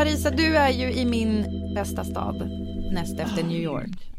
Parisa, 0.00 0.30
du 0.30 0.56
är 0.56 0.68
ju 0.68 0.92
i 0.92 1.04
min 1.04 1.46
bästa 1.74 2.04
stad 2.04 2.50
näst 2.92 3.20
efter 3.20 3.42
New 3.42 3.60
York. 3.60 4.12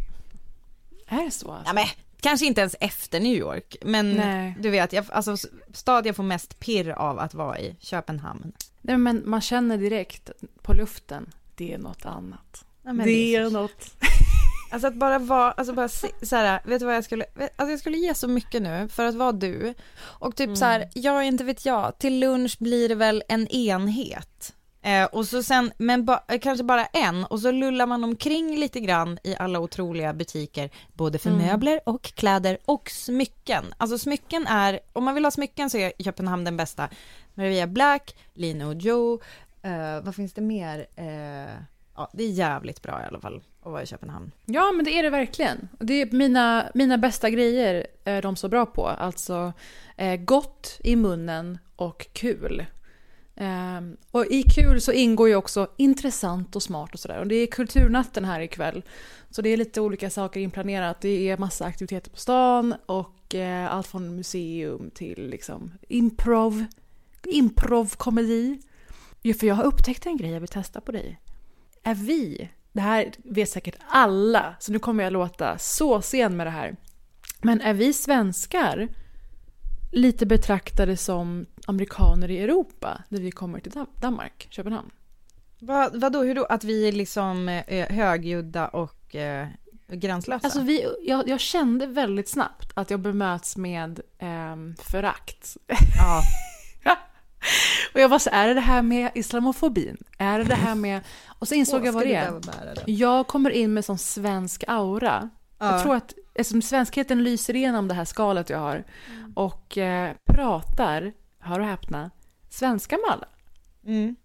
Är 1.07 1.25
det 1.25 1.31
så? 1.31 1.57
Ja, 1.65 1.73
men, 1.73 1.85
kanske 2.19 2.45
inte 2.45 2.61
ens 2.61 2.75
efter 2.79 3.19
New 3.19 3.35
York, 3.35 3.75
men 3.81 4.11
Nej. 4.11 4.55
du 4.59 4.69
vet, 4.69 4.93
jag, 4.93 5.05
alltså, 5.11 5.37
stad 5.73 6.05
jag 6.05 6.15
får 6.15 6.23
mest 6.23 6.59
pirr 6.59 6.89
av 6.89 7.19
att 7.19 7.33
vara 7.33 7.59
i, 7.59 7.75
Köpenhamn. 7.79 8.51
Nej, 8.81 8.97
men 8.97 9.21
man 9.25 9.41
känner 9.41 9.77
direkt 9.77 10.31
på 10.61 10.73
luften, 10.73 11.29
det 11.55 11.73
är 11.73 11.77
något 11.77 12.05
annat. 12.05 12.65
Ja, 12.83 12.93
det 12.93 13.03
det 13.03 13.35
är 13.35 13.49
något. 13.49 13.95
Alltså 14.71 14.87
att 14.87 14.95
bara 14.95 15.19
vara, 15.19 15.51
alltså 15.51 15.73
bara 15.73 15.89
se, 15.89 16.07
så 16.21 16.35
här, 16.35 16.61
vet 16.65 16.79
du 16.79 16.85
vad 16.85 16.95
jag 16.95 17.03
skulle, 17.03 17.25
alltså 17.35 17.71
jag 17.71 17.79
skulle 17.79 17.97
ge 17.97 18.13
så 18.13 18.27
mycket 18.27 18.61
nu 18.61 18.87
för 18.87 19.05
att 19.05 19.15
vara 19.15 19.31
du. 19.31 19.73
Och 20.01 20.35
typ 20.35 20.57
så 20.57 20.65
här, 20.65 20.89
jag 20.93 21.25
inte 21.25 21.43
vet 21.43 21.65
jag, 21.65 21.97
till 21.97 22.19
lunch 22.19 22.57
blir 22.59 22.89
det 22.89 22.95
väl 22.95 23.23
en 23.27 23.47
enhet. 23.47 24.53
Eh, 24.81 25.05
och 25.05 25.27
så 25.27 25.43
sen, 25.43 25.71
men 25.77 26.05
ba, 26.05 26.19
eh, 26.27 26.39
kanske 26.39 26.63
bara 26.63 26.85
en, 26.85 27.25
och 27.25 27.39
så 27.39 27.51
lullar 27.51 27.85
man 27.85 28.03
omkring 28.03 28.57
lite 28.57 28.79
grann 28.79 29.19
i 29.23 29.35
alla 29.35 29.59
otroliga 29.59 30.13
butiker, 30.13 30.69
både 30.93 31.19
för 31.19 31.29
möbler 31.29 31.79
och 31.85 32.03
kläder 32.03 32.57
och 32.65 32.89
smycken. 32.89 33.63
Alltså 33.77 33.97
smycken 33.97 34.47
är, 34.47 34.79
om 34.93 35.03
man 35.03 35.15
vill 35.15 35.23
ha 35.25 35.31
smycken 35.31 35.69
så 35.69 35.77
är 35.77 35.91
Köpenhamn 35.99 36.43
den 36.43 36.57
bästa. 36.57 36.89
Maria 37.33 37.67
Black, 37.67 38.15
Lino 38.33 38.73
Joe, 38.73 39.21
eh, 39.61 40.01
vad 40.03 40.15
finns 40.15 40.33
det 40.33 40.41
mer? 40.41 40.87
Eh, 40.95 41.55
ja, 41.95 42.09
det 42.13 42.23
är 42.23 42.29
jävligt 42.29 42.81
bra 42.81 43.01
i 43.03 43.07
alla 43.07 43.19
fall 43.19 43.41
att 43.61 43.71
vara 43.71 43.83
i 43.83 43.85
Köpenhamn. 43.85 44.31
Ja, 44.45 44.71
men 44.71 44.85
det 44.85 44.91
är 44.91 45.03
det 45.03 45.09
verkligen. 45.09 45.69
Det 45.79 46.01
är 46.01 46.11
mina, 46.11 46.69
mina 46.73 46.97
bästa 46.97 47.29
grejer 47.29 47.87
är 48.03 48.21
de 48.21 48.35
så 48.35 48.49
bra 48.49 48.65
på. 48.65 48.87
Alltså 48.87 49.53
eh, 49.97 50.15
gott 50.15 50.79
i 50.83 50.95
munnen 50.95 51.57
och 51.75 52.07
kul. 52.13 52.65
Ehm, 53.35 53.97
och 54.11 54.25
i 54.25 54.43
kul 54.43 54.81
så 54.81 54.91
ingår 54.91 55.27
ju 55.29 55.35
också 55.35 55.67
intressant 55.77 56.55
och 56.55 56.63
smart 56.63 56.93
och 56.93 56.99
sådär. 56.99 57.19
Och 57.19 57.27
det 57.27 57.35
är 57.35 57.47
kulturnatten 57.47 58.25
här 58.25 58.41
ikväll. 58.41 58.83
Så 59.29 59.41
det 59.41 59.49
är 59.49 59.57
lite 59.57 59.81
olika 59.81 60.09
saker 60.09 60.39
inplanerat. 60.39 61.01
Det 61.01 61.29
är 61.29 61.37
massa 61.37 61.65
aktiviteter 61.65 62.11
på 62.11 62.17
stan 62.17 62.75
och 62.85 63.35
eh, 63.35 63.73
allt 63.73 63.87
från 63.87 64.15
museum 64.15 64.91
till 64.93 65.29
liksom 65.29 65.71
improv, 65.87 66.65
improvkomedi. 67.25 68.61
Jo 69.21 69.33
för 69.33 69.47
jag 69.47 69.55
har 69.55 69.63
upptäckt 69.63 70.05
en 70.05 70.17
grej 70.17 70.31
jag 70.31 70.39
vill 70.39 70.49
testa 70.49 70.81
på 70.81 70.91
dig. 70.91 71.19
Är 71.83 71.95
vi, 71.95 72.49
det 72.71 72.81
här 72.81 73.11
vet 73.17 73.49
säkert 73.49 73.75
alla, 73.87 74.55
så 74.59 74.71
nu 74.71 74.79
kommer 74.79 75.03
jag 75.03 75.13
låta 75.13 75.57
så 75.57 76.01
sen 76.01 76.37
med 76.37 76.47
det 76.47 76.51
här. 76.51 76.75
Men 77.41 77.61
är 77.61 77.73
vi 77.73 77.93
svenskar 77.93 78.87
lite 79.91 80.25
betraktade 80.25 80.97
som 80.97 81.45
amerikaner 81.67 82.31
i 82.31 82.39
Europa 82.39 83.03
när 83.09 83.19
vi 83.19 83.31
kommer 83.31 83.59
till 83.59 83.71
Danmark, 84.01 84.47
Köpenhamn? 84.49 84.91
Vad, 85.59 86.01
vadå, 86.01 86.23
hur 86.23 86.35
då? 86.35 86.45
Att 86.45 86.63
vi 86.63 86.87
är 86.87 86.91
liksom 86.91 87.49
eh, 87.49 87.89
högljudda 87.89 88.67
och 88.67 89.15
eh, 89.15 89.47
gränslösa? 89.87 90.47
Alltså 90.47 90.61
vi, 90.61 90.87
jag, 91.01 91.27
jag 91.27 91.39
kände 91.39 91.85
väldigt 91.85 92.29
snabbt 92.29 92.71
att 92.73 92.89
jag 92.89 92.99
bemöts 92.99 93.57
med 93.57 93.99
ehm, 94.19 94.75
förakt. 94.79 95.57
ja. 95.97 96.21
Och 97.93 97.99
jag 97.99 98.09
var 98.09 98.19
så 98.19 98.29
är 98.33 98.47
det 98.47 98.53
det 98.53 98.61
här 98.61 98.81
med 98.81 99.11
islamofobin? 99.15 99.97
Är 100.17 100.39
det 100.39 100.45
det 100.45 100.55
här 100.55 100.75
med... 100.75 101.01
Och 101.39 101.47
så 101.47 101.55
insåg 101.55 101.85
jag 101.85 101.93
vad 101.93 102.03
det 102.03 102.15
är. 102.15 102.41
Jag 102.85 103.27
kommer 103.27 103.49
in 103.49 103.73
med 103.73 103.85
sån 103.85 103.97
svensk 103.97 104.63
aura. 104.67 105.29
Ja. 105.57 105.71
Jag 105.71 105.83
tror 105.83 105.95
att 105.95 106.13
eftersom 106.33 106.61
svenskheten 106.61 107.23
lyser 107.23 107.55
igenom 107.55 107.87
det 107.87 107.93
här 107.93 108.05
skalet 108.05 108.49
jag 108.49 108.57
har 108.57 108.83
och 109.35 109.77
eh, 109.77 110.11
pratar, 110.25 111.13
hör 111.41 111.59
och 111.59 111.65
häpna, 111.65 112.11
svenska 112.49 112.97
med 112.97 113.11
alla. 113.11 113.27
Mm. 113.85 114.15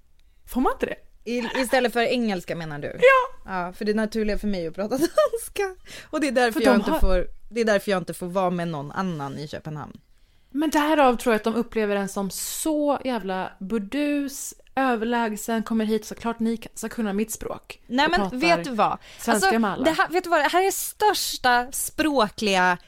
Får 0.49 0.61
man 0.61 0.73
inte 0.73 0.87
det? 0.87 0.97
I, 1.31 1.39
istället 1.63 1.93
för 1.93 2.01
engelska 2.01 2.57
menar 2.57 2.79
du? 2.79 2.87
Ja! 3.01 3.51
Ja, 3.53 3.73
för 3.73 3.85
det 3.85 3.93
är 3.93 3.97
naturligt 3.97 4.41
för 4.41 4.49
mig 4.49 4.67
att 4.67 4.75
prata 4.75 4.89
danska. 4.99 5.77
Och 6.11 6.21
det 6.21 6.29
är 6.29 6.33
därför, 6.33 6.61
För 6.61 6.67
jag 6.67 6.75
de 6.75 6.77
inte 6.81 6.91
har- 6.91 7.01
får, 7.01 7.27
det 7.49 7.61
är 7.61 7.65
därför 7.65 7.91
jag 7.91 7.99
inte 8.01 8.15
får 8.15 8.27
vara 8.27 8.51
med 8.51 8.69
någon 8.69 8.93
annan 8.93 9.39
i 9.39 9.49
Köpenhamn. 9.49 10.01
Men 10.51 10.71
därav 10.71 11.17
tror 11.17 11.33
jag 11.33 11.37
att 11.39 11.45
de 11.45 11.55
upplever 11.55 11.97
en 11.97 12.09
som 12.09 12.31
så 12.31 13.01
jävla 13.05 13.53
burdus, 13.59 14.55
överlägsen, 14.75 15.63
kommer 15.63 15.85
hit 15.85 16.05
såklart 16.07 16.39
ni 16.41 16.63
ska 16.75 16.89
kunna 16.89 17.13
mitt 17.13 17.31
språk. 17.33 17.81
Nej 17.87 18.09
men 18.11 18.39
vet 18.39 18.65
du 18.65 18.71
vad? 18.71 18.99
Svenska 19.19 19.59
med 19.59 19.71
alla. 19.73 19.85
det 19.85 19.91
här, 19.91 20.09
vet 20.09 20.25
du 20.25 20.31
vad? 20.31 20.41
Det 20.41 20.49
här 20.49 20.67
är 20.67 20.71
största 20.71 21.73
språkliga 21.73 22.79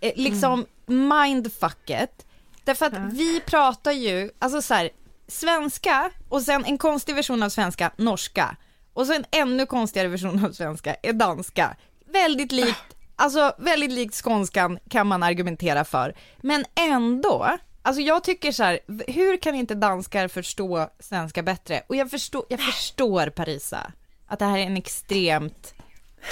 eh, 0.00 0.12
liksom 0.16 0.66
mindfucket. 0.86 2.26
Därför 2.64 2.86
att 2.86 3.12
vi 3.12 3.40
pratar 3.40 3.92
ju, 3.92 4.30
alltså 4.38 4.62
så 4.62 4.74
här, 4.74 4.90
svenska 5.28 6.10
och 6.28 6.42
sen 6.42 6.64
en 6.64 6.78
konstig 6.78 7.14
version 7.14 7.42
av 7.42 7.48
svenska, 7.48 7.90
norska. 7.96 8.56
Och 8.94 9.06
så 9.06 9.12
en 9.12 9.24
ännu 9.30 9.66
konstigare 9.66 10.08
version 10.08 10.44
av 10.44 10.52
svenska 10.52 10.96
är 11.02 11.12
danska. 11.12 11.76
Väldigt 12.12 12.52
likt, 12.52 12.78
alltså 13.16 13.52
väldigt 13.58 13.90
likt 13.92 14.14
skånskan 14.14 14.78
kan 14.90 15.06
man 15.06 15.22
argumentera 15.22 15.84
för. 15.84 16.14
Men 16.42 16.64
ändå, 16.74 17.56
alltså 17.82 18.02
jag 18.02 18.24
tycker 18.24 18.52
så 18.52 18.62
här, 18.64 18.78
hur 19.06 19.36
kan 19.36 19.54
inte 19.54 19.74
danskar 19.74 20.28
förstå 20.28 20.90
svenska 21.00 21.42
bättre? 21.42 21.82
Och 21.86 21.96
jag 21.96 22.10
förstår, 22.10 22.44
jag 22.48 22.60
förstår 22.60 23.26
Parisa, 23.30 23.92
att 24.26 24.38
det 24.38 24.44
här 24.44 24.58
är 24.58 24.62
en 24.62 24.76
extremt 24.76 25.74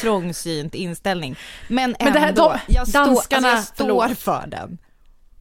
trångsynt 0.00 0.74
inställning. 0.74 1.36
Men 1.68 1.84
ändå, 1.84 2.04
Men 2.04 2.12
det 2.12 2.18
här- 2.18 2.32
de- 2.32 2.58
jag, 2.68 2.88
står, 2.88 2.98
danskarna- 3.00 3.36
alltså 3.48 3.48
jag 3.48 3.64
står 3.64 3.76
förlåt. 4.08 4.18
för 4.18 4.46
den. 4.46 4.78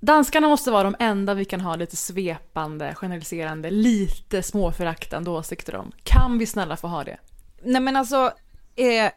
Danskarna 0.01 0.47
måste 0.47 0.71
vara 0.71 0.83
de 0.83 0.95
enda 0.99 1.33
vi 1.33 1.45
kan 1.45 1.61
ha 1.61 1.75
lite 1.75 1.95
svepande, 1.95 2.95
generaliserande, 2.95 3.71
lite 3.71 4.43
småföraktande 4.43 5.29
åsikter 5.29 5.75
om. 5.75 5.91
Kan 6.03 6.37
vi 6.37 6.45
snälla 6.45 6.77
få 6.77 6.87
ha 6.87 7.03
det? 7.03 7.17
Nej 7.63 7.81
men 7.81 7.95
alltså, 7.95 8.31
eh, 8.75 9.11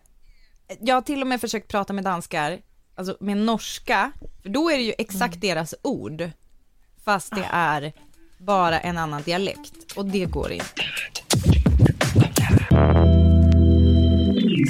jag 0.80 0.94
har 0.94 1.00
till 1.00 1.20
och 1.20 1.26
med 1.26 1.40
försökt 1.40 1.68
prata 1.68 1.92
med 1.92 2.04
danskar, 2.04 2.60
alltså 2.94 3.16
med 3.20 3.36
norska, 3.36 4.12
för 4.42 4.48
då 4.48 4.70
är 4.70 4.76
det 4.76 4.82
ju 4.82 4.94
exakt 4.98 5.40
deras 5.40 5.74
ord, 5.82 6.30
fast 7.04 7.34
det 7.34 7.48
är 7.50 7.92
bara 8.38 8.80
en 8.80 8.98
annan 8.98 9.22
dialekt, 9.22 9.92
och 9.96 10.04
det 10.04 10.24
går 10.24 10.52
inte. 10.52 10.82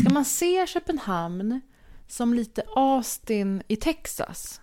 Ska 0.01 0.13
man 0.13 0.25
se 0.25 0.67
Köpenhamn 0.67 1.61
som 2.09 2.35
lite 2.35 2.63
Austin 2.77 3.63
i 3.69 3.77
Texas. 3.77 4.61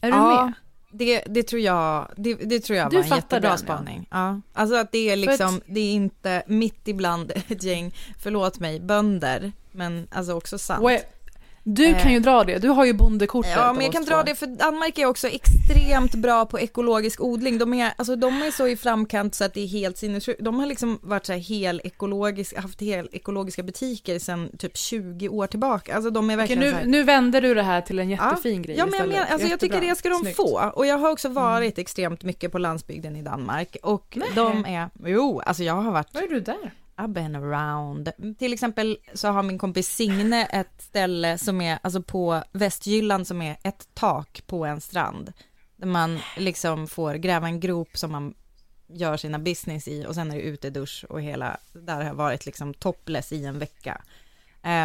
Är 0.00 0.10
du 0.10 0.16
ja, 0.16 0.44
med? 0.44 0.52
Det, 0.98 1.22
det 1.26 1.42
tror 1.42 1.62
jag, 1.62 2.08
det, 2.16 2.34
det 2.34 2.60
tror 2.60 2.78
jag 2.78 2.90
Du 2.90 2.96
var 2.96 3.02
en 3.02 3.08
jättebra 3.08 3.40
den, 3.40 3.50
ja. 3.50 3.56
spaning. 3.56 4.08
Ja. 4.10 4.40
Alltså 4.52 4.76
att 4.76 4.92
det 4.92 5.10
är 5.10 5.16
liksom, 5.16 5.60
det 5.66 5.80
är 5.80 5.92
inte 5.92 6.42
mitt 6.46 6.88
ibland 6.88 7.32
ett 7.48 7.62
gäng, 7.62 7.94
förlåt 8.18 8.60
mig, 8.60 8.80
bönder, 8.80 9.52
men 9.72 10.08
alltså 10.10 10.34
också 10.34 10.58
sant. 10.58 10.82
Eh, 11.66 11.72
Du 11.72 11.86
Eh. 11.86 12.02
kan 12.02 12.12
ju 12.12 12.20
dra 12.20 12.44
det, 12.44 12.58
du 12.58 12.68
har 12.68 12.84
ju 12.84 12.92
bondekortet 12.92 13.52
Ja, 13.56 13.72
men 13.72 13.82
jag 13.84 13.92
kan 13.92 14.04
dra 14.04 14.22
det 14.22 14.34
för 14.34 14.46
Danmark 14.46 14.98
är 14.98 15.06
också 15.06 15.28
extremt 15.28 16.14
bra 16.14 16.46
på 16.46 16.60
ekologisk 16.60 17.20
odling. 17.20 17.58
De 17.58 17.74
är, 17.74 17.92
alltså, 17.96 18.16
de 18.16 18.42
är 18.42 18.50
så 18.50 18.66
i 18.68 18.76
framkant 18.76 19.34
så 19.34 19.44
att 19.44 19.54
det 19.54 19.60
är 19.60 19.66
helt 19.66 19.98
sinnessjukt. 19.98 20.44
De 20.44 20.58
har 20.58 20.66
liksom 20.66 20.98
varit 21.02 21.26
så 21.26 21.32
här 21.32 21.40
hel 21.40 21.80
ekologisk, 21.84 22.56
haft 22.56 22.80
hel 22.82 23.08
ekologiska 23.12 23.62
butiker 23.62 24.18
sedan 24.18 24.50
typ 24.58 24.76
20 24.76 25.28
år 25.28 25.46
tillbaka. 25.46 25.94
Alltså 25.94 26.10
de 26.10 26.30
är 26.30 26.34
Okej, 26.34 26.36
verkligen 26.36 26.62
så 26.62 26.66
nu, 26.68 26.72
här, 26.82 26.86
nu 26.86 27.02
vänder 27.02 27.40
du 27.42 27.54
det 27.54 27.62
här 27.62 27.80
till 27.80 27.98
en 27.98 28.10
jättefin 28.10 28.62
grej 28.62 28.76
Ja, 28.78 28.86
men 28.86 28.98
jag, 28.98 29.08
menar, 29.08 29.26
alltså, 29.26 29.48
jag 29.48 29.60
tycker 29.60 29.80
det 29.80 29.94
ska 29.98 30.08
de 30.08 30.18
Snyggt. 30.20 30.38
Mm. 30.38 30.48
få. 30.50 30.70
Och 30.74 30.86
jag 30.86 30.98
har 30.98 31.10
också 31.10 31.28
varit 31.28 31.78
extremt 31.78 32.24
mycket 32.24 32.52
på 32.52 32.58
landsbygden 32.58 33.16
i 33.16 33.22
Danmark. 33.22 33.76
Och 33.82 34.16
Nej. 34.20 34.28
de 34.34 34.64
är, 34.66 34.88
jo, 35.04 35.40
alltså 35.40 35.62
jag 35.62 35.74
har 35.74 35.92
varit 35.92 36.08
Vad 36.14 36.22
är 36.22 36.28
du 36.28 36.40
där? 36.40 36.72
I've 36.98 37.12
been 37.12 37.36
around. 37.36 38.12
Mm, 38.18 38.34
till 38.34 38.52
exempel 38.52 38.98
så 39.14 39.28
har 39.28 39.42
min 39.42 39.58
kompis 39.58 39.88
Signe 39.88 40.46
ett 40.46 40.82
ställe 40.82 41.38
som 41.38 41.60
är, 41.60 41.78
alltså 41.82 42.02
på 42.02 42.42
Västjylland 42.52 43.26
som 43.26 43.42
är 43.42 43.56
ett 43.62 43.88
tak 43.94 44.42
på 44.46 44.64
en 44.64 44.80
strand. 44.80 45.32
Där 45.76 45.86
man 45.86 46.18
liksom 46.36 46.86
får 46.86 47.14
gräva 47.14 47.46
en 47.46 47.60
grop 47.60 47.96
som 47.98 48.12
man 48.12 48.34
gör 48.88 49.16
sina 49.16 49.38
business 49.38 49.88
i 49.88 50.06
och 50.06 50.14
sen 50.14 50.30
är 50.30 50.36
det 50.36 50.42
utedusch 50.42 51.04
och 51.08 51.22
hela, 51.22 51.56
där 51.72 51.94
har 51.94 52.04
jag 52.04 52.14
varit 52.14 52.46
liksom 52.46 52.74
topless 52.74 53.32
i 53.32 53.44
en 53.44 53.58
vecka. 53.58 54.02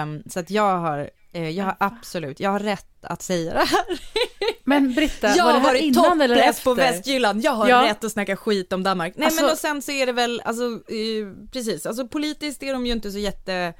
Um, 0.03 0.23
så 0.25 0.39
att 0.39 0.49
jag 0.49 0.77
har, 0.77 1.09
jag 1.31 1.65
har 1.65 1.75
absolut, 1.79 2.39
jag 2.39 2.49
har 2.49 2.59
rätt 2.59 2.87
att 3.05 3.21
säga 3.21 3.53
det 3.53 3.59
här. 3.59 3.99
Men 4.63 4.93
Britta, 4.93 5.35
Jag 5.35 5.45
var 5.45 5.53
det 5.53 5.59
har 5.59 5.59
här 5.59 5.67
varit 5.73 5.81
innan 5.81 6.21
eller 6.21 6.35
efter? 6.35 6.63
på 6.63 6.73
Västjylland, 6.73 7.43
jag 7.43 7.51
har 7.51 7.69
Ja. 7.69 7.83
rätt 7.83 8.03
att 8.03 8.11
snacka 8.11 8.35
skit 8.35 8.73
om 8.73 8.83
Danmark. 8.83 9.13
Nej 9.17 9.25
Alltså- 9.25 9.41
men 9.41 9.51
och 9.51 9.57
sen 9.57 9.81
så 9.81 9.91
är 9.91 10.05
det 10.05 10.11
väl, 10.11 10.41
alltså 10.45 10.63
eh, 10.65 11.47
precis, 11.51 11.85
alltså 11.85 12.07
politiskt 12.07 12.63
är 12.63 12.73
de 12.73 12.85
ju 12.85 12.91
inte 12.91 13.11
så 13.11 13.17
jätte 13.17 13.73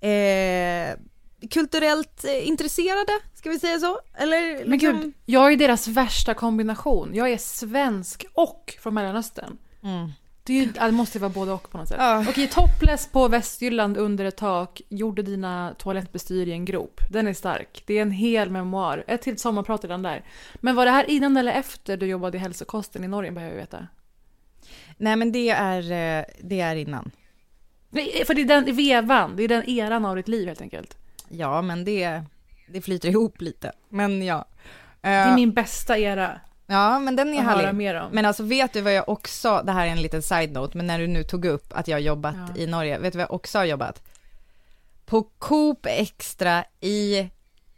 eh, 0.00 0.96
kulturellt 1.50 2.24
eh, 2.24 2.48
intresserade, 2.48 3.12
ska 3.34 3.50
vi 3.50 3.58
säga 3.58 3.78
så? 3.78 3.98
Eller 4.14 4.58
Men 4.58 4.70
liksom- 4.70 5.00
gud, 5.00 5.12
jag 5.26 5.52
är 5.52 5.56
deras 5.56 5.88
värsta 5.88 6.34
kombination. 6.34 7.10
Jag 7.14 7.30
är 7.32 7.38
svensk 7.38 8.24
och 8.34 8.74
från 8.80 8.94
Mellanöstern. 8.94 9.56
Mm. 9.82 10.12
Det, 10.44 10.52
ju, 10.52 10.66
det 10.66 10.92
måste 10.92 11.18
vara 11.18 11.30
både 11.30 11.52
och 11.52 11.70
på 11.70 11.78
något 11.78 11.88
sätt. 11.88 11.96
Ja. 12.00 12.24
Okej, 12.28 12.48
topless 12.48 13.06
på 13.06 13.28
Västjylland 13.28 13.96
under 13.96 14.24
ett 14.24 14.36
tak, 14.36 14.80
gjorde 14.88 15.22
dina 15.22 15.74
toalettbestyr 15.78 16.48
i 16.48 16.52
en 16.52 16.64
grop. 16.64 17.00
Den 17.10 17.26
är 17.26 17.34
stark. 17.34 17.82
Det 17.86 17.98
är 17.98 18.02
en 18.02 18.10
hel 18.10 18.50
memoar. 18.50 19.04
Ett 19.06 19.22
till 19.22 19.38
sommarprat 19.38 19.84
redan 19.84 20.02
där. 20.02 20.24
Men 20.54 20.76
var 20.76 20.84
det 20.84 20.90
här 20.90 21.10
innan 21.10 21.36
eller 21.36 21.52
efter 21.52 21.96
du 21.96 22.06
jobbade 22.06 22.36
i 22.36 22.40
hälsokosten 22.40 23.04
i 23.04 23.08
Norge 23.08 23.32
behöver 23.32 23.54
jag 23.54 23.60
veta? 23.60 23.86
Nej 24.96 25.16
men 25.16 25.32
det 25.32 25.50
är, 25.50 25.82
eh, 25.82 26.24
det 26.40 26.60
är 26.60 26.76
innan. 26.76 27.10
Nej, 27.90 28.24
för 28.26 28.34
det 28.34 28.40
är 28.40 28.46
den 28.46 28.76
vevan, 28.76 29.36
det 29.36 29.42
är 29.42 29.48
den 29.48 29.68
eran 29.68 30.04
av 30.04 30.16
ditt 30.16 30.28
liv 30.28 30.48
helt 30.48 30.60
enkelt. 30.60 30.96
Ja 31.28 31.62
men 31.62 31.84
det, 31.84 32.22
det 32.68 32.80
flyter 32.80 33.08
ihop 33.08 33.40
lite, 33.40 33.72
men 33.88 34.22
ja. 34.22 34.44
Det 35.00 35.08
är 35.08 35.28
Eh, 35.28 35.34
min 35.34 35.52
bästa 35.52 35.98
era 35.98 36.40
Ja 36.66 36.98
men 36.98 37.16
den 37.16 37.34
är 37.34 37.42
härlig. 37.42 37.74
mer 37.74 37.94
om. 38.00 38.10
Men 38.12 38.24
alltså 38.24 38.42
vet 38.42 38.72
du 38.72 38.80
vad 38.80 38.94
jag 38.94 39.08
också, 39.08 39.62
det 39.64 39.72
här 39.72 39.86
är 39.86 39.90
en 39.90 40.02
liten 40.02 40.22
side-note, 40.22 40.76
men 40.76 40.86
när 40.86 40.98
du 40.98 41.06
nu 41.06 41.22
tog 41.24 41.44
upp 41.44 41.72
att 41.76 41.88
jag 41.88 41.94
har 41.96 42.00
jobbat 42.00 42.34
Ja. 42.54 42.62
i 42.62 42.66
Norge, 42.66 42.98
vet 42.98 43.12
du 43.12 43.16
vad 43.18 43.22
jag 43.24 43.32
också 43.34 43.58
har 43.58 43.64
jobbat? 43.64 44.02
På 45.06 45.22
Coop 45.38 45.86
Extra 45.86 46.64
i 46.80 47.30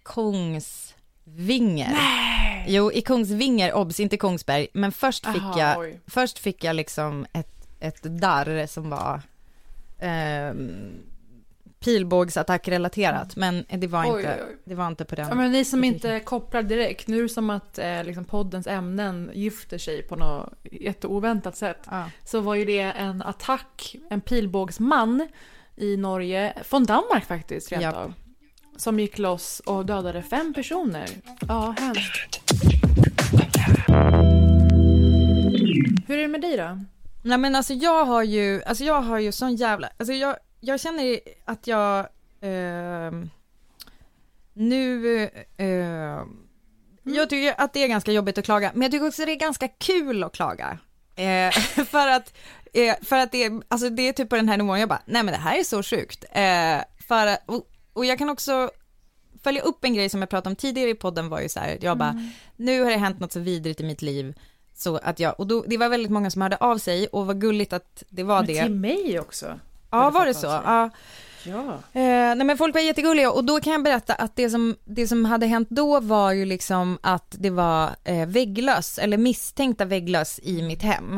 Kongsvinger. 0.02 1.92
Nej! 1.92 2.64
Jo, 2.68 2.92
i 2.92 3.02
Kongsvinger, 3.02 3.72
obs, 3.74 4.00
inte 4.00 4.16
Kongsberg, 4.16 4.66
men 4.72 4.92
först 4.92 5.26
fick 5.26 5.42
Aha, 5.42 5.58
jag, 5.60 5.78
oj. 5.78 6.00
först 6.06 6.38
fick 6.38 6.64
jag 6.64 6.76
liksom 6.76 7.26
ett, 7.32 7.66
ett 7.80 8.02
darr 8.02 8.66
som 8.66 8.90
var 8.90 9.22
ehm, 11.86 11.94
pilbågsattackrelaterat, 11.94 13.36
men 13.36 13.64
det 13.68 13.86
var, 13.86 14.02
Oj, 14.04 14.08
inte, 14.20 14.38
oj, 14.40 14.46
oj. 14.50 14.56
det 14.64 14.74
var 14.74 14.86
inte 14.86 15.04
på 15.04 15.14
den. 15.14 15.28
Ja, 15.28 15.34
men 15.34 15.52
ni 15.52 15.64
som 15.64 15.84
inte 15.84 16.20
kopplar 16.20 16.62
direkt, 16.62 17.08
nu 17.08 17.18
är 17.18 17.22
det 17.22 17.28
som 17.28 17.50
att 17.50 17.78
eh, 17.78 18.04
liksom 18.04 18.24
poddens 18.24 18.66
ämnen 18.66 19.30
gifter 19.34 19.78
sig 19.78 20.02
på 20.02 20.16
något 20.16 20.52
jätteoväntat 20.62 21.56
sätt. 21.56 21.80
Ja. 21.90 22.10
Så 22.24 22.40
var 22.40 22.54
ju 22.54 22.64
det 22.64 22.80
en 22.80 23.22
attack, 23.22 23.96
en 24.10 24.20
pilbågsman 24.20 25.28
i 25.76 25.96
Norge, 25.96 26.54
från 26.62 26.84
Danmark 26.84 27.24
faktiskt 27.24 27.72
rent 27.72 27.82
Japp. 27.82 27.94
av. 27.96 28.12
Som 28.76 29.00
gick 29.00 29.18
loss 29.18 29.60
och 29.60 29.86
dödade 29.86 30.22
fem 30.22 30.54
personer. 30.54 31.06
Ja, 31.48 31.74
hemskt. 31.78 32.40
Hur 36.06 36.18
är 36.18 36.22
det 36.22 36.28
med 36.28 36.40
dig 36.40 36.56
då? 36.56 36.78
Nej 37.22 37.38
men 37.38 37.56
alltså 37.56 37.72
jag 37.72 38.04
har 38.04 38.22
ju, 38.22 38.62
alltså 38.62 38.84
jag 38.84 39.00
har 39.02 39.18
ju 39.18 39.32
sån 39.32 39.56
jävla, 39.56 39.88
alltså 39.98 40.12
jag, 40.12 40.36
jag 40.64 40.80
känner 40.80 41.20
att 41.44 41.66
jag 41.66 42.06
ehm, 42.40 43.30
nu, 44.52 45.30
ehm, 45.56 46.36
jag 47.02 47.30
tycker 47.30 47.60
att 47.60 47.72
det 47.72 47.82
är 47.84 47.88
ganska 47.88 48.12
jobbigt 48.12 48.38
att 48.38 48.44
klaga, 48.44 48.70
men 48.74 48.82
jag 48.82 48.92
tycker 48.92 49.06
också 49.06 49.22
att 49.22 49.26
det 49.26 49.32
är 49.32 49.36
ganska 49.36 49.68
kul 49.68 50.24
att 50.24 50.32
klaga. 50.32 50.78
Eh, 51.16 51.50
för 51.86 52.08
att, 52.08 52.34
eh, 52.72 52.94
för 53.02 53.16
att 53.18 53.32
det, 53.32 53.44
är- 53.44 53.62
alltså 53.68 53.90
det 53.90 54.08
är 54.08 54.12
typ 54.12 54.28
på 54.28 54.36
den 54.36 54.48
här 54.48 54.56
nivån, 54.56 54.80
jag 54.80 54.88
bara, 54.88 55.02
nej 55.06 55.22
men 55.22 55.32
det 55.34 55.40
här 55.40 55.58
är 55.58 55.64
så 55.64 55.82
sjukt. 55.82 56.24
Eh, 56.32 56.78
för, 57.08 57.36
och, 57.46 57.68
och 57.92 58.04
jag 58.04 58.18
kan 58.18 58.30
också 58.30 58.70
följa 59.42 59.62
upp 59.62 59.84
en 59.84 59.94
grej 59.94 60.08
som 60.08 60.20
jag 60.20 60.30
pratade 60.30 60.50
om 60.52 60.56
tidigare 60.56 60.90
i 60.90 60.94
podden 60.94 61.28
var 61.28 61.40
ju 61.40 61.48
så 61.48 61.60
här, 61.60 61.78
jag 61.80 61.98
bara, 61.98 62.30
nu 62.56 62.82
har 62.82 62.90
det 62.90 62.96
hänt 62.96 63.20
något 63.20 63.32
så 63.32 63.40
vidrigt 63.40 63.80
i 63.80 63.84
mitt 63.84 64.02
liv, 64.02 64.34
så 64.74 64.96
att 64.96 65.20
jag, 65.20 65.40
och 65.40 65.46
då, 65.46 65.64
det 65.66 65.76
var 65.76 65.88
väldigt 65.88 66.12
många 66.12 66.30
som 66.30 66.42
hörde 66.42 66.56
av 66.56 66.78
sig 66.78 67.06
och 67.06 67.26
vad 67.26 67.40
gulligt 67.40 67.72
att 67.72 68.02
det 68.08 68.22
var 68.22 68.38
Men 68.38 68.46
det. 68.46 68.62
till 68.62 68.70
mig 68.74 69.20
också. 69.20 69.58
Ja, 69.94 70.10
var 70.10 70.26
det 70.26 70.34
så? 70.34 70.46
Ja. 70.46 70.90
Ja. 71.46 71.74
Eh, 71.92 72.36
nej 72.36 72.44
men 72.44 72.58
folk 72.58 72.74
var 72.74 72.80
jättegulliga 72.80 73.30
och 73.30 73.44
då 73.44 73.60
kan 73.60 73.72
jag 73.72 73.82
berätta 73.82 74.14
att 74.14 74.36
det 74.36 74.50
som, 74.50 74.76
det 74.84 75.08
som 75.08 75.24
hade 75.24 75.46
hänt 75.46 75.68
då 75.70 76.00
var 76.00 76.32
ju 76.32 76.44
liksom 76.44 76.98
att 77.02 77.36
det 77.38 77.50
var 77.50 77.90
eh, 78.04 78.26
vägglöss, 78.26 78.98
eller 78.98 79.18
misstänkta 79.18 79.84
vägglöss 79.84 80.40
i 80.42 80.62
mitt 80.62 80.82
hem. 80.82 81.16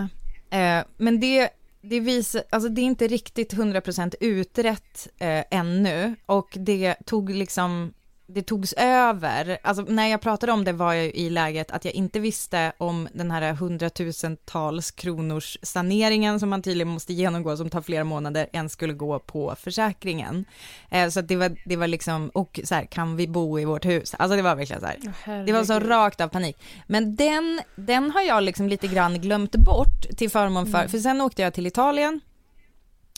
Eh, 0.51 0.85
men 0.97 1.21
det, 1.21 1.49
det 1.81 2.01
visar, 2.01 2.43
alltså 2.51 2.69
det 2.69 2.81
är 2.81 2.85
inte 2.85 3.09
riktigt 3.09 3.55
100% 3.55 4.15
utrett 4.21 5.09
eh, 5.19 5.45
ännu 5.51 6.15
och 6.27 6.49
det 6.57 6.95
tog 7.07 7.31
liksom, 7.31 7.93
det 8.29 8.43
togs 8.43 8.73
över, 8.73 9.59
alltså 9.63 9.83
när 9.83 10.07
jag 10.07 10.21
pratade 10.21 10.53
om 10.53 10.65
det 10.65 10.73
var 10.73 10.93
jag 10.93 11.07
i 11.07 11.31
läget 11.31 11.71
att 11.71 11.85
jag 11.85 11.95
inte 11.95 12.21
visste 12.21 12.73
om 12.79 13.09
den 13.13 13.31
här 13.31 13.53
hundratusentals 13.53 14.91
kronors 14.91 15.59
saneringen 15.63 16.41
som 16.41 16.49
man 16.49 16.63
tydligen 16.63 16.89
måste 16.89 17.13
genomgå 17.13 17.57
som 17.57 17.71
tar 17.71 17.83
flera 17.83 18.05
månader 18.05 18.49
ens 18.53 18.73
skulle 18.73 18.93
gå 18.93 19.19
på 19.19 19.55
försäkringen. 19.59 20.45
Eh, 20.91 21.09
så 21.09 21.21
det 21.21 21.37
var, 21.37 21.57
det 21.65 21.77
var 21.77 21.87
liksom, 21.87 22.29
och 22.29 22.61
så 22.65 22.75
här, 22.75 22.85
kan 22.85 23.17
vi 23.17 23.29
bo 23.29 23.61
i 23.61 23.65
vårt 23.65 23.85
hus? 23.85 24.15
Alltså 24.19 24.37
det 24.37 24.43
var 24.43 24.55
verkligen 24.55 24.81
så 24.81 24.87
här. 24.87 25.47
Det 25.47 25.53
var 25.53 25.65
så 25.65 25.81
rakt 25.81 26.21
av 26.21 26.29
panik. 26.29 26.57
Men 26.87 27.17
den, 27.17 27.61
den 27.77 28.11
har 28.11 28.23
jag 28.23 28.43
liksom 28.43 28.69
lite 28.69 28.87
grann 28.87 29.21
glömt 29.21 29.57
bort 29.57 30.17
till 30.17 30.31
förmån 30.31 30.73
för, 30.73 30.89
för 30.89 30.99
sen 30.99 31.21
åkte 31.21 31.43
jag 31.43 31.55
till 31.55 31.67
Italien. 31.67 32.21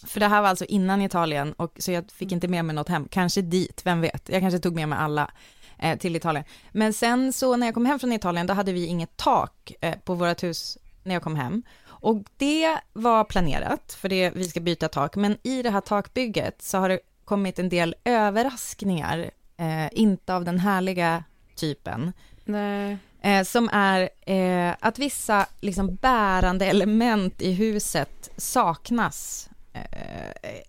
För 0.07 0.21
det 0.21 0.27
här 0.27 0.43
var 0.43 0.49
alltså 0.49 0.65
innan 0.65 1.03
Italien 1.03 1.53
och 1.53 1.73
så 1.79 1.93
jag 1.93 2.11
fick 2.11 2.33
inte 2.33 2.49
med 2.49 2.65
mig 2.65 2.77
något 2.77 2.89
hem, 2.89 3.09
kanske 3.11 3.43
dit, 3.43 3.81
vem 3.85 4.01
vet, 4.01 4.29
jag 4.29 4.41
kanske 4.41 4.59
tog 4.59 4.75
med 4.75 4.89
mig 4.89 4.99
alla 4.99 5.31
eh, 5.79 5.99
till 5.99 6.17
Italien. 6.17 6.45
Men 6.73 6.93
sen 6.93 7.33
så 7.33 7.57
när 7.57 7.67
jag 7.67 7.75
kom 7.75 7.87
hem 7.87 7.99
från 7.99 8.13
Italien, 8.13 8.47
då 8.47 8.55
hade 8.55 8.73
vi 8.73 8.87
inget 8.87 9.17
tak 9.17 9.73
eh, 9.81 9.95
på 10.05 10.15
vårt 10.15 10.43
hus 10.43 10.79
när 11.03 11.15
jag 11.15 11.23
kom 11.23 11.37
hem. 11.37 11.63
Och 11.87 12.23
det 12.37 12.79
var 12.93 13.25
planerat, 13.25 13.93
för 14.01 14.09
det, 14.09 14.31
vi 14.31 14.49
ska 14.49 14.61
byta 14.61 14.89
tak, 14.89 15.17
men 15.17 15.39
i 15.43 15.63
det 15.63 15.71
här 15.71 15.81
takbygget 15.81 16.63
så 16.63 16.79
har 16.79 16.89
det 16.89 17.01
kommit 17.25 17.59
en 17.59 17.69
del 17.69 17.95
överraskningar, 18.05 19.31
eh, 19.57 19.89
inte 19.93 20.35
av 20.35 20.45
den 20.45 20.59
härliga 20.59 21.25
typen. 21.55 22.13
Nej. 22.45 22.99
Eh, 23.23 23.45
som 23.45 23.69
är 23.73 24.09
eh, 24.27 24.75
att 24.81 24.99
vissa 24.99 25.47
liksom 25.61 25.95
bärande 25.95 26.67
element 26.67 27.43
i 27.43 27.53
huset 27.53 28.31
saknas 28.37 29.49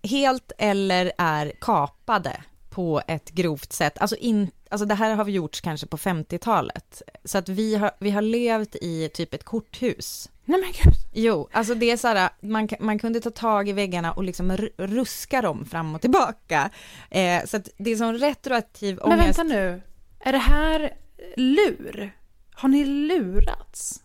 helt 0.02 0.52
eller 0.58 1.12
är 1.18 1.52
kapade 1.60 2.36
på 2.70 3.02
ett 3.06 3.30
grovt 3.30 3.72
sätt. 3.72 3.98
Alltså, 3.98 4.16
in, 4.16 4.50
alltså 4.70 4.86
det 4.86 4.94
här 4.94 5.14
har 5.14 5.24
vi 5.24 5.32
gjort 5.32 5.60
kanske 5.60 5.86
på 5.86 5.96
50-talet. 5.96 7.02
Så 7.24 7.38
att 7.38 7.48
vi 7.48 7.74
har, 7.74 7.90
vi 7.98 8.10
har 8.10 8.22
levt 8.22 8.74
i 8.76 9.08
typ 9.14 9.34
ett 9.34 9.44
korthus. 9.44 10.30
Nej 10.44 10.60
men 10.60 10.68
gud. 10.72 10.94
Jo, 11.12 11.48
alltså 11.52 11.74
det 11.74 11.90
är 11.90 11.96
så 11.96 12.08
här, 12.08 12.30
man, 12.40 12.68
man 12.80 12.98
kunde 12.98 13.20
ta 13.20 13.30
tag 13.30 13.68
i 13.68 13.72
väggarna 13.72 14.12
och 14.12 14.24
liksom 14.24 14.52
ru- 14.52 14.72
ruska 14.86 15.42
dem 15.42 15.64
fram 15.64 15.94
och 15.94 16.00
tillbaka. 16.00 16.70
Eh, 17.10 17.44
så 17.44 17.56
att 17.56 17.68
det 17.76 17.90
är 17.90 17.96
sån 17.96 18.18
retroaktiv 18.18 18.98
Men 19.04 19.12
ångest. 19.12 19.38
vänta 19.38 19.42
nu. 19.54 19.82
Är 20.20 20.32
det 20.32 20.38
här 20.38 20.94
lur? 21.36 22.12
Har 22.54 22.68
ni 22.68 22.84
lurats? 22.84 24.02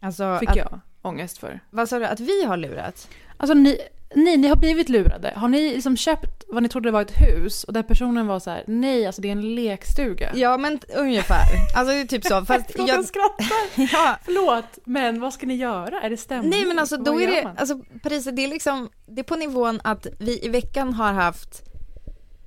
Alltså, 0.00 0.36
Fick 0.40 0.48
att, 0.48 0.56
jag 0.56 0.80
ångest 1.02 1.38
för. 1.38 1.60
Vad 1.70 1.88
sa 1.88 1.98
du, 1.98 2.06
att 2.06 2.20
vi 2.20 2.44
har 2.44 2.56
lurat? 2.56 3.08
Alltså 3.36 3.54
ni, 3.54 3.78
ni, 4.14 4.36
ni 4.36 4.48
har 4.48 4.56
blivit 4.56 4.88
lurade. 4.88 5.32
Har 5.36 5.48
ni 5.48 5.74
liksom 5.74 5.96
köpt 5.96 6.44
vad 6.48 6.62
ni 6.62 6.68
trodde 6.68 6.90
var 6.90 7.02
ett 7.02 7.20
hus 7.20 7.64
och 7.64 7.72
där 7.72 7.82
personen 7.82 8.26
var 8.26 8.40
så 8.40 8.50
här, 8.50 8.64
nej 8.66 9.06
alltså 9.06 9.22
det 9.22 9.28
är 9.28 9.32
en 9.32 9.54
lekstuga. 9.54 10.32
Ja 10.34 10.56
men 10.56 10.80
ungefär, 10.96 11.44
alltså 11.76 11.94
det 11.94 12.00
är 12.00 12.04
typ 12.04 12.24
så. 12.24 12.44
Fast 12.46 12.70
jag 12.76 13.04
skrattar. 13.04 13.46
ja. 13.92 14.18
Förlåt, 14.24 14.78
men 14.84 15.20
vad 15.20 15.32
ska 15.32 15.46
ni 15.46 15.54
göra? 15.54 16.00
Är 16.00 16.10
det 16.10 16.16
stämning? 16.16 16.50
Nej 16.50 16.66
men 16.66 16.78
alltså 16.78 16.96
då 16.96 17.20
är 17.20 17.26
det, 17.26 17.54
alltså 17.56 17.80
Parisa 18.02 18.30
det 18.30 18.44
är 18.44 18.48
liksom, 18.48 18.88
det 19.06 19.20
är 19.20 19.24
på 19.24 19.36
nivån 19.36 19.80
att 19.84 20.06
vi 20.18 20.44
i 20.44 20.48
veckan 20.48 20.92
har 20.92 21.12
haft 21.12 21.62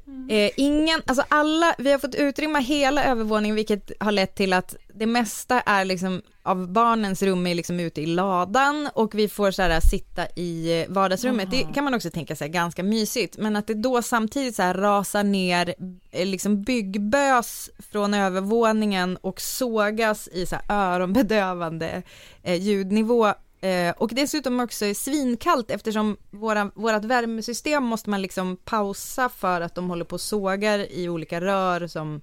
Mm. 0.09 0.29
Eh, 0.29 0.51
ingen, 0.57 1.01
alltså 1.05 1.23
alla, 1.27 1.75
vi 1.77 1.91
har 1.91 1.99
fått 1.99 2.15
utrymma 2.15 2.59
hela 2.59 3.03
övervåningen 3.03 3.55
vilket 3.55 3.91
har 3.99 4.11
lett 4.11 4.35
till 4.35 4.53
att 4.53 4.75
det 4.93 5.05
mesta 5.05 5.61
är 5.61 5.85
liksom 5.85 6.21
av 6.43 6.71
barnens 6.71 7.23
rum 7.23 7.47
är 7.47 7.55
liksom 7.55 7.79
ute 7.79 8.01
i 8.01 8.05
ladan 8.05 8.89
och 8.93 9.15
vi 9.15 9.29
får 9.29 9.51
så 9.51 9.61
här 9.61 9.79
sitta 9.79 10.25
i 10.35 10.85
vardagsrummet. 10.89 11.53
Aha. 11.53 11.57
Det 11.57 11.73
kan 11.73 11.83
man 11.83 11.93
också 11.93 12.09
tänka 12.09 12.35
sig 12.35 12.49
ganska 12.49 12.83
mysigt, 12.83 13.37
men 13.37 13.55
att 13.55 13.67
det 13.67 13.73
då 13.73 14.01
samtidigt 14.01 14.55
så 14.55 14.61
här 14.61 14.73
rasar 14.73 15.23
ner 15.23 15.75
eh, 16.11 16.25
liksom 16.25 16.61
byggbös 16.61 17.69
från 17.91 18.13
övervåningen 18.13 19.17
och 19.17 19.41
sågas 19.41 20.27
i 20.27 20.45
så 20.45 20.55
här 20.55 20.95
öronbedövande 20.95 22.03
eh, 22.43 22.55
ljudnivå 22.55 23.33
Eh, 23.61 23.93
och 23.97 24.11
dessutom 24.13 24.59
också 24.59 24.85
är 24.85 24.93
svinkallt 24.93 25.71
eftersom 25.71 26.17
våra, 26.31 26.71
vårat 26.75 27.05
värmesystem 27.05 27.83
måste 27.83 28.09
man 28.09 28.21
liksom 28.21 28.57
pausa 28.57 29.29
för 29.29 29.61
att 29.61 29.75
de 29.75 29.89
håller 29.89 30.05
på 30.05 30.13
och 30.13 30.21
sågar 30.21 30.91
i 30.91 31.09
olika 31.09 31.41
rör 31.41 31.87
som 31.87 32.21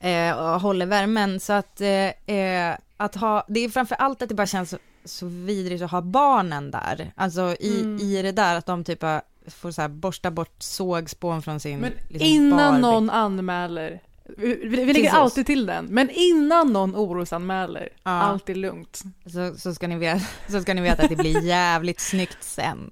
eh, 0.00 0.58
håller 0.58 0.86
värmen. 0.86 1.40
Så 1.40 1.52
att, 1.52 1.80
eh, 1.80 2.36
eh, 2.36 2.76
att 2.96 3.14
ha, 3.14 3.44
det 3.48 3.60
är 3.60 3.68
framför 3.68 3.94
allt 3.94 4.22
att 4.22 4.28
det 4.28 4.34
bara 4.34 4.46
känns 4.46 4.70
så, 4.70 4.78
så 5.04 5.26
vidrigt 5.26 5.82
att 5.82 5.90
ha 5.90 6.00
barnen 6.00 6.70
där. 6.70 7.12
Alltså 7.14 7.56
i, 7.60 7.80
mm. 7.80 7.98
i 7.98 8.22
det 8.22 8.32
där 8.32 8.56
att 8.56 8.66
de 8.66 8.84
typ 8.84 9.00
får 9.46 9.70
så 9.70 9.82
här 9.82 9.88
borsta 9.88 10.30
bort 10.30 10.62
sågspån 10.62 11.42
från 11.42 11.60
sin 11.60 11.78
Men 11.78 11.92
liksom, 12.08 12.28
innan 12.28 12.58
Barbie. 12.58 12.80
någon 12.80 13.10
anmäler 13.10 14.00
vi, 14.36 14.54
vi 14.68 14.76
lägger 14.76 15.10
alltid 15.10 15.46
till 15.46 15.66
den, 15.66 15.86
men 15.86 16.10
innan 16.10 16.72
någon 16.72 16.96
orosanmäler, 16.96 17.88
ja. 18.02 18.10
allt 18.10 18.48
är 18.48 18.54
lugnt. 18.54 19.02
Så, 19.26 19.54
så, 19.58 19.74
ska 19.74 19.88
ni 19.88 19.96
veta, 19.96 20.20
så 20.48 20.60
ska 20.60 20.74
ni 20.74 20.80
veta 20.80 21.02
att 21.02 21.08
det 21.08 21.16
blir 21.16 21.40
jävligt 21.44 22.00
snyggt 22.00 22.44
sen. 22.44 22.90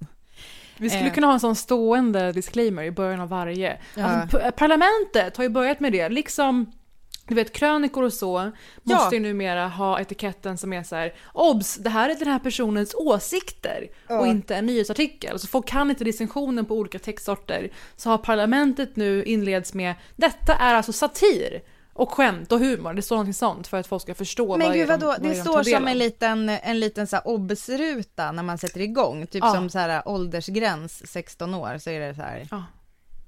Vi 0.77 0.91
skulle 0.91 1.07
eh. 1.07 1.15
kunna 1.15 1.27
ha 1.27 1.35
en 1.35 1.41
sån 1.41 1.57
stående 1.57 2.33
disclaimer 2.33 2.83
i 2.83 2.91
början 2.91 3.21
av 3.21 3.29
varje. 3.29 3.79
Ja. 3.95 4.05
Alltså, 4.05 4.39
parlamentet 4.57 5.37
har 5.37 5.45
ju 5.45 5.51
börjat 5.51 5.81
med 5.81 5.93
det, 5.93 6.09
liksom 6.09 6.73
du 7.29 7.35
vet 7.35 7.53
krönikor 7.53 8.03
och 8.03 8.13
så 8.13 8.51
måste 8.83 9.05
ja. 9.05 9.13
ju 9.13 9.21
numera 9.21 9.69
ha 9.69 10.01
etiketten 10.01 10.59
som 10.59 10.73
är 10.73 10.83
så 10.83 10.97
här: 10.97 11.15
obs, 11.33 11.77
det 11.77 11.91
här 11.91 12.11
är 12.11 12.15
den 12.15 12.29
här 12.29 12.39
personens 12.39 12.95
åsikter 12.95 13.89
ja. 14.09 14.21
och 14.21 14.27
inte 14.27 14.57
en 14.57 14.67
nyhetsartikel. 14.67 15.39
Så 15.39 15.47
folk 15.47 15.67
kan 15.67 15.91
inte 15.91 16.05
distinktionen 16.05 16.65
på 16.65 16.75
olika 16.75 16.99
textsorter. 16.99 17.71
Så 17.97 18.11
har 18.11 18.19
parlamentet 18.19 18.97
nu 18.97 19.25
inleds 19.25 19.75
med, 19.75 19.95
detta 20.17 20.55
är 20.55 20.75
alltså 20.75 20.93
satir 20.93 21.63
och 21.95 22.11
skämt 22.13 22.53
och 22.53 22.59
humor, 22.59 22.95
det 22.95 23.03
står 23.03 23.17
någonting 23.17 23.35
sånt 23.35 23.67
för 23.67 23.77
att 23.77 23.87
folk 23.87 24.03
ska 24.03 24.15
förstå 24.15 24.57
Men 24.57 24.69
vad 24.69 24.77
gud 24.77 24.89
vadå, 24.89 25.15
de, 25.19 25.29
det 25.29 25.35
står 25.35 25.63
som 25.63 25.89
en 25.89 25.99
liten, 25.99 26.49
en 26.49 26.81
liten 26.81 27.07
så 27.07 27.19
obs-ruta 27.19 28.33
när 28.33 28.43
man 28.43 28.59
sätter 28.59 28.81
igång, 28.81 29.27
typ 29.27 29.45
ja. 29.45 29.55
som 29.55 29.71
så 29.71 29.79
här 29.79 30.09
åldersgräns 30.09 31.13
16 31.13 31.55
år 31.55 31.79
så 31.79 31.91
är 31.91 32.01
det 32.01 32.15
så 32.15 32.23
här. 32.23 32.49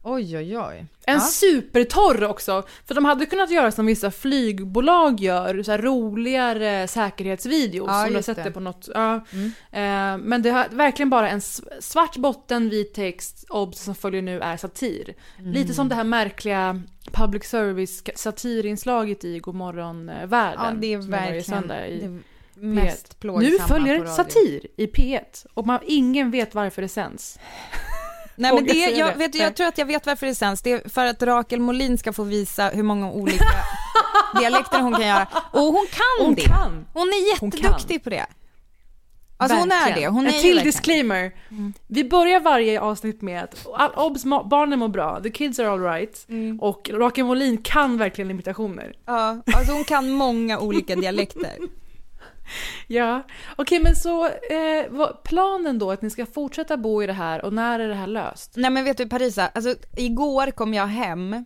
Oj, 0.07 0.37
oj, 0.37 0.59
oj. 0.59 0.87
En 1.07 1.15
ja. 1.15 1.21
supertorr 1.21 2.25
också. 2.25 2.63
För 2.87 2.95
de 2.95 3.05
hade 3.05 3.27
kunnat 3.27 3.51
göra 3.51 3.73
som 3.73 3.87
vissa 3.87 4.11
flygbolag 4.11 5.21
gör, 5.21 5.63
så 5.63 5.77
roligare 5.77 6.89
säkerhetsvideos. 6.89 7.89
Ja, 7.89 8.23
som 8.23 8.35
du 8.35 8.43
det. 8.43 8.51
på 8.51 8.61
något. 8.61 8.89
Ja. 8.95 9.25
Mm. 9.33 9.47
Eh, 9.73 10.27
men 10.27 10.43
det 10.43 10.51
har 10.51 10.69
verkligen 10.71 11.11
bara 11.11 11.31
en 11.31 11.41
svart 11.81 12.17
botten, 12.17 12.71
vit 12.71 12.95
text, 12.95 13.45
obs 13.49 13.81
som 13.81 13.95
följer 13.95 14.23
nu 14.23 14.41
är 14.41 14.57
satir. 14.57 15.15
Mm. 15.39 15.53
Lite 15.53 15.75
som 15.75 15.89
det 15.89 15.95
här 15.95 16.05
märkliga 16.05 16.83
public 17.13 17.45
service 17.45 18.03
satirinslaget 18.15 19.25
i 19.25 19.39
Godmorgon-världen. 19.39 20.75
Ja, 20.75 20.81
det 20.81 20.93
är 20.93 20.99
verkligen 20.99 21.69
det 21.69 22.21
mest 22.55 23.21
plågsamma 23.21 23.51
Nu 23.51 23.59
följer 23.59 24.05
satir 24.05 24.67
i 24.77 24.87
P1 24.87 25.47
och 25.55 25.67
man, 25.67 25.81
ingen 25.87 26.31
vet 26.31 26.55
varför 26.55 26.83
det 26.83 26.89
sänds. 26.89 27.39
Nej 28.37 28.55
men 28.55 28.67
det, 28.67 28.73
jag, 28.73 29.17
vet, 29.17 29.35
jag 29.35 29.57
tror 29.57 29.67
att 29.67 29.79
jag 29.79 29.87
vet 29.87 30.07
varför 30.07 30.27
det 30.27 30.35
sänds. 30.35 30.63
Det 30.63 30.73
är 30.73 30.89
för 30.89 31.07
att 31.07 31.23
Rakel 31.23 31.61
Molin 31.61 31.99
ska 31.99 32.13
få 32.13 32.23
visa 32.23 32.69
hur 32.69 32.83
många 32.83 33.11
olika 33.11 33.45
dialekter 34.39 34.81
hon 34.81 34.93
kan 34.93 35.07
göra. 35.07 35.27
Och 35.51 35.61
hon 35.61 35.87
kan 35.91 36.27
hon 36.27 36.35
det. 36.35 36.43
Kan. 36.43 36.87
Hon 36.93 37.09
är 37.09 37.31
jätteduktig 37.31 37.95
hon 37.95 38.01
på 38.01 38.11
det. 38.11 38.27
Alltså 39.37 39.59
hon 39.59 39.73
är 39.73 39.95
det. 39.95 40.09
Hon 40.09 40.27
är 40.27 40.35
en 40.35 40.41
till 40.41 40.59
disclaimer. 40.65 41.33
Mm. 41.51 41.73
Vi 41.87 42.05
börjar 42.05 42.41
varje 42.41 42.81
avsnitt 42.81 43.23
med 43.23 43.43
att 43.43 43.97
obs, 43.97 44.25
barnen 44.25 44.79
mår 44.79 44.89
bra, 44.89 45.21
the 45.23 45.31
kids 45.31 45.59
are 45.59 45.71
alright 45.71 46.27
mm. 46.29 46.61
och 46.61 46.91
Rakel 46.93 47.25
Molin 47.25 47.57
kan 47.57 47.99
verkligen 47.99 48.31
imitationer. 48.31 48.95
Ja, 49.07 49.43
alltså 49.55 49.73
hon 49.73 49.85
kan 49.85 50.11
många 50.11 50.59
olika 50.59 50.97
dialekter. 50.97 51.57
ja, 52.87 53.23
okej 53.57 53.63
okay, 53.63 53.81
men 53.81 53.97
så 53.97 54.27
eh, 54.27 55.11
planen 55.25 55.79
då 55.79 55.91
att 55.91 56.03
ni 56.03 56.11
ska 56.11 56.27
fortsätta 56.27 56.77
bo 56.77 57.03
i 57.03 57.07
det 57.07 57.13
här 57.13 57.45
och 57.45 57.53
när 57.53 57.81
är 57.81 57.89
det 57.89 57.95
här 57.95 58.07
löst? 58.07 58.53
Nej 58.57 58.71
men 58.71 58.85
vet 58.85 58.97
du 58.97 59.09
Parisa, 59.09 59.49
alltså 59.49 59.75
igår 59.97 60.51
kom 60.51 60.75
jag 60.75 60.87
hem 60.87 61.45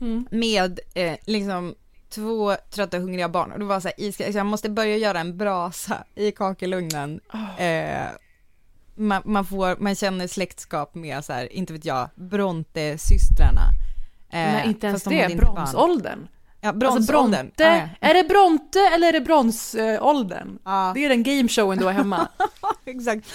mm. 0.00 0.26
med 0.30 0.80
eh, 0.94 1.16
liksom 1.26 1.74
två 2.10 2.56
trötta 2.70 2.98
hungriga 2.98 3.28
barn 3.28 3.52
och 3.52 3.58
det 3.58 3.64
var 3.64 3.80
så 3.80 3.88
här, 3.88 4.00
iska, 4.00 4.30
jag 4.30 4.46
måste 4.46 4.70
börja 4.70 4.96
göra 4.96 5.20
en 5.20 5.36
brasa 5.36 6.04
i 6.14 6.32
kakelugnen. 6.32 7.20
Oh. 7.32 7.62
Eh, 7.62 8.08
man, 8.94 9.22
man, 9.24 9.44
får, 9.44 9.76
man 9.76 9.94
känner 9.94 10.26
släktskap 10.26 10.94
med 10.94 11.24
så 11.24 11.32
här, 11.32 11.52
inte 11.52 11.72
vet 11.72 11.84
jag, 11.84 12.08
Bronte-systrarna. 12.14 13.70
Eh, 14.30 14.52
Nej 14.52 14.68
inte 14.68 14.86
ens 14.86 15.04
det, 15.04 15.36
bronsåldern. 15.36 16.28
Ja, 16.60 16.72
bronsåldern. 16.72 17.46
Alltså 17.46 17.64
ah, 17.64 17.76
ja. 17.76 17.88
Är 18.00 18.14
det 18.14 18.24
Bronte 18.28 18.80
eller 18.94 19.08
är 19.08 19.12
det 19.12 19.20
bronsåldern? 19.20 20.58
Ah. 20.62 20.92
Det 20.92 21.04
är 21.04 21.08
den 21.08 21.22
gameshowen 21.22 21.78
du 21.78 21.84
har 21.84 21.92
hemma. 21.92 22.28
Exakt. 22.84 23.26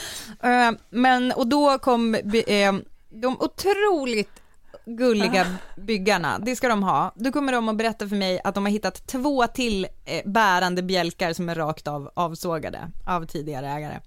Uh, 0.46 0.80
men, 0.90 1.32
och 1.32 1.48
då 1.48 1.78
kom 1.78 2.16
uh, 2.16 2.74
de 3.10 3.38
otroligt 3.40 4.44
gulliga 4.86 5.42
ah. 5.42 5.80
byggarna, 5.82 6.40
det 6.40 6.56
ska 6.56 6.68
de 6.68 6.84
ha. 6.84 7.14
Då 7.16 7.32
kommer 7.32 7.54
de 7.54 7.70
att 7.70 7.78
berätta 7.78 8.08
för 8.08 8.16
mig 8.16 8.42
att 8.44 8.56
de 8.56 8.66
har 8.66 8.72
hittat 8.72 9.08
två 9.08 9.48
till 9.48 9.88
eh, 10.06 10.22
bärande 10.30 10.84
bjälkar 10.84 11.34
som 11.34 11.50
är 11.50 11.56
rakt 11.56 11.88
av 11.88 12.12
avsågade 12.14 12.92
av 13.06 13.26
tidigare 13.26 13.70
ägare. 13.70 14.00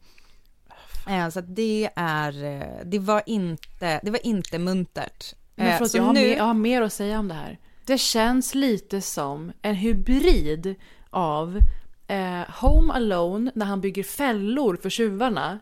Eh, 1.08 1.28
så 1.28 1.40
det 1.40 1.90
är, 1.96 2.44
eh, 2.44 2.84
det 2.84 2.98
var 2.98 3.22
inte, 3.26 4.00
det 4.02 4.10
var 4.10 4.26
inte 4.26 4.58
muntert. 4.58 5.34
Men 5.54 5.78
förlåt, 5.78 5.94
jag, 5.94 6.02
har 6.02 6.12
nu... 6.12 6.20
mer, 6.20 6.36
jag 6.36 6.44
har 6.44 6.54
mer 6.54 6.82
att 6.82 6.92
säga 6.92 7.18
om 7.18 7.28
det 7.28 7.34
här. 7.34 7.58
Det 7.86 7.98
känns 7.98 8.54
lite 8.54 9.00
som 9.00 9.52
en 9.62 9.74
hybrid 9.74 10.74
av 11.10 11.60
eh, 12.08 12.42
Home 12.60 12.92
Alone 12.92 13.52
när 13.54 13.66
han 13.66 13.80
bygger 13.80 14.02
fällor 14.02 14.76
för 14.76 14.90
tjuvarna. 14.90 15.58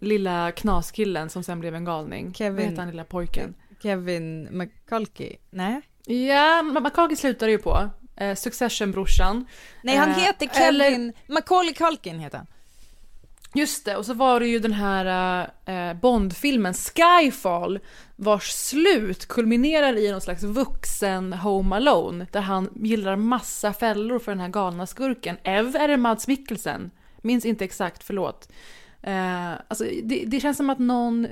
Lilla 0.00 0.52
knaskillen 0.52 1.30
som 1.30 1.42
sen 1.42 1.60
blev 1.60 1.74
en 1.74 1.84
galning. 1.84 2.34
Kevin, 2.34 2.56
Vad 2.56 2.64
heter 2.64 2.78
han 2.78 2.90
lilla 2.90 3.04
pojken? 3.04 3.54
Kevin 3.82 4.48
McCulkey? 4.50 5.36
Nej? 5.50 5.80
Ja, 6.06 6.62
McCulkey 6.62 7.16
slutar 7.16 7.48
ju 7.48 7.58
på. 7.58 7.90
Eh, 8.16 8.34
Succession-brorsan. 8.34 9.46
Nej, 9.82 9.96
han 9.96 10.10
eh, 10.10 10.16
heter 10.16 10.46
Kevin... 10.46 10.82
Eller... 10.82 11.12
Macaulay 11.32 11.74
Culkin 11.74 12.18
heter 12.18 12.38
han. 12.38 12.46
Just 13.54 13.84
det, 13.84 13.96
och 13.96 14.06
så 14.06 14.14
var 14.14 14.40
det 14.40 14.46
ju 14.46 14.58
den 14.58 14.72
här 14.72 15.50
eh, 15.64 15.94
Bondfilmen 16.00 16.74
Skyfall 16.74 17.78
vars 18.16 18.50
slut 18.50 19.26
kulminerar 19.26 19.96
i 19.96 20.12
någon 20.12 20.20
slags 20.20 20.42
vuxen 20.42 21.32
Home 21.32 21.76
Alone 21.76 22.26
där 22.32 22.40
han 22.40 22.70
gillar 22.74 23.16
massa 23.16 23.72
fällor 23.72 24.18
för 24.18 24.32
den 24.32 24.40
här 24.40 24.48
galna 24.48 24.86
skurken. 24.86 25.36
Ev 25.42 25.76
är 25.76 25.88
det 25.88 25.96
Mads 25.96 26.28
Mikkelsen? 26.28 26.90
Minns 27.22 27.44
inte 27.44 27.64
exakt, 27.64 28.04
förlåt. 28.04 28.48
Eh, 29.02 29.52
alltså, 29.68 29.84
det, 30.02 30.24
det, 30.26 30.40
känns 30.40 30.56
som 30.56 30.70
att 30.70 30.78
någon 30.78 31.26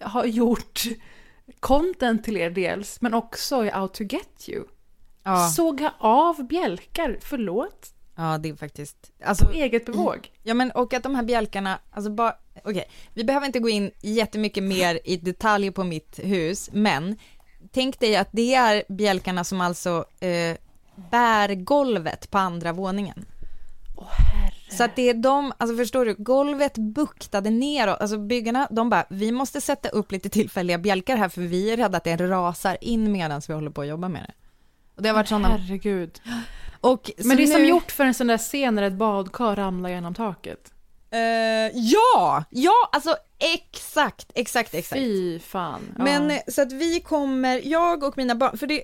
har 0.00 0.24
gjort 0.24 0.82
content 1.60 2.24
till 2.24 2.36
er 2.36 2.50
dels, 2.50 3.00
men 3.00 3.14
också 3.14 3.56
är 3.56 3.80
out 3.80 3.94
to 3.94 4.04
get 4.04 4.48
you. 4.48 4.64
Ja. 5.22 5.48
Såga 5.48 5.94
av 5.98 6.46
bjälkar, 6.46 7.18
förlåt. 7.20 7.94
Ja, 8.20 8.38
det 8.38 8.48
är 8.48 8.54
faktiskt... 8.54 8.96
Alltså, 9.24 9.46
på 9.46 9.52
eget 9.52 9.86
bevåg. 9.86 10.30
Ja, 10.42 10.54
men 10.54 10.70
och 10.70 10.94
att 10.94 11.02
de 11.02 11.14
här 11.14 11.22
bjälkarna, 11.22 11.78
alltså 11.90 12.10
bara, 12.10 12.34
okej, 12.54 12.70
okay, 12.70 12.84
vi 13.14 13.24
behöver 13.24 13.46
inte 13.46 13.58
gå 13.58 13.68
in 13.68 13.90
jättemycket 14.00 14.62
mer 14.62 15.00
i 15.04 15.16
detalj 15.16 15.70
på 15.70 15.84
mitt 15.84 16.18
hus, 16.22 16.70
men 16.72 17.16
tänk 17.72 18.00
dig 18.00 18.16
att 18.16 18.28
det 18.30 18.54
är 18.54 18.82
bjälkarna 18.88 19.44
som 19.44 19.60
alltså 19.60 20.04
eh, 20.20 20.56
bär 21.10 21.54
golvet 21.54 22.30
på 22.30 22.38
andra 22.38 22.72
våningen. 22.72 23.26
Herre. 24.10 24.76
Så 24.76 24.84
att 24.84 24.96
det 24.96 25.10
är 25.10 25.14
de, 25.14 25.52
alltså 25.58 25.76
förstår 25.76 26.04
du, 26.04 26.14
golvet 26.14 26.78
buktade 26.78 27.50
neråt, 27.50 28.00
alltså 28.00 28.18
byggarna, 28.18 28.68
de 28.70 28.90
bara, 28.90 29.04
vi 29.10 29.32
måste 29.32 29.60
sätta 29.60 29.88
upp 29.88 30.12
lite 30.12 30.28
tillfälliga 30.28 30.78
bjälkar 30.78 31.16
här 31.16 31.28
för 31.28 31.40
vi 31.40 31.70
är 31.70 31.76
rädda 31.76 31.98
att 31.98 32.04
det 32.04 32.16
rasar 32.16 32.78
in 32.80 33.12
medan 33.12 33.42
vi 33.48 33.54
håller 33.54 33.70
på 33.70 33.80
att 33.80 33.88
jobba 33.88 34.08
med 34.08 34.22
det. 34.22 34.32
Och 34.96 35.02
det 35.02 35.08
har 35.08 35.14
varit 35.14 35.28
sådana... 35.28 35.48
Herregud. 35.48 36.20
Och, 36.80 37.10
Men 37.16 37.36
det 37.36 37.42
är 37.42 37.46
nu... 37.46 37.52
som 37.52 37.64
gjort 37.64 37.92
för 37.92 38.04
en 38.04 38.14
sån 38.14 38.26
där 38.26 38.38
scen 38.38 38.74
när 38.74 38.82
ett 38.82 38.92
badkar 38.92 39.56
ramlar 39.56 39.90
genom 39.90 40.14
taket. 40.14 40.72
Uh, 41.14 41.20
ja, 41.74 42.44
ja, 42.50 42.90
alltså 42.92 43.16
Exakt, 43.38 44.32
exakt, 44.34 44.74
exakt. 44.74 45.00
Fy 45.00 45.38
fan. 45.38 45.80
Ja. 45.98 46.04
Men 46.04 46.30
eh, 46.30 46.38
så 46.48 46.62
att 46.62 46.72
vi 46.72 47.00
kommer, 47.00 47.60
jag 47.64 48.04
och 48.04 48.16
mina 48.16 48.34
barn, 48.34 48.58
för 48.58 48.66
det 48.66 48.82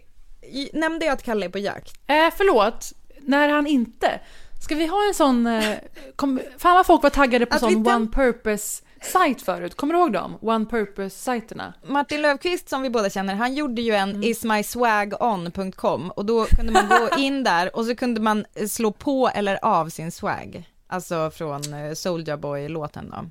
nämnde 0.72 1.06
jag 1.06 1.12
att 1.12 1.22
Kalle 1.22 1.46
är 1.46 1.50
på 1.50 1.58
jakt? 1.58 2.00
Eh, 2.06 2.28
förlåt, 2.36 2.92
när 3.20 3.48
han 3.48 3.66
inte. 3.66 4.20
Ska 4.62 4.74
vi 4.74 4.86
ha 4.86 5.08
en 5.08 5.14
sån... 5.14 5.46
Eh, 5.46 5.76
kom, 6.16 6.40
fan 6.58 6.74
vad 6.74 6.86
folk 6.86 7.02
var 7.02 7.10
taggade 7.10 7.46
på 7.46 7.54
Att 7.54 7.60
sån 7.60 7.86
one 7.86 8.06
purpose 8.06 8.83
sajt 9.04 9.42
förut. 9.42 9.74
Kommer 9.74 9.94
du 9.94 10.00
ihåg 10.00 10.12
dem? 10.12 10.38
One 10.42 10.64
purpose-sajterna. 10.66 11.74
Martin 11.86 12.22
Löfqvist 12.22 12.68
som 12.68 12.82
vi 12.82 12.90
båda 12.90 13.10
känner, 13.10 13.34
han 13.34 13.54
gjorde 13.54 13.82
ju 13.82 13.92
en 13.94 14.10
Mm. 14.10 14.22
ismyswagon.com 14.22 16.10
och 16.10 16.24
då 16.24 16.44
kunde 16.44 16.72
man 16.72 16.88
gå 16.88 17.08
in 17.18 17.44
där 17.44 17.76
och 17.76 17.84
så 17.84 17.96
kunde 17.96 18.20
man 18.20 18.44
slå 18.68 18.92
på 18.92 19.28
eller 19.34 19.58
av 19.64 19.88
sin 19.88 20.12
swag. 20.12 20.70
Alltså 20.86 21.30
från 21.30 21.74
eh, 21.74 21.92
Soulja 21.94 22.36
Boy-låten 22.36 23.10
då. 23.10 23.30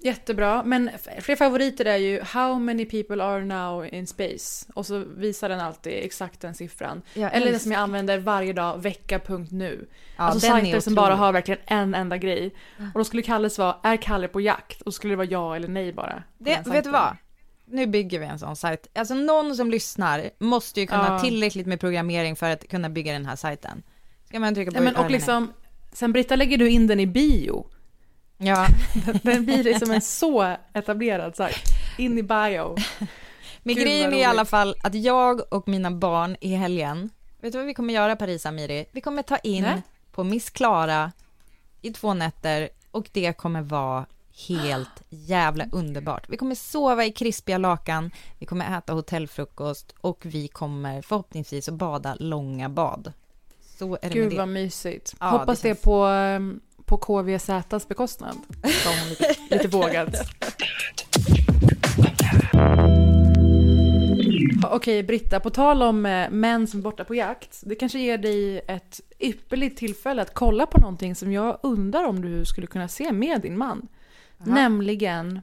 Jättebra, 0.00 0.62
men 0.64 0.90
fler 1.20 1.36
favoriter 1.36 1.84
är 1.84 1.96
ju 1.96 2.20
How 2.22 2.58
many 2.58 2.84
people 2.84 3.24
are 3.24 3.44
now 3.44 3.86
in 3.86 4.06
space? 4.06 4.66
Och 4.74 4.86
så 4.86 4.98
visar 4.98 5.48
den 5.48 5.60
alltid 5.60 5.92
exakt 5.92 6.40
den 6.40 6.54
siffran. 6.54 7.02
Jag 7.14 7.34
Eller 7.34 7.46
älskar- 7.46 7.58
som 7.58 7.72
jag 7.72 7.80
använder 7.80 8.18
varje 8.18 8.52
dag, 8.52 8.82
vecka.nu. 8.82 9.88
Ja, 10.16 10.22
alltså 10.24 10.48
den 10.48 10.60
sajter 10.60 10.80
som 10.80 10.94
bara 10.94 11.14
har 11.14 11.32
verkligen 11.32 11.60
en 11.66 11.94
enda 11.94 12.16
grej. 12.16 12.54
Och 12.78 12.98
då 13.00 13.04
skulle 13.04 13.22
Kalle 13.22 13.50
svara, 13.50 13.76
är 13.82 13.96
Kalle 13.96 14.28
på 14.28 14.40
jakt? 14.40 14.82
Och 14.82 14.92
så 14.94 14.96
skulle 14.96 15.12
det 15.12 15.16
vara 15.16 15.26
ja 15.30 15.56
eller 15.56 15.68
nej 15.68 15.92
bara. 15.92 16.22
Det, 16.38 16.54
den 16.64 16.72
vet 16.72 16.84
du 16.84 16.90
vad? 16.90 17.16
Nu 17.66 17.86
bygger 17.86 18.18
vi 18.18 18.26
en 18.26 18.38
sån 18.38 18.56
sajt. 18.56 18.86
Alltså 18.94 19.14
någon 19.14 19.56
som 19.56 19.70
lyssnar 19.70 20.30
måste 20.38 20.80
ju 20.80 20.86
kunna 20.86 21.06
Ja. 21.08 21.18
tillräckligt 21.18 21.66
med 21.66 21.80
programmering 21.80 22.36
för 22.36 22.50
att 22.50 22.68
kunna 22.68 22.88
bygga 22.88 23.12
den 23.12 23.26
här 23.26 23.36
sajten. 23.36 23.82
Ska 24.28 24.40
man 24.40 24.54
trycka 24.54 24.70
på 24.70 24.82
Nej, 24.82 24.92
men, 24.92 25.04
och 25.04 25.10
liksom, 25.10 25.52
sen 25.92 26.12
Britta 26.12 26.36
lägger 26.36 26.58
du 26.58 26.70
in 26.70 26.86
den 26.86 27.00
i 27.00 27.06
bio. 27.06 27.70
Ja, 28.38 28.66
Den 29.22 29.44
blir 29.44 29.64
liksom 29.64 29.90
en 29.90 30.00
så 30.00 30.56
etablerad 30.72 31.36
sajt. 31.36 31.56
In 31.98 32.18
i 32.18 32.22
bio. 32.22 32.76
men 33.62 33.74
Gud, 33.74 33.84
grejen 33.84 34.12
är 34.12 34.18
i 34.18 34.24
alla 34.24 34.44
fall 34.44 34.74
att 34.82 34.94
jag 34.94 35.52
och 35.52 35.68
mina 35.68 35.90
barn 35.90 36.36
i 36.40 36.54
helgen, 36.54 37.10
vet 37.40 37.52
du 37.52 37.58
vad 37.58 37.66
vi 37.66 37.74
kommer 37.74 37.94
göra 37.94 38.16
Paris 38.16 38.46
Amiri? 38.46 38.86
Vi 38.92 39.00
kommer 39.00 39.22
ta 39.22 39.36
in 39.36 39.62
Nej. 39.62 39.82
på 40.12 40.24
Miss 40.24 40.50
Klara 40.50 41.12
i 41.82 41.90
två 41.92 42.14
nätter 42.14 42.68
och 42.90 43.08
det 43.12 43.32
kommer 43.32 43.62
vara 43.62 44.06
helt 44.48 45.02
jävla 45.08 45.64
underbart. 45.72 46.28
Vi 46.28 46.36
kommer 46.36 46.54
sova 46.54 47.04
i 47.04 47.12
krispiga 47.12 47.58
lakan, 47.58 48.10
vi 48.38 48.46
kommer 48.46 48.78
äta 48.78 48.92
hotellfrukost 48.92 49.94
och 50.00 50.20
vi 50.26 50.48
kommer 50.48 51.02
förhoppningsvis 51.02 51.68
att 51.68 51.74
bada 51.74 52.14
långa 52.20 52.68
bad. 52.68 53.12
Så 53.78 53.94
är 53.94 53.98
det 54.00 54.06
med 54.08 54.12
Gud 54.12 54.30
det. 54.30 54.36
vad 54.36 54.48
mysigt. 54.48 55.14
Ja, 55.20 55.26
Hoppas 55.26 55.60
det 55.60 55.68
det, 55.68 55.74
känns- 55.74 55.82
på, 55.84 56.04
ehm, 56.04 56.60
på 56.88 56.96
KVZs 56.96 57.88
bekostnad. 57.88 58.36
Sa 58.84 58.90
hon 58.90 59.08
lite, 59.08 59.34
lite 59.50 59.68
vågat. 59.68 60.14
Okej 64.70 65.02
Britta, 65.02 65.40
på 65.40 65.50
tal 65.50 65.82
om 65.82 66.06
eh, 66.06 66.30
män 66.30 66.66
som 66.66 66.80
är 66.80 66.84
borta 66.84 67.04
på 67.04 67.14
jakt. 67.14 67.60
Det 67.62 67.74
kanske 67.74 67.98
ger 67.98 68.18
dig 68.18 68.58
ett 68.68 69.00
ypperligt 69.18 69.78
tillfälle 69.78 70.22
att 70.22 70.34
kolla 70.34 70.66
på 70.66 70.80
någonting 70.80 71.14
som 71.14 71.32
jag 71.32 71.58
undrar 71.62 72.04
om 72.04 72.22
du 72.22 72.44
skulle 72.44 72.66
kunna 72.66 72.88
se 72.88 73.12
med 73.12 73.40
din 73.40 73.58
man. 73.58 73.88
Nämligen, 74.38 75.40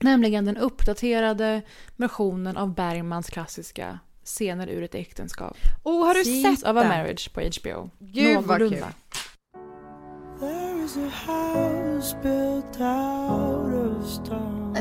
nämligen 0.00 0.44
den 0.44 0.56
uppdaterade 0.56 1.62
versionen 1.96 2.56
av 2.56 2.74
Bergmans 2.74 3.30
klassiska 3.30 3.98
Scener 4.24 4.66
ur 4.68 4.82
ett 4.82 4.94
äktenskap. 4.94 5.56
Oh, 5.82 6.06
har 6.06 6.14
du 6.14 6.24
Scenes 6.24 6.60
sett 6.60 6.68
of 6.70 6.76
a 6.76 6.80
den? 6.80 6.88
marriage 6.88 7.32
på 7.34 7.40
HBO. 7.40 7.90
Gud, 7.98 8.34
vad 8.34 8.42
Någorlunda. 8.42 8.76
kul. 8.76 8.86
In 10.96 11.02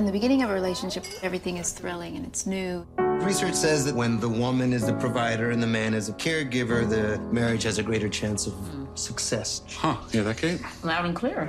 the 0.05 0.11
beginning 0.11 0.41
of 0.41 0.49
a 0.49 0.53
relationship, 0.53 1.05
everything 1.21 1.57
is 1.57 1.71
thrilling 1.71 2.15
and 2.15 2.25
it's 2.25 2.47
new. 2.47 2.85
Research 2.97 3.53
says 3.53 3.85
that 3.85 3.93
when 3.93 4.19
the 4.19 4.29
woman 4.29 4.73
is 4.73 4.85
the 4.87 4.93
provider 4.93 5.51
and 5.51 5.61
the 5.61 5.67
man 5.67 5.93
is 5.93 6.09
a 6.09 6.13
caregiver, 6.13 6.89
the 6.89 7.19
marriage 7.31 7.61
has 7.63 7.77
a 7.77 7.83
greater 7.83 8.09
chance 8.09 8.47
of 8.47 8.53
success. 8.95 9.61
Huh, 9.77 9.97
yeah, 10.11 10.23
that 10.23 10.37
Kate? 10.37 10.59
Loud 10.83 11.05
and 11.05 11.15
clear. 11.15 11.47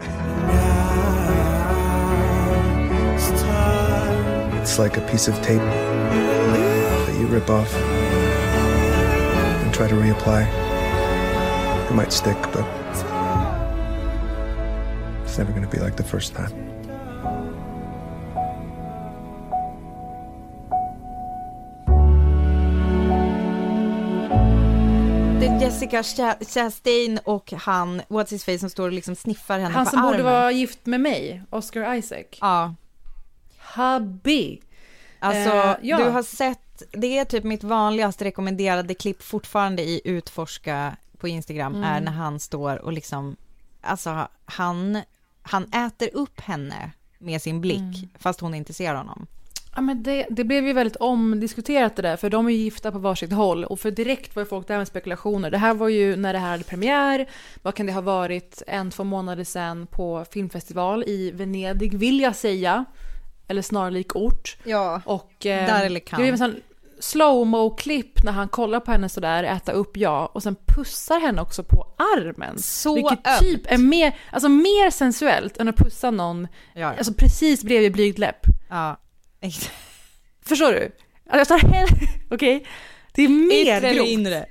It's. 3.14 3.30
It's 4.60 4.78
like 4.78 4.98
a 4.98 5.00
piece 5.10 5.26
of 5.26 5.34
tape 5.36 5.58
that 5.60 7.16
you 7.18 7.26
rip 7.28 7.48
off 7.48 7.74
and 9.64 9.72
try 9.72 9.88
to 9.88 9.94
reapply. 9.94 10.46
It 11.90 11.94
might 11.94 12.12
stick, 12.12 12.36
but 12.52 12.66
it's 12.90 13.02
never 15.40 15.52
going 15.52 15.64
to 15.66 15.70
be 15.76 15.82
like 15.82 15.96
the 15.96 16.02
first 16.02 16.34
time. 16.34 16.50
Det 25.40 25.46
är 25.46 25.60
Jessica 25.60 26.02
Cha- 26.02 26.44
Chastain 26.44 27.18
och 27.24 27.52
han, 27.52 28.00
what's 28.08 28.30
his 28.30 28.44
face, 28.44 28.58
som 28.58 28.70
står 28.70 28.86
och 28.86 28.92
liksom 28.92 29.14
sniffar 29.16 29.58
henne 29.58 29.74
Han 29.74 29.84
på 29.84 29.90
som 29.90 29.98
armen. 29.98 30.10
borde 30.12 30.22
vara 30.22 30.52
gift 30.52 30.86
med 30.86 31.00
mig, 31.00 31.42
Oscar 31.50 31.94
Isaac. 31.94 32.24
Ja, 32.40 32.74
Hubby! 33.76 34.60
alltså 35.18 35.50
Eh, 35.50 35.76
ja. 35.82 35.96
du 35.98 36.04
har 36.10 36.22
sett, 36.22 36.82
det 36.92 37.18
är 37.18 37.24
typ 37.24 37.44
mitt 37.44 37.64
vanligaste 37.64 38.24
rekommenderade 38.24 38.94
klipp 38.94 39.22
fortfarande 39.22 39.82
i 39.82 40.00
Utforska 40.04 40.96
på 41.18 41.28
Instagram, 41.28 41.74
Mm. 41.74 41.84
är 41.84 42.00
när 42.00 42.12
han 42.12 42.40
står 42.40 42.76
och 42.84 42.92
liksom, 42.92 43.36
alltså 43.80 44.28
han, 44.44 45.02
han 45.42 45.64
äter 45.72 46.08
upp 46.12 46.40
henne 46.40 46.90
med 47.18 47.42
sin 47.42 47.60
blick, 47.60 47.78
Mm. 47.80 48.08
fast 48.18 48.40
hon 48.40 48.54
inte 48.54 48.72
ser 48.72 48.94
honom. 48.94 49.26
Ja, 49.74 49.80
men 49.80 50.02
det, 50.02 50.26
det 50.30 50.44
blev 50.44 50.66
ju 50.66 50.72
väldigt 50.72 50.96
omdiskuterat 50.96 51.96
det 51.96 52.02
där, 52.02 52.16
för 52.16 52.30
de 52.30 52.46
är 52.46 52.50
ju 52.50 52.56
gifta 52.56 52.92
på 52.92 52.98
varsitt 52.98 53.32
håll. 53.32 53.64
Och 53.64 53.80
för 53.80 53.90
direkt 53.90 54.36
var 54.36 54.42
ju 54.42 54.46
folk 54.48 54.68
där 54.68 54.78
med 54.78 54.88
spekulationer. 54.88 55.50
Det 55.50 55.58
här 55.58 55.74
var 55.74 55.88
ju 55.88 56.16
när 56.16 56.32
det 56.32 56.38
här 56.38 56.50
hade 56.50 56.64
premiär. 56.64 57.26
Vad 57.62 57.74
kan 57.74 57.86
det 57.86 57.92
ha 57.92 58.00
varit? 58.00 58.62
En, 58.66 58.90
två 58.90 59.04
månader 59.04 59.44
sedan 59.44 59.86
på 59.86 60.24
filmfestival 60.30 61.04
i 61.06 61.30
Venedig, 61.30 61.94
vill 61.98 62.20
jag 62.20 62.36
säga. 62.36 62.84
Eller 63.48 63.62
snarlik 63.62 64.16
ort. 64.16 64.56
Ja. 64.64 65.00
Och 65.04 65.46
eh, 65.46 65.66
Där 65.66 65.86
eller 65.86 66.00
det 66.10 66.16
blev 66.16 66.32
en 66.32 66.38
sån 66.38 66.56
slowmo-klipp 67.00 68.24
när 68.24 68.32
han 68.32 68.48
kollar 68.48 68.80
på 68.80 68.90
henne 68.92 69.08
sådär, 69.08 69.44
äta 69.44 69.72
upp 69.72 69.96
ja, 69.96 70.26
och 70.34 70.42
sen 70.42 70.56
pussar 70.66 71.20
henne 71.20 71.42
också 71.42 71.64
på 71.64 71.94
armen. 72.16 72.58
Så 72.58 72.94
Vilket 72.94 73.26
ömt. 73.26 73.38
typ 73.40 73.72
är 73.72 73.78
mer, 73.78 74.18
alltså 74.32 74.48
mer 74.48 74.90
sensuellt 74.90 75.56
än 75.56 75.68
att 75.68 75.76
pussa 75.76 76.10
någon, 76.10 76.48
Ja, 76.74 76.80
ja. 76.80 76.94
alltså 76.98 77.12
precis 77.14 77.64
bredvid 77.64 77.92
blygdläpp. 77.92 78.46
ja. 78.68 79.00
exakt. 79.40 79.72
Förstår 80.46 80.72
du? 80.72 80.96
Alltså, 81.30 81.54
jag 81.54 81.60
tar 81.60 81.68
hellre, 81.68 81.96
okej? 82.30 82.66
Det 83.14 83.22
är 83.22 83.28
mer 83.28 83.62
Yttre 83.62 83.72
eller 83.88 83.94
grovt. 83.94 84.08
inre? 84.08 84.46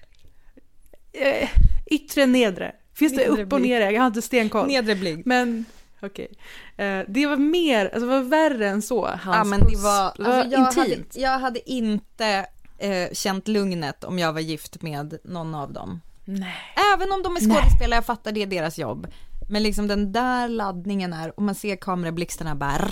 Eh, 1.13 1.49
yttre, 1.85 2.25
nedre. 2.25 2.71
Finns 2.95 3.13
det 3.15 3.27
Nedre 3.29 3.43
upp 3.43 3.53
och 3.53 3.59
blyg. 3.59 3.71
nere? 3.71 3.91
Jag 3.91 4.01
har 4.01 4.07
inte 4.07 4.21
stenkoll. 4.21 4.67
Nedre 4.67 4.95
blyg. 4.95 5.21
Men 5.25 5.65
Okej. 6.01 6.27
Okay. 6.73 7.05
det 7.07 7.25
var 7.25 7.37
mer, 7.37 7.85
alltså 7.85 7.99
det 7.99 8.05
var 8.05 8.21
värre 8.21 8.69
än 8.69 8.81
så. 8.81 9.05
Hans 9.05 9.21
ja, 9.37 9.43
men 9.43 9.59
det 9.59 9.77
var, 9.77 10.05
alltså 10.05 10.23
jag, 10.25 10.43
intimt. 10.45 10.75
Hade, 10.75 11.05
jag 11.13 11.39
hade 11.39 11.71
inte 11.71 12.45
eh, 12.77 13.13
känt 13.13 13.47
lugnet 13.47 14.03
om 14.03 14.19
jag 14.19 14.33
var 14.33 14.39
gift 14.39 14.81
med 14.81 15.17
någon 15.23 15.55
av 15.55 15.73
dem. 15.73 16.01
Nej. 16.25 16.55
Även 16.95 17.11
om 17.11 17.23
de 17.23 17.35
är 17.35 17.39
skådespelare, 17.39 17.97
jag 17.97 18.05
fattar 18.05 18.31
det 18.31 18.41
är 18.43 18.47
deras 18.47 18.77
jobb. 18.77 19.07
Men 19.49 19.63
liksom 19.63 19.87
den 19.87 20.11
där 20.11 20.49
laddningen 20.49 21.13
är, 21.13 21.39
och 21.39 21.43
man 21.43 21.55
ser 21.55 21.75
kamerablixtarna 21.75 22.55
bara 22.55 22.89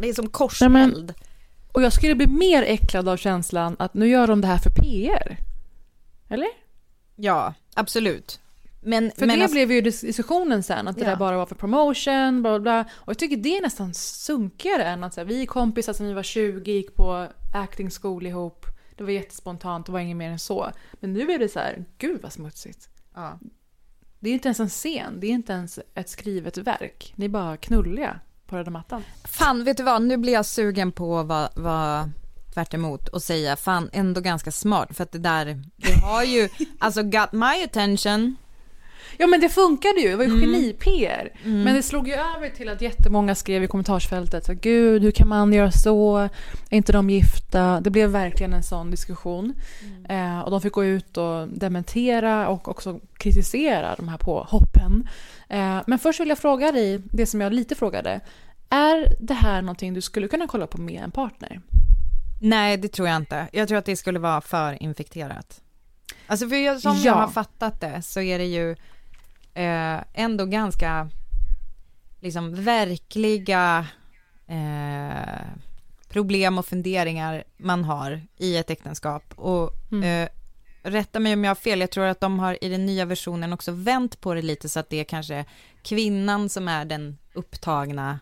Det 0.00 0.08
är 0.08 0.14
som 0.14 0.28
korseld. 0.28 1.14
Och 1.72 1.82
jag 1.82 1.92
skulle 1.92 2.14
bli 2.14 2.26
mer 2.26 2.62
äcklad 2.62 3.08
av 3.08 3.16
känslan 3.16 3.76
att 3.78 3.94
nu 3.94 4.08
gör 4.08 4.26
de 4.26 4.40
det 4.40 4.46
här 4.46 4.58
för 4.58 4.70
PR. 4.70 5.36
Eller? 6.28 6.48
Ja, 7.16 7.54
absolut. 7.74 8.40
Men, 8.80 9.10
För 9.10 9.26
men 9.26 9.38
det 9.38 9.42
alltså, 9.44 9.54
blev 9.54 9.72
ju 9.72 9.80
dis- 9.80 10.06
diskussionen 10.06 10.62
sen, 10.62 10.88
att 10.88 10.96
det 10.96 11.02
Ja. 11.04 11.08
där 11.10 11.16
bara 11.16 11.36
var 11.36 11.46
för 11.46 11.54
promotion, 11.54 12.42
bla 12.42 12.50
bla 12.50 12.60
bla. 12.60 12.80
Och 12.94 13.10
jag 13.10 13.18
tycker 13.18 13.36
det 13.36 13.56
är 13.58 13.62
nästan 13.62 13.94
sunkigare 13.94 14.84
än 14.84 15.04
att 15.04 15.14
så 15.14 15.20
här, 15.20 15.26
vi 15.26 15.42
är 15.42 15.46
kompisar 15.46 15.92
sen 15.92 16.06
vi 16.06 16.12
var 16.12 16.22
20, 16.22 16.72
gick 16.72 16.94
på 16.94 17.26
acting 17.54 17.90
school 17.90 18.26
ihop. 18.26 18.66
Det 18.96 19.04
var 19.04 19.10
jättespontant, 19.10 19.86
det 19.86 19.92
var 19.92 20.00
inget 20.00 20.16
mer 20.16 20.30
än 20.30 20.38
så. 20.38 20.70
Men 20.92 21.12
nu 21.12 21.30
är 21.32 21.38
det 21.38 21.48
så 21.48 21.58
här, 21.58 21.84
gud 21.98 22.22
vad 22.22 22.32
smutsigt. 22.32 22.88
ja. 23.14 23.38
Det 24.20 24.30
är 24.30 24.34
inte 24.34 24.48
ens 24.48 24.60
en 24.60 24.68
scen, 24.68 25.20
det 25.20 25.26
är 25.26 25.30
inte 25.30 25.52
ens 25.52 25.78
ett 25.94 26.08
skrivet 26.08 26.56
verk. 26.58 27.12
Ni 27.16 27.24
är 27.24 27.28
bara 27.28 27.56
knulliga 27.56 28.20
på 28.46 28.56
röda 28.56 28.70
mattan. 28.70 29.02
Fan, 29.24 29.64
vet 29.64 29.76
du 29.76 29.82
vad? 29.82 30.02
Nu 30.02 30.16
blir 30.16 30.32
jag 30.32 30.46
sugen 30.46 30.92
på 30.92 31.22
vad, 31.22 31.48
vad 31.56 32.10
tvärt 32.54 32.74
emot 32.74 33.08
och 33.08 33.22
säga 33.22 33.56
fan 33.56 33.90
ändå 33.92 34.20
ganska 34.20 34.50
smart 34.52 34.96
för 34.96 35.02
att 35.02 35.12
det 35.12 35.18
där, 35.18 35.62
det 35.76 35.92
har 36.02 36.22
ju, 36.24 36.48
alltså 36.78 37.02
got 37.02 37.32
my 37.32 37.64
attention. 37.64 38.36
Ja 39.16 39.26
men 39.26 39.40
det 39.40 39.48
funkade 39.48 40.00
ju, 40.00 40.08
det 40.08 40.16
var 40.16 40.24
ju 40.24 40.30
Mm. 40.30 40.40
geni-PR. 40.40 41.32
Men 41.44 41.74
det 41.74 41.82
slog 41.82 42.08
ju 42.08 42.14
över 42.14 42.48
till 42.56 42.68
att 42.68 42.80
jättemånga 42.82 43.34
skrev 43.34 43.62
i 43.64 43.66
kommentarsfältet 43.66 44.44
så 44.46 44.54
gud 44.54 45.02
hur 45.02 45.10
kan 45.10 45.28
man 45.28 45.52
göra 45.52 45.70
så? 45.72 46.16
Är 46.18 46.30
inte 46.76 46.92
de 46.92 47.10
gifta? 47.10 47.80
Det 47.80 47.90
blev 47.90 48.10
verkligen 48.10 48.52
en 48.52 48.62
sån 48.62 48.90
diskussion. 48.90 49.54
Eh, 50.08 50.40
och 50.40 50.50
de 50.50 50.60
fick 50.60 50.72
gå 50.72 50.84
ut 50.84 51.16
och 51.16 51.48
dementera 51.48 52.48
och 52.48 52.68
också 52.68 53.00
kritisera 53.18 53.94
de 53.96 54.08
här 54.08 54.18
påhoppen. 54.18 55.08
Eh, 55.48 55.78
men 55.86 55.98
först 55.98 56.20
vill 56.20 56.28
jag 56.28 56.38
fråga 56.38 56.72
dig, 56.72 57.00
det 57.12 57.26
som 57.26 57.40
jag 57.40 57.52
lite 57.52 57.74
frågade. 57.74 58.20
Är 58.70 59.16
det 59.20 59.34
här 59.34 59.62
någonting 59.62 59.94
du 59.94 60.00
skulle 60.00 60.28
kunna 60.28 60.46
kolla 60.46 60.66
på 60.66 60.80
med 60.80 61.02
en 61.02 61.10
partner? 61.10 61.60
Nej, 62.40 62.76
det 62.76 62.88
tror 62.88 63.08
jag 63.08 63.16
inte. 63.16 63.46
Jag 63.52 63.68
tror 63.68 63.78
att 63.78 63.84
det 63.84 63.96
skulle 63.96 64.18
vara 64.18 64.40
för 64.40 64.82
infekterat. 64.82 65.60
Alltså 66.26 66.48
för 66.48 66.56
jag, 66.56 66.80
som 66.80 66.96
jag 66.96 67.04
Ja. 67.04 67.14
har 67.20 67.28
fattat 67.28 67.80
det 67.80 68.02
så 68.02 68.20
är 68.20 68.38
det 68.38 68.44
ju 68.44 68.76
eh, 69.58 70.04
ändå 70.14 70.44
ganska 70.46 71.10
liksom 72.20 72.54
verkliga 72.64 73.86
eh, 74.46 75.46
problem 76.08 76.58
och 76.58 76.66
funderingar 76.66 77.44
man 77.56 77.84
har 77.84 78.22
i 78.36 78.56
ett 78.56 78.70
äktenskap. 78.70 79.22
Och 79.36 79.70
Mm. 79.92 80.04
eh, 80.22 80.28
rätta 80.82 81.20
mig 81.20 81.32
om 81.32 81.44
jag 81.44 81.50
har 81.50 81.54
fel, 81.54 81.80
jag 81.80 81.90
tror 81.90 82.04
att 82.04 82.20
de 82.20 82.38
har 82.38 82.64
i 82.64 82.68
den 82.68 82.86
nya 82.86 83.04
versionen 83.04 83.52
också 83.52 83.72
vänt 83.72 84.20
på 84.20 84.34
det 84.34 84.42
lite 84.42 84.68
så 84.68 84.80
att 84.80 84.90
det 84.90 85.00
är 85.00 85.04
kanske 85.04 85.44
kvinnan 85.82 86.48
som 86.48 86.68
är 86.68 86.84
den 86.84 87.18
upptagna 87.32 88.18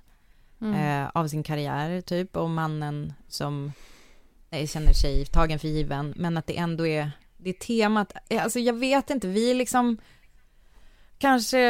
Mm. 0.60 0.74
eh, 1.04 1.10
av 1.14 1.28
sin 1.28 1.42
karriär 1.42 2.00
typ 2.00 2.36
och 2.36 2.50
mannen 2.50 3.12
som 3.28 3.72
eh, 4.50 4.66
känner 4.66 4.92
sig 4.92 5.24
tagen 5.26 5.58
för 5.58 5.68
given 5.68 6.14
men 6.16 6.36
att 6.36 6.46
det 6.46 6.58
ändå 6.58 6.86
är 6.86 7.10
det 7.36 7.52
temat, 7.60 8.12
eh, 8.28 8.42
alltså 8.42 8.58
jag 8.58 8.74
vet 8.74 9.10
inte, 9.10 9.28
vi 9.28 9.54
liksom 9.54 9.98
kanske 11.18 11.60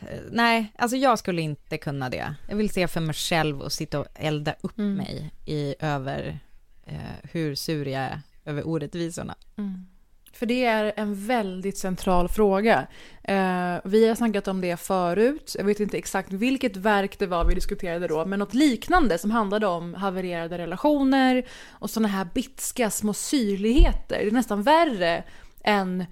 eh, 0.00 0.18
Nej, 0.30 0.72
alltså 0.78 0.96
jag 0.96 1.18
skulle 1.18 1.42
inte 1.42 1.78
kunna 1.78 2.10
det. 2.10 2.34
Jag 2.48 2.56
vill 2.56 2.70
se 2.70 2.88
för 2.88 3.00
mig 3.00 3.14
själv 3.14 3.60
och 3.60 3.72
sitta 3.72 4.00
och 4.00 4.06
elda 4.14 4.54
upp 4.60 4.78
Mm. 4.78 4.94
mig 4.94 5.30
i 5.46 5.74
över 5.80 6.38
eh, 6.86 6.96
hur 7.32 7.54
sur 7.54 7.86
jag 7.88 8.02
är 8.02 8.20
över 8.44 8.66
orättvisorna. 8.68 9.34
Mm. 9.58 9.86
För 10.32 10.46
det 10.46 10.64
är 10.64 10.92
en 10.96 11.26
väldigt 11.26 11.78
central 11.78 12.28
fråga. 12.28 12.86
Eh, 13.24 13.76
vi 13.84 14.08
har 14.08 14.14
snackat 14.14 14.48
om 14.48 14.60
det 14.60 14.76
förut. 14.76 15.54
Jag 15.58 15.64
vet 15.64 15.80
inte 15.80 15.98
exakt 15.98 16.32
vilket 16.32 16.76
verk 16.76 17.18
det 17.18 17.26
var 17.26 17.44
vi 17.44 17.54
diskuterade 17.54 18.08
då, 18.08 18.26
men 18.26 18.38
något 18.38 18.54
liknande 18.54 19.18
som 19.18 19.30
handlade 19.30 19.66
om 19.66 19.94
havererade 19.94 20.58
relationer 20.58 21.46
och 21.68 21.90
sådana 21.90 22.08
här 22.08 22.28
bitska 22.34 22.90
små 22.90 23.14
syrligheter. 23.14 24.18
Det 24.18 24.26
är 24.26 24.30
nästan 24.30 24.62
värre 24.62 25.24
än 25.64 26.04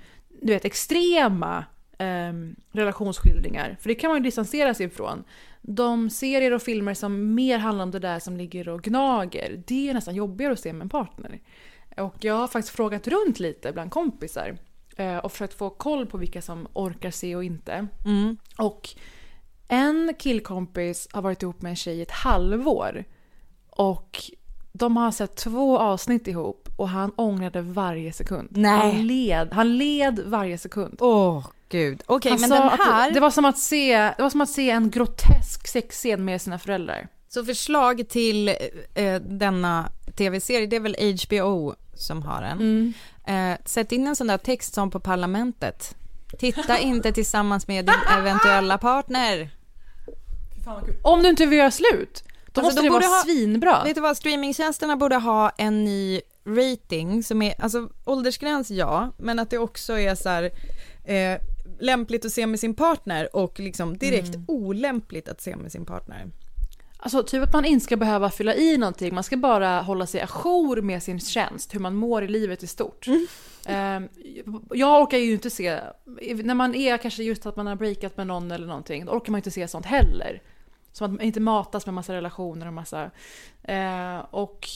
du 0.43 0.53
vet, 0.53 0.65
extrema 0.65 1.65
eh, 1.99 2.33
relationsskildringar. 2.73 3.77
För 3.81 3.89
det 3.89 3.95
kan 3.95 4.11
man 4.11 4.19
ju 4.19 4.25
distansera 4.25 4.75
sig 4.75 4.87
ifrån. 4.87 5.25
De 5.63 6.11
serier 6.11 6.53
och 6.53 6.63
filmer 6.63 6.95
som 6.95 7.35
mer 7.35 7.59
handlar 7.59 7.85
om 7.85 7.91
det 7.91 7.99
där 7.99 8.19
som 8.19 8.37
ligger 8.37 8.69
och 8.69 8.83
gnager, 8.83 9.63
det 9.67 9.89
är 9.89 9.95
nästan 9.95 10.15
jobbigare 10.15 10.53
att 10.53 10.61
se 10.61 10.73
med 10.73 10.83
en 10.83 10.89
partner. 10.89 11.41
Och 11.97 12.15
jag 12.21 12.35
har 12.35 12.49
faktiskt 12.49 12.77
frågat 12.77 13.09
runt 13.09 13.41
lite 13.41 13.73
bland 13.73 13.91
kompisar 13.91 14.59
eh, 14.97 15.17
och 15.17 15.33
försökt 15.33 15.55
få 15.55 15.71
koll 15.71 16.07
på 16.07 16.19
vilka 16.19 16.43
som 16.43 16.69
orkar 16.73 17.11
se 17.11 17.37
och 17.37 17.45
inte. 17.45 17.87
Mm. 18.05 18.37
Och 18.59 18.89
en 19.69 20.15
killkompis 20.19 21.09
har 21.13 21.23
varit 21.23 21.43
ihop 21.43 21.63
med 21.63 21.71
en 21.71 21.77
tjej 21.77 21.99
i 21.99 22.03
ett 22.03 22.11
halvår. 22.11 23.05
Och 23.71 24.23
de 24.73 24.97
har 24.97 25.11
sett 25.11 25.37
två 25.37 25.79
avsnitt 25.79 26.29
ihop 26.29 26.69
och 26.77 26.89
han 26.89 27.13
ångrade 27.17 27.61
varje 27.63 28.13
sekund. 28.13 28.49
Nej. 28.51 28.79
Han 28.79 29.07
led, 29.07 29.49
han 29.53 29.79
led 29.79 30.21
varje 30.27 30.59
sekund. 30.59 30.97
Åh 31.01 31.47
gud, 31.69 32.03
okej 32.07 32.31
Han 32.31 32.41
men 32.41 32.51
den 32.51 32.69
här, 32.69 33.11
det, 33.11 33.21
var 33.21 33.31
som 33.31 33.45
att 33.45 33.59
se, 33.59 33.97
det 34.17 34.23
var 34.23 34.31
som 34.31 34.41
att 34.41 34.51
se 34.51 34.71
en 34.71 34.91
grotesk 34.91 35.67
sexscen 35.69 36.25
med 36.25 36.43
sina 36.43 36.59
föräldrar. 36.59 37.09
så 37.29 37.45
förslag 37.45 38.09
till 38.09 38.49
eh, 38.95 39.15
denna 39.21 39.91
tv-serie, 40.17 40.67
det 40.67 40.77
är 40.77 40.81
väl 40.81 40.97
HBO 41.27 41.75
som 41.95 42.23
har 42.23 42.43
den. 42.43 42.59
Mm. 42.59 42.93
Eh, 43.27 43.59
sätt 43.65 43.93
in 43.93 44.07
en 44.07 44.17
sån 44.17 44.27
där 44.27 44.39
text 44.39 44.75
som 44.75 44.91
på 44.91 45.01
parlamentet. 45.01 45.95
Titta 46.39 46.79
inte 46.79 47.13
tillsammans 47.13 47.69
med 47.69 47.85
din 47.85 48.19
eventuella 48.19 48.79
partner. 48.79 49.51
Om 51.03 51.23
du 51.23 51.29
inte 51.29 51.47
vill 51.47 51.59
göra 51.59 51.71
slut, 51.71 52.25
då 52.53 52.61
Alltså, 52.61 52.63
måste 52.63 52.81
de 52.81 52.85
det 52.87 52.91
vara 52.91 53.05
ha- 53.05 53.23
svinbra. 53.23 53.85
Vet 53.85 53.95
du 53.95 54.01
vad, 54.01 54.17
streamingtjänsterna 54.17 54.97
borde 54.97 55.17
ha 55.17 55.51
en 55.59 55.85
ny 55.85 56.21
rating 56.47 57.23
som 57.23 57.43
är, 57.43 57.55
alltså 57.63 57.89
åldersgräns 58.05 58.71
ja, 58.71 59.13
men 59.19 59.39
att 59.39 59.51
det 59.51 59.59
också 59.59 59.99
är 59.99 60.15
så 60.15 60.29
här 60.29 60.43
eh, 61.05 61.41
lämpligt 61.79 62.25
att 62.25 62.33
se 62.33 62.47
med 62.47 62.61
sin 62.61 62.75
partner 62.75 63.37
och 63.37 63.61
liksom 63.61 63.97
direkt 63.99 64.35
Mm. 64.35 64.45
olämpligt 64.49 65.29
att 65.29 65.41
se 65.41 65.57
med 65.57 65.73
sin 65.73 65.85
partner. 65.85 66.31
Alltså 66.99 67.23
typ 67.23 67.43
att 67.43 67.53
man 67.53 67.65
inte 67.65 67.85
ska 67.85 67.97
behöva 67.97 68.31
fylla 68.31 68.55
i 68.55 68.77
någonting, 68.77 69.15
man 69.15 69.25
ska 69.25 69.37
bara 69.37 69.81
hålla 69.81 70.07
sig 70.07 70.21
ajour 70.21 70.83
med 70.83 71.03
sin 71.03 71.21
tjänst, 71.21 71.75
hur 71.75 71.81
man 71.81 71.95
mår 71.95 72.25
i 72.25 72.29
livet 72.29 72.63
i 72.63 72.67
stort. 72.67 73.07
Ehm, 73.67 74.09
jag 74.71 75.03
orkar 75.03 75.19
ju 75.19 75.33
inte 75.33 75.51
se, 75.51 75.81
när 76.45 76.55
man 76.55 76.75
är 76.75 76.97
kanske 76.97 77.23
just 77.23 77.47
att 77.47 77.57
man 77.57 77.67
har 77.67 77.77
breakat 77.77 78.17
med 78.17 78.27
någon 78.27 78.51
eller 78.51 78.67
någonting, 78.67 79.05
då 79.05 79.13
orkar 79.13 79.31
man 79.33 79.39
inte 79.39 79.51
se 79.51 79.69
sånt 79.69 79.87
heller. 79.87 80.43
Som 80.93 81.05
att 81.05 81.11
man 81.11 81.21
inte 81.21 81.41
matas 81.41 81.87
med 81.87 81.95
massa 81.95 82.15
relationer 82.15 82.67
och 82.67 82.73
massa... 82.73 83.11
Eh, 83.63 84.19
och 84.31 84.69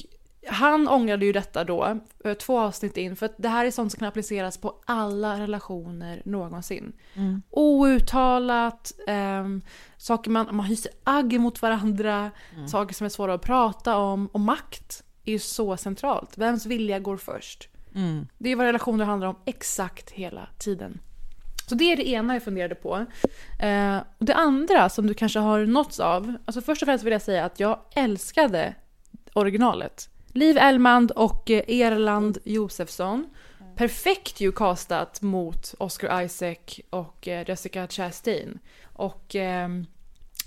han 0.47 0.89
ångrade 0.89 1.27
ju 1.27 1.33
detta 1.33 1.65
då, 1.65 2.01
eh, 2.25 2.35
två 2.35 2.61
avsnitt 2.61 2.97
in, 2.97 3.17
för 3.17 3.27
att 3.27 3.35
det 3.37 3.49
här 3.49 3.65
är 3.65 3.71
sånt 3.71 3.93
som 3.93 3.99
kan 3.99 4.09
appliceras 4.09 4.59
på 4.59 4.83
alla 4.87 5.41
relationer 5.41 6.23
någonsin. 6.25 6.93
Outtalat, 7.51 8.93
ehm, 9.07 9.63
saker 9.97 10.31
man, 10.31 10.57
man 10.57 10.67
hyser 10.67 10.93
agg 11.05 11.41
mot 11.41 11.63
varandra, 11.63 12.31
saker 12.67 12.95
som 12.95 13.05
är 13.05 13.09
svåra 13.09 13.35
att 13.35 13.43
prata 13.43 13.97
om. 13.97 14.27
Och 14.27 14.41
makt 14.41 15.05
är 15.25 15.33
ju 15.33 15.39
så 15.39 15.77
centralt. 15.77 16.39
Vems 16.39 16.67
vilja 16.67 16.99
går 16.99 17.17
först? 17.17 17.69
Mm. 17.95 18.27
Det 18.39 18.51
är 18.51 18.57
vad 18.57 18.67
relationer 18.67 19.05
handlar 19.05 19.29
om 19.29 19.37
exakt 19.45 20.11
hela 20.11 20.49
tiden. 20.59 21.01
Så 21.67 21.75
det 21.75 21.93
är 21.93 21.97
det 21.97 22.09
ena 22.09 22.35
jag 22.35 22.43
funderade 22.43 22.75
på. 22.75 23.07
Eh, 23.61 23.99
och 24.19 24.25
det 24.25 24.35
andra 24.35 24.89
som 24.89 25.07
du 25.07 25.15
kanske 25.15 25.39
har 25.39 25.67
nåtts 25.67 26.01
av. 26.01 26.37
Alltså 26.45 26.61
först 26.61 26.83
och 26.83 26.87
främst 26.87 27.05
vill 27.05 27.13
jag 27.13 27.23
säga 27.23 27.45
att 27.45 27.61
jag 27.61 27.79
älskade 27.95 28.75
originalet. 29.33 30.09
Liv 30.33 30.59
Elmand 30.59 31.11
och 31.11 31.51
eh, 31.51 31.63
Erland 31.69 32.39
Josefsson. 32.45 33.27
Perfekt 33.77 34.41
ju 34.41 34.53
castat 34.53 35.23
mot 35.23 35.75
Oscar 35.79 36.23
Isaac 36.23 36.81
och 36.91 37.29
eh, 37.29 37.49
Jessica 37.49 37.89
Chastain. 37.89 38.59
Och 38.83 39.35
ehm, 39.35 39.87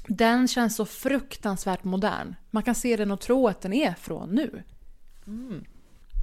den 0.08 0.48
känns 0.48 0.76
så 0.76 0.86
fruktansvärt 0.86 1.84
modern. 1.84 2.36
Man 2.52 2.64
kan 2.64 2.76
se 2.76 2.98
den 2.98 3.12
och 3.12 3.20
tro 3.20 3.48
att 3.48 3.62
den 3.62 3.74
är 3.74 3.94
från 3.94 4.30
nu. 4.30 4.64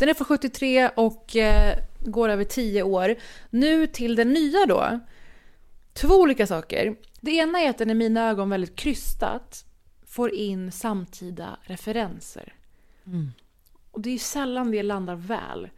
Den 0.01 0.09
är 0.09 0.15
från 0.15 0.27
73 0.27 0.89
och 0.89 1.37
eh, 1.37 1.79
går 1.99 2.29
över 2.29 2.45
10 2.45 2.83
år. 2.83 3.15
Nu 3.51 3.87
till 3.87 4.17
den 4.17 4.33
nya 4.33 4.67
då. 4.67 5.01
Två 5.93 6.15
olika 6.15 6.47
saker. 6.47 6.97
Det 7.21 7.31
ena 7.31 7.61
är 7.61 7.71
att 7.71 7.79
den 7.79 7.91
i 7.91 7.95
mina 7.95 8.29
ögon 8.29 8.51
väldigt 8.51 8.77
krystat 8.77 9.65
får 10.07 10.35
in 10.35 10.73
samtida 10.73 11.59
referenser. 11.63 12.55
Och 14.01 14.05
det 14.05 14.11
är 14.11 14.13
ju 14.13 14.19
sällan 14.19 14.71
det 14.71 14.83
landar 14.83 15.15
väl. 15.15 15.69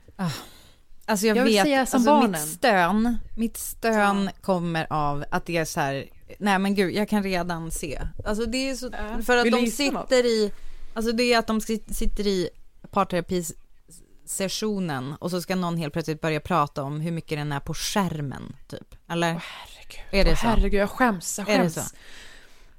Alltså 1.06 1.26
jag, 1.26 1.36
Jag 1.36 1.44
vet, 1.44 1.62
säga 1.64 1.86
som 1.86 1.96
alltså 1.98 2.10
barnen. 2.10 2.30
mitt 2.30 2.40
stön, 2.40 3.18
mitt 3.36 3.56
stön 3.56 4.30
kommer 4.40 4.86
av 4.92 5.24
att 5.30 5.46
det 5.46 5.56
är 5.56 5.64
så 5.64 5.80
här, 5.80 6.08
nej 6.38 6.58
men 6.58 6.74
gud, 6.74 6.94
jag 6.94 7.08
kan 7.08 7.22
redan 7.22 7.70
se. 7.70 8.00
Alltså 8.24 8.46
det 8.46 8.70
är 8.70 8.74
så, 8.74 8.90
Ja. 8.92 9.22
för 9.22 9.36
att 9.36 9.44
de 9.52 9.60
gissa 9.60 9.82
något? 9.84 10.02
sitter 10.08 10.24
i, 10.26 10.52
alltså 10.94 11.12
det 11.12 11.32
är 11.32 11.38
att 11.38 11.46
de 11.46 11.58
sit- 11.60 11.92
sitter 11.94 12.26
i 12.26 12.48
parterapisessionen 12.90 15.14
och 15.20 15.30
så 15.30 15.42
ska 15.42 15.54
någon 15.56 15.76
helt 15.76 15.92
plötsligt 15.92 16.20
börja 16.20 16.40
prata 16.40 16.82
om 16.82 17.00
hur 17.00 17.12
mycket 17.12 17.38
den 17.38 17.52
är 17.52 17.60
på 17.60 17.74
skärmen, 17.74 18.56
typ. 18.68 18.94
Eller? 19.08 19.26
Herregud. 19.28 20.20
Är 20.20 20.24
det 20.24 20.30
Åh, 20.30 20.36
så? 20.40 20.46
Herregud, 20.46 20.80
jag 20.80 20.90
skäms. 20.90 21.38
Jag 21.38 21.48
Är 21.48 21.52
det 21.58 21.64
skäms. 21.70 21.74
så? 21.74 21.80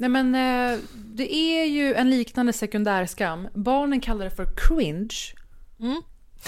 Nej 0.04 0.10
men 0.10 0.36
eh, 0.36 0.80
det 0.96 1.36
är 1.36 1.66
ju 1.66 1.94
en 1.94 2.10
liknande 2.10 2.54
sekundärskam. 2.54 3.48
Barnen 3.54 4.02
kallar 4.02 4.26
det 4.26 4.32
för 4.32 4.48
cringe. 4.56 5.16
Mm. 5.80 6.02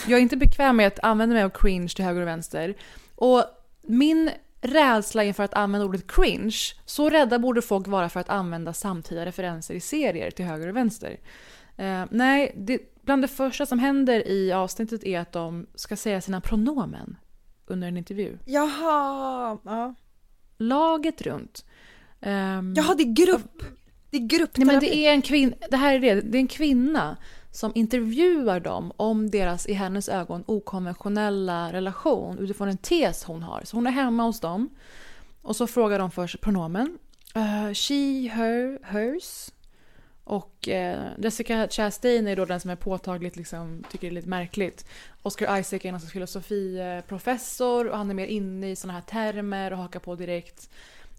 Jag 0.07 0.17
är 0.17 0.21
inte 0.21 0.37
bekväm 0.37 0.77
med 0.77 0.87
att 0.87 0.99
använda 1.03 1.33
mig 1.33 1.43
av 1.43 1.49
cringe 1.49 1.87
till 1.87 2.05
höger 2.05 2.21
och 2.21 2.27
vänster. 2.27 2.75
Och 3.15 3.43
min 3.81 4.31
rädsla 4.61 5.23
inför 5.23 5.43
att 5.43 5.53
använda 5.53 5.87
ordet 5.87 6.11
cringe, 6.11 6.57
så 6.85 7.09
rädda 7.09 7.39
borde 7.39 7.61
folk 7.61 7.87
vara 7.87 8.09
för 8.09 8.19
att 8.19 8.29
använda 8.29 8.73
samtida 8.73 9.25
referenser 9.25 9.73
i 9.73 9.79
serier 9.79 10.31
till 10.31 10.45
höger 10.45 10.67
och 10.67 10.75
vänster. 10.75 11.19
Eh, 11.77 12.03
nej, 12.11 12.53
det, 12.57 12.79
bland 13.01 13.23
det 13.23 13.27
första 13.27 13.65
som 13.65 13.79
händer 13.79 14.27
i 14.27 14.53
avsnittet 14.53 15.03
är 15.03 15.19
att 15.19 15.31
de 15.31 15.67
ska 15.75 15.95
säga 15.95 16.21
sina 16.21 16.41
pronomen 16.41 17.17
under 17.65 17.87
en 17.87 17.97
intervju. 17.97 18.37
Jaha, 18.45 19.57
ja. 19.63 19.95
Laget 20.57 21.21
runt. 21.21 21.65
Ehm, 22.25 22.73
Jaha, 22.77 22.95
det 22.95 23.03
är 23.03 23.13
grupp. 23.13 23.63
Det 24.09 24.17
är 24.17 24.21
gruppterapi. 24.21 24.65
Nej, 24.65 24.75
men 24.75 24.79
det 24.79 24.95
är 24.95 25.11
en 25.11 25.21
kvinna, 25.21 25.55
det 25.69 25.77
här 25.77 25.95
är 25.95 25.99
det, 25.99 26.21
det 26.21 26.37
är 26.37 26.39
en 26.39 26.47
kvinna 26.47 27.17
som 27.51 27.71
intervjuar 27.75 28.59
dem 28.59 28.91
om 28.97 29.29
deras 29.29 29.67
i 29.67 29.73
hennes 29.73 30.09
ögon 30.09 30.43
okonventionella 30.47 31.73
relation 31.73 32.39
utifrån 32.39 32.69
en 32.69 32.77
tes 32.77 33.23
hon 33.23 33.43
har. 33.43 33.61
Så 33.63 33.77
hon 33.77 33.87
är 33.87 33.91
hemma 33.91 34.23
hos 34.23 34.39
dem 34.39 34.69
och 35.41 35.55
så 35.55 35.67
frågar 35.67 35.99
de 35.99 36.11
först 36.11 36.41
pronomen. 36.41 36.97
Eh, 37.35 37.73
she, 37.73 38.29
her, 38.33 38.79
hers. 38.83 39.49
Och 40.23 40.69
eh, 40.69 41.07
Jessica 41.17 41.67
Chastain 41.67 42.27
är 42.27 42.35
då 42.35 42.45
den 42.45 42.59
som 42.59 42.69
är 42.69 42.75
påtagligt 42.75 43.35
liksom, 43.35 43.83
tycker 43.91 44.07
det 44.07 44.11
är 44.11 44.15
lite 44.15 44.29
märkligt. 44.29 44.85
Oscar 45.21 45.59
Isaac 45.59 45.79
är 45.83 45.91
någon 45.91 46.01
slags 46.01 46.13
filosofiprofessor 46.13 47.87
och 47.87 47.97
han 47.97 48.09
är 48.09 48.13
mer 48.13 48.27
inne 48.27 48.71
i 48.71 48.75
såna 48.75 48.93
här 48.93 49.01
termer 49.01 49.71
och 49.71 49.77
hakar 49.77 49.99
på 49.99 50.15
direkt. 50.15 50.69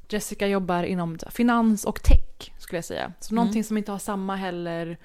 Jessica 0.09 0.47
jobbar 0.47 0.83
inom 0.83 1.19
finans 1.31 1.85
och 1.85 2.03
tech 2.03 2.53
skulle 2.59 2.79
jag 2.79 2.85
säga. 2.85 3.13
Så 3.21 3.35
någonting 3.35 3.65
som 3.65 3.77
inte 3.77 3.93
har 3.93 3.99
samma 3.99 4.37
heller 4.37 4.99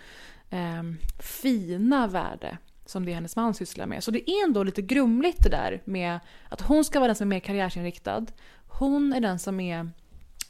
ehm, 0.49 0.97
fina 1.19 2.07
värde 2.07 2.57
som 2.85 3.05
det 3.05 3.13
hennes 3.13 3.35
man 3.35 3.53
sysslar 3.53 3.85
med. 3.85 4.03
Så 4.03 4.11
det 4.11 4.31
är 4.31 4.43
ändå 4.43 4.63
lite 4.63 4.81
grumligt 4.81 5.43
det 5.43 5.49
där 5.49 5.81
med 5.85 6.19
att 6.49 6.61
hon 6.61 6.83
ska 6.83 6.99
vara 6.99 7.07
den 7.07 7.15
som 7.15 7.27
är 7.27 7.35
mer 7.35 7.39
karriärsinriktad. 7.39 8.25
Hon 8.67 9.13
är 9.13 9.19
den 9.19 9.39
som 9.39 9.59
är 9.59 9.89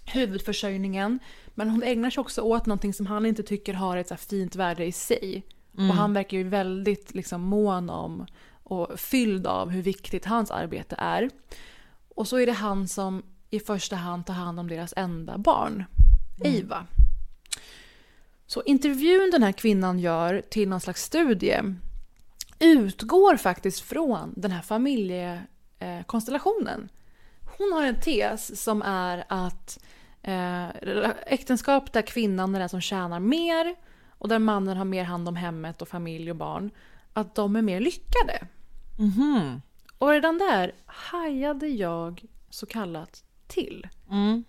huvudförsörjningen. 0.06 1.20
Men 1.56 1.70
hon 1.70 1.84
ägnar 1.84 2.10
sig 2.10 2.22
också 2.22 2.42
åt 2.42 2.66
någonting 2.66 2.94
som 2.94 3.06
han 3.06 3.26
inte 3.26 3.44
tycker 3.44 3.74
har 3.74 3.98
ett 3.98 4.08
så 4.08 4.16
fint 4.16 4.56
värde 4.56 4.86
i 4.86 4.92
sig. 4.92 5.46
Och 5.78 5.96
han 5.96 6.14
verkar 6.14 6.38
ju 6.38 6.44
väldigt 6.44 7.14
liksom 7.16 7.42
mån 7.42 7.90
om 7.90 8.26
och 8.64 9.00
fylld 9.00 9.48
av 9.48 9.70
hur 9.70 9.82
viktigt 9.82 10.26
hans 10.26 10.52
arbete 10.52 10.96
är. 11.00 11.30
Och 12.16 12.28
så 12.28 12.38
är 12.38 12.46
det 12.46 12.52
han 12.52 12.88
som 12.88 13.24
i 13.52 13.60
första 13.60 13.96
hand 13.96 14.26
tar 14.26 14.34
hand 14.34 14.60
om 14.60 14.68
deras 14.68 14.94
enda 14.98 15.38
barn, 15.38 15.86
Eva. 16.44 16.86
Så 18.46 18.64
intervjun 18.64 19.32
den 19.32 19.44
här 19.44 19.52
kvinnan 19.52 20.00
gör 20.00 20.42
till 20.50 20.70
någon 20.70 20.82
slags 20.82 21.04
studie 21.04 21.62
utgår 22.60 23.38
faktiskt 23.38 23.80
från 23.80 24.34
den 24.38 24.52
här 24.52 24.62
familjekonstellationen. 24.62 26.90
Hon 27.58 27.74
har 27.74 27.84
en 27.84 28.02
tes 28.02 28.64
som 28.64 28.82
är 28.82 29.24
att 29.28 29.84
eh, 30.22 30.70
äktenskap 31.26 31.94
där 31.94 32.02
kvinnan 32.02 32.56
är 32.56 32.60
den 32.60 32.70
som 32.70 32.82
tjänar 32.82 33.20
mer 33.20 33.76
och 34.10 34.28
där 34.28 34.40
mannen 34.40 34.78
har 34.78 34.86
mer 34.86 35.04
hand 35.04 35.28
om 35.28 35.36
hemmet 35.36 35.82
och 35.82 35.88
familj 35.88 36.30
och 36.30 36.38
barn, 36.38 36.72
att 37.14 37.36
de 37.36 37.56
är 37.56 37.62
mer 37.62 37.80
lyckade. 37.80 38.48
Mhm. 39.00 39.62
Och 39.98 40.10
redan 40.10 40.38
där 40.38 40.76
hajade 40.86 41.68
jag 41.68 42.26
så 42.50 42.66
kallat 42.66 43.24
till. 43.52 43.88
Mm. 44.10 44.44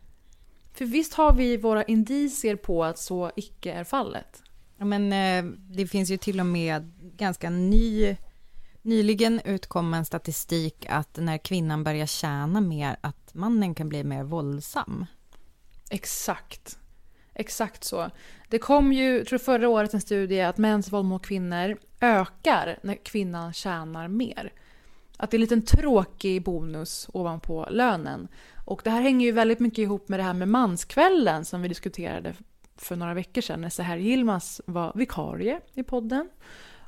För 0.72 0.84
visst 0.84 1.14
har 1.14 1.32
vi 1.32 1.56
våra 1.56 1.84
indicier 1.84 2.56
på 2.56 2.84
att 2.84 2.98
så 2.98 3.30
icke 3.36 3.72
är 3.72 3.84
fallet. 3.84 4.42
Ja, 4.76 4.84
men 4.84 5.12
eh, 5.12 5.52
det 5.58 5.86
finns 5.86 6.10
ju 6.10 6.16
till 6.16 6.40
och 6.40 6.46
med 6.46 6.92
ganska 7.16 7.50
ny, 7.50 8.16
nyligen 8.82 9.40
utkommen 9.44 10.04
statistik 10.04 10.86
att 10.88 11.16
när 11.16 11.38
kvinnan 11.38 11.84
börjar 11.84 12.06
tjäna 12.06 12.60
mer, 12.60 12.96
att 13.00 13.34
mannen 13.34 13.74
kan 13.74 13.88
bli 13.88 14.04
mer 14.04 14.22
våldsam. 14.22 15.06
Exakt. 15.90 16.78
Exakt 17.34 17.84
så. 17.84 18.10
Det 18.48 18.58
kom 18.58 18.92
ju, 18.92 19.18
jag 19.18 19.26
tror 19.26 19.38
förra 19.38 19.68
året, 19.68 19.94
en 19.94 20.00
studie 20.00 20.40
att 20.40 20.58
mäns 20.58 20.92
våld 20.92 21.08
mot 21.08 21.26
kvinnor 21.26 21.78
ökar 22.00 22.78
när 22.82 23.04
kvinnan 23.04 23.52
tjänar 23.52 24.08
mer. 24.08 24.52
Att 25.22 25.30
det 25.30 25.34
är 25.34 25.38
en 25.38 25.40
liten 25.40 25.62
tråkig 25.62 26.44
bonus 26.44 27.08
ovanpå 27.12 27.66
lönen. 27.70 28.28
Och 28.64 28.80
det 28.84 28.90
här 28.90 29.02
hänger 29.02 29.26
ju 29.26 29.32
väldigt 29.32 29.60
mycket 29.60 29.78
ihop 29.78 30.08
med 30.08 30.18
det 30.18 30.22
här 30.22 30.34
med 30.34 30.48
manskvällen 30.48 31.44
som 31.44 31.62
vi 31.62 31.68
diskuterade 31.68 32.34
för 32.76 32.96
några 32.96 33.14
veckor 33.14 33.40
sedan 33.40 33.60
när 33.60 33.68
Seher 33.68 33.98
Yilmaz 33.98 34.60
var 34.66 34.92
vikarie 34.94 35.60
i 35.74 35.82
podden. 35.82 36.28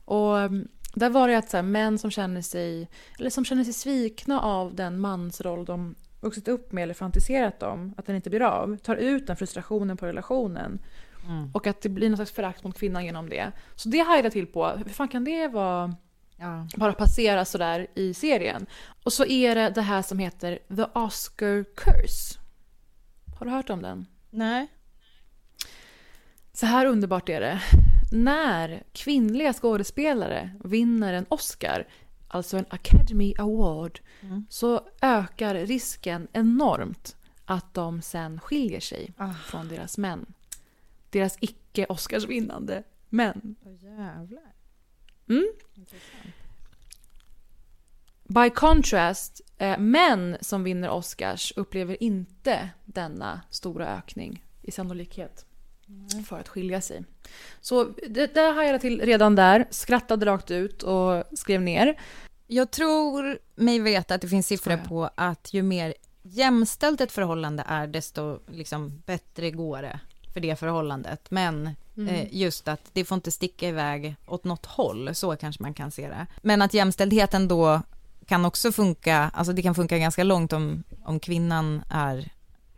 Och 0.05 0.39
mm, 0.39 0.69
där 0.95 1.11
var 1.11 1.29
det 1.29 1.39
att 1.39 1.51
så 1.51 1.57
här, 1.57 1.63
män 1.63 1.99
som 1.99 2.11
känner 2.11 2.43
sig, 2.43 2.89
eller 3.19 3.31
som 3.31 3.45
känner 3.45 3.65
sig 3.65 3.73
svikna 3.73 4.41
av 4.41 4.75
den 4.75 4.99
mansroll 4.99 5.65
de 5.65 5.95
vuxit 6.21 6.49
upp 6.49 6.73
med 6.73 6.83
eller 6.83 6.95
fantiserat 6.95 7.63
om, 7.63 7.95
att 7.97 8.07
den 8.07 8.17
inte 8.17 8.31
blir 8.31 8.43
av, 8.43 8.77
tar 8.77 8.97
ut 8.97 9.27
den 9.27 9.37
frustrationen 9.37 9.97
på 9.97 10.07
relationen. 10.07 10.79
Och 11.55 11.67
att 11.67 11.81
det 11.81 11.89
blir 11.89 12.09
någon 12.09 12.17
slags 12.17 12.33
förakt 12.33 12.65
mot 12.65 12.79
kvinnan 12.79 13.05
genom 13.05 13.29
det. 13.29 13.53
Så 13.75 13.89
det 13.89 13.99
hajade 13.99 14.27
jag 14.27 14.33
till 14.33 14.47
på. 14.47 14.69
Hur 14.69 14.85
fan 14.85 15.09
kan 15.09 15.25
det 15.25 15.49
vara 15.49 15.95
Ja. 16.37 16.67
bara 16.77 16.93
passera 16.93 17.45
sådär 17.45 17.87
i 17.95 18.15
serien? 18.15 18.67
Och 19.05 19.13
så 19.13 19.25
är 19.25 19.55
det 19.55 19.71
det 19.71 19.83
här 19.83 20.03
som 20.03 20.19
heter 20.19 20.59
The 20.77 20.85
Oscar 20.95 21.65
Curse. 21.77 22.39
Har 23.39 23.47
du 23.47 23.53
hört 23.53 23.71
om 23.71 23.83
den? 23.83 24.07
Nej. 24.31 24.67
Så 26.53 26.67
här 26.67 26.87
underbart 26.87 27.29
är 27.29 27.41
det. 27.41 27.61
När 28.13 28.83
kvinnliga 28.93 29.53
skådespelare 29.53 30.51
vinner 30.65 31.13
en 31.13 31.27
Oscar, 31.29 31.87
alltså 32.29 32.57
en 32.57 32.67
Academy 32.71 33.35
Award, 33.39 34.01
så 34.49 34.81
ökar 35.03 35.55
risken 35.55 36.29
enormt 36.33 37.17
att 37.45 37.75
de 37.75 38.03
sen 38.03 38.41
skiljer 38.41 38.81
sig 38.81 39.13
från 39.47 39.69
deras 39.69 39.99
män. 39.99 40.27
Deras 41.11 41.37
icke-Oscarsvinnande 41.41 42.83
män. 43.09 43.57
jävlar. 43.81 44.53
Mm. 45.29 45.53
By 48.25 48.51
contrast, 48.51 49.41
eh, 49.59 49.79
män 49.79 50.37
som 50.41 50.65
vinner 50.65 50.91
Oscars 50.91 51.53
upplever 51.57 52.03
inte 52.03 52.69
denna 52.85 53.41
stora 53.51 53.97
ökning 53.97 54.45
i 54.63 54.71
sannolikhet 54.71 55.47
för 56.27 56.39
att 56.39 56.49
skilja 56.49 56.81
sig. 56.81 57.05
Så 57.61 57.85
det 58.09 58.35
där 58.35 58.55
hajade 58.55 58.75
jag 58.75 58.81
till 58.81 59.01
redan 59.01 59.35
där, 59.35 59.67
skrattade 59.71 60.27
rakt 60.27 60.51
ut 60.51 60.83
och 60.83 61.25
skrev 61.39 61.63
ner. 61.63 62.01
Jag 62.47 62.71
tror 62.71 63.39
mig 63.55 63.79
veta 63.79 64.15
att 64.15 64.21
det 64.21 64.29
finns 64.29 64.47
siffror 64.47 64.77
på 64.77 65.11
att 65.15 65.55
ju 65.55 65.63
mer 65.63 65.95
jämställt 66.23 67.01
ett 67.01 67.13
förhållande 67.13 67.65
är, 67.67 67.87
desto 67.87 68.39
liksom 68.51 69.03
bättre 69.07 69.51
går 69.51 69.83
det 69.83 70.01
för 70.33 70.41
det 70.41 70.57
förhållandet. 70.57 71.31
Men 71.31 71.71
eh, 71.97 72.35
just 72.35 72.69
att 72.69 72.81
det 72.93 73.05
får 73.05 73.15
inte 73.15 73.31
sticka 73.31 73.69
iväg 73.69 74.17
åt 74.27 74.45
något 74.45 74.67
håll, 74.67 75.15
så 75.15 75.37
kanske 75.37 75.63
man 75.63 75.75
kan 75.75 75.91
se 75.91 76.09
det. 76.09 76.27
Men 76.43 76.63
att 76.63 76.75
jämställdheten 76.75 77.49
då 77.49 77.83
kan 78.27 78.45
också 78.45 78.73
funka, 78.73 79.31
alltså 79.35 79.53
det 79.53 79.63
kan 79.63 79.75
funka 79.75 79.99
ganska 79.99 80.25
långt 80.25 80.53
om, 80.53 80.83
om 81.05 81.21
kvinnan 81.21 81.83
är 81.91 82.31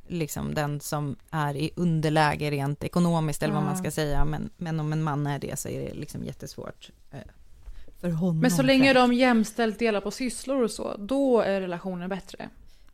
liksom 0.08 0.54
den 0.54 0.80
som 0.80 1.16
är 1.30 1.56
i 1.56 1.70
underläge 1.76 2.50
rent 2.50 2.84
ekonomiskt 2.84 3.42
eller 3.42 3.54
vad 3.54 3.62
man 3.62 3.76
ska 3.76 3.90
säga. 3.90 4.24
Men, 4.24 4.50
men 4.56 4.80
om 4.80 4.92
en 4.92 5.02
man 5.02 5.26
är 5.26 5.38
det 5.38 5.58
så 5.58 5.68
är 5.68 5.80
det 5.80 5.94
liksom 5.94 6.24
jättesvårt 6.24 6.90
eh, 7.10 7.18
för 8.00 8.10
honom. 8.10 8.40
Men 8.40 8.50
så 8.50 8.62
länge 8.62 8.92
de 8.92 9.12
jämställt 9.12 9.78
delar 9.78 10.00
på 10.00 10.10
sysslor 10.10 10.62
och 10.62 10.70
så, 10.70 10.96
då 10.98 11.40
är 11.40 11.60
relationen 11.60 12.08
bättre. 12.08 12.48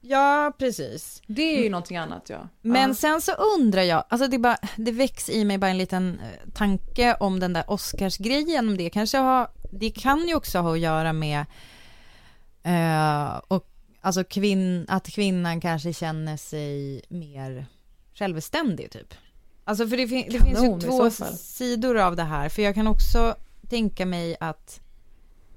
Ja, 0.04 0.52
precis. 0.58 1.22
Det 1.26 1.42
är 1.42 1.62
ju 1.62 1.70
någonting 1.70 1.96
annat 1.96 2.30
ja. 2.30 2.48
Men 2.60 2.88
ja. 2.88 2.94
sen 2.94 3.20
så 3.20 3.32
undrar 3.32 3.82
jag, 3.82 4.04
alltså 4.08 4.28
det, 4.28 4.38
bara, 4.38 4.56
det 4.76 4.92
väcks 4.92 5.28
i 5.28 5.44
mig 5.44 5.58
bara 5.58 5.70
en 5.70 5.78
liten 5.78 6.20
eh, 6.20 6.50
tanke 6.54 7.16
om 7.20 7.40
den 7.40 7.52
där 7.52 7.64
Oscarsgrejen. 7.70 8.68
om 8.68 8.76
Det 8.76 8.90
kanske 8.90 9.18
har, 9.18 9.48
det 9.72 9.90
kan 9.90 10.28
ju 10.28 10.34
också 10.34 10.58
ha 10.58 10.72
att 10.72 10.78
göra 10.78 11.12
med 11.12 11.44
eh, 12.62 13.40
och, 13.48 13.68
alltså 14.00 14.24
kvinn, 14.24 14.86
att 14.88 15.08
kvinnan 15.08 15.60
kanske 15.60 15.92
känner 15.92 16.36
sig 16.36 17.02
mer 17.08 17.66
självständig 18.14 18.90
typ. 18.90 19.14
Alltså 19.64 19.88
för 19.88 19.96
det, 19.96 20.08
fin- 20.08 20.28
det 20.30 20.44
finns 20.44 20.62
ju 20.62 20.80
två 20.80 21.10
sidor 21.36 21.98
av 21.98 22.16
det 22.16 22.22
här. 22.22 22.48
För 22.48 22.62
jag 22.62 22.74
kan 22.74 22.86
också 22.86 23.34
tänka 23.68 24.06
mig 24.06 24.36
att, 24.40 24.80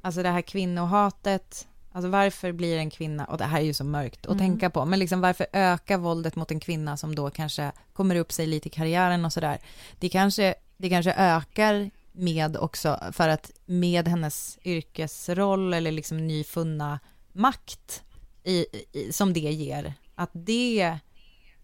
alltså 0.02 0.24
det 0.24 0.30
här 0.30 0.42
kvinnohatet, 0.42 1.68
alltså 1.96 2.10
varför 2.10 2.52
blir 2.52 2.78
en 2.78 2.90
kvinna, 2.90 3.26
och 3.26 3.38
det 3.38 3.44
här 3.44 3.60
är 3.60 3.64
ju 3.64 3.74
så 3.74 3.84
mörkt 3.84 4.26
att 4.26 4.38
tänka 4.38 4.70
på, 4.70 4.86
men 4.86 5.00
liksom 5.00 5.22
varför 5.22 5.48
ökar 5.54 5.98
våldet 5.98 6.36
mot 6.36 6.52
en 6.52 6.60
kvinna 6.60 6.98
som 6.98 7.16
då 7.16 7.30
kanske 7.30 7.72
kommer 7.94 8.16
upp 8.16 8.32
sig 8.32 8.48
lite 8.48 8.68
i 8.68 8.72
karriären 8.72 9.26
och 9.26 9.34
sådär. 9.34 9.60
Det 10.00 10.10
kanske, 10.10 10.56
det 10.78 10.90
kanske 10.90 11.14
ökar 11.14 11.92
med 12.12 12.58
också, 12.58 13.00
för 13.12 13.30
att 13.30 13.52
med 13.66 14.08
hennes 14.08 14.58
yrkesroll 14.64 15.74
eller 15.74 15.92
liksom 15.92 16.28
nyfunna 16.28 17.00
makt 17.32 18.04
i, 18.44 18.66
i, 18.92 19.12
som 19.12 19.34
det 19.34 19.40
ger, 19.40 19.94
att 20.16 20.30
det 20.34 21.00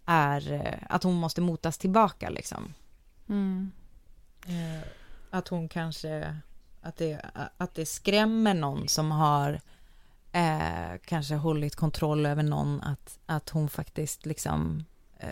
är 0.06 0.52
eh, 0.52 0.80
att 0.90 1.04
hon 1.04 1.16
måste 1.16 1.42
motas 1.42 1.78
tillbaka 1.78 2.30
liksom. 2.30 2.74
Mm. 3.30 3.72
Eh, 4.48 4.88
att 5.30 5.48
hon 5.48 5.70
kanske, 5.70 6.38
att 6.82 6.98
det, 6.98 7.22
att 7.58 7.76
det 7.76 7.86
skrämmer 7.86 8.54
någon 8.54 8.88
som 8.88 9.12
har 9.12 9.62
eh, 10.32 10.98
kanske 11.06 11.36
hållit 11.36 11.76
kontroll 11.76 12.26
över 12.26 12.44
någon, 12.44 12.82
att, 12.82 13.20
att 13.26 13.50
hon 13.50 13.70
faktiskt 13.70 14.26
liksom 14.26 14.84
eh, 15.20 15.28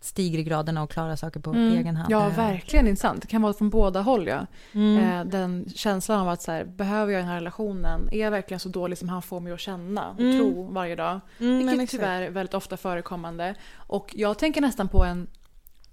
stiger 0.00 0.38
i 0.38 0.42
graderna 0.42 0.82
och 0.82 0.90
klarar 0.90 1.16
saker 1.16 1.40
på 1.40 1.54
egen 1.54 1.96
hand. 1.96 2.12
Ja, 2.12 2.28
verkligen 2.28 2.86
intressant. 2.88 3.22
Det 3.22 3.28
kan 3.28 3.42
vara 3.42 3.52
från 3.52 3.70
båda 3.70 4.00
håll 4.00 4.26
ja. 4.26 4.46
Mm. 4.72 4.98
Eh, 5.20 5.24
den 5.24 5.68
känslan 5.74 6.20
av 6.20 6.28
att 6.28 6.42
så 6.42 6.52
här, 6.52 6.64
behöver 6.64 7.12
jag 7.12 7.20
den 7.22 7.28
här 7.28 7.34
relationen? 7.34 8.08
Är 8.12 8.18
jag 8.18 8.30
verkligen 8.30 8.60
så 8.60 8.68
dålig 8.68 8.98
som 8.98 9.08
han 9.08 9.22
får 9.22 9.40
mig 9.40 9.52
att 9.52 9.60
känna 9.60 10.10
och 10.10 10.20
Mm. 10.20 10.38
tro 10.38 10.72
varje 10.72 10.96
dag? 10.96 11.20
Mm, 11.40 11.56
men 11.56 11.58
Vilket 11.58 11.82
exakt. 11.82 11.90
tyvärr 11.90 12.22
är 12.22 12.30
väldigt 12.30 12.54
ofta 12.54 12.76
förekommande. 12.76 13.54
Och 13.76 14.12
jag 14.16 14.38
tänker 14.38 14.60
nästan 14.60 14.88
på 14.88 15.04
en, 15.04 15.26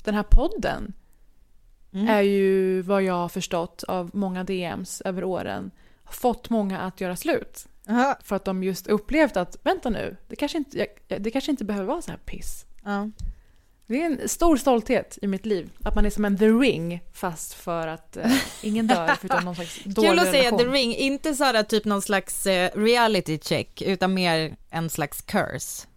den 0.04 0.16
här 0.16 0.24
podden. 0.24 0.94
Mm. 1.94 2.08
Är 2.08 2.22
ju 2.22 2.82
vad 2.82 3.04
jag 3.04 3.14
har 3.14 3.30
förstått 3.30 3.84
av 3.84 4.10
många 4.14 4.44
DMs 4.44 5.02
över 5.02 5.24
åren. 5.24 5.72
Har 6.04 6.14
fått 6.14 6.50
många 6.50 6.82
att 6.82 7.02
göra 7.02 7.16
slut. 7.16 7.68
Aha. 7.90 8.16
För 8.24 8.36
att 8.36 8.46
de 8.46 8.64
just 8.64 8.88
upplevt 8.88 9.38
att, 9.38 9.58
vänta 9.64 9.90
nu, 9.90 10.18
det 10.28 10.36
kanske 10.36 10.58
inte, 10.58 10.78
jag, 10.78 11.22
det 11.22 11.32
kanske 11.32 11.52
inte 11.52 11.64
behöver 11.64 11.88
vara 11.88 12.02
så 12.02 12.12
här 12.12 12.18
piss. 12.18 12.66
Ja. 12.84 13.10
Det 13.88 14.02
är 14.02 14.06
en 14.06 14.30
stor 14.30 14.58
stolthet 14.58 15.20
i 15.22 15.28
mitt 15.28 15.46
liv. 15.46 15.70
Att 15.84 15.96
man 15.96 16.06
är 16.06 16.10
som 16.10 16.26
en 16.26 16.38
The 16.38 16.48
Ring 16.48 17.02
fast 17.14 17.54
för 17.54 17.88
att 17.88 18.18
eh, 18.18 18.32
ingen 18.62 18.88
dör 18.88 19.16
förutom 19.20 19.46
någon 19.46 19.56
slags 19.56 19.84
dålig 19.84 20.10
Kul 20.10 20.20
att 20.20 20.26
säga 20.26 20.44
relation. 20.44 20.60
The 20.60 20.66
Ring, 20.66 20.96
inte 20.96 21.34
så 21.36 21.44
här 21.44 21.64
typ 21.64 21.86
någon 21.86 22.02
slags 22.02 22.48
eh, 22.48 22.72
reality 22.76 23.40
check, 23.40 23.82
utan 23.82 24.14
mer 24.14 24.56
en 24.70 24.90
slags 24.90 25.22
curse. 25.22 25.88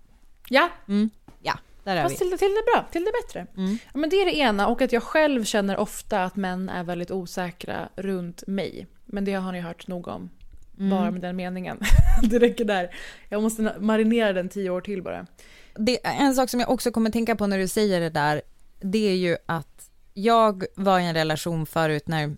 Ja, 0.48 0.68
Mm. 0.88 1.10
Ja. 1.42 1.58
Där 1.84 1.96
är 1.96 2.02
Fast 2.02 2.14
vi. 2.14 2.18
till, 2.18 2.38
till 2.38 2.48
det 2.54 2.72
bra, 2.74 2.84
till 2.92 3.04
det 3.04 3.12
bättre. 3.22 3.46
Mm. 3.56 3.78
Ja, 3.92 3.98
men 3.98 4.10
det 4.10 4.16
är 4.16 4.24
det 4.24 4.36
ena 4.36 4.66
och 4.66 4.82
att 4.82 4.92
jag 4.92 5.02
själv 5.02 5.44
känner 5.44 5.76
ofta 5.76 6.24
att 6.24 6.36
män 6.36 6.68
är 6.68 6.84
väldigt 6.84 7.10
osäkra 7.10 7.88
runt 7.96 8.46
mig. 8.46 8.86
Men 9.04 9.24
det 9.24 9.32
har 9.32 9.52
ni 9.52 9.60
hört 9.60 9.88
nog 9.88 10.08
om. 10.08 10.30
Mm. 10.78 10.90
Bara 10.90 11.10
med 11.10 11.20
den 11.20 11.36
meningen. 11.36 11.80
det 12.22 12.38
räcker 12.38 12.64
där. 12.64 12.94
Jag 13.28 13.42
måste 13.42 13.74
marinera 13.80 14.32
den 14.32 14.48
tio 14.48 14.70
år 14.70 14.80
till 14.80 15.02
bara. 15.02 15.26
Det, 15.74 16.06
en 16.06 16.34
sak 16.34 16.50
som 16.50 16.60
jag 16.60 16.70
också 16.70 16.90
kommer 16.90 17.10
tänka 17.10 17.36
på 17.36 17.46
när 17.46 17.58
du 17.58 17.68
säger 17.68 18.00
det 18.00 18.10
där, 18.10 18.42
det 18.80 19.08
är 19.08 19.16
ju 19.16 19.36
att 19.46 19.90
jag 20.14 20.64
var 20.76 21.00
i 21.00 21.04
en 21.04 21.14
relation 21.14 21.66
förut 21.66 22.08
när, 22.08 22.36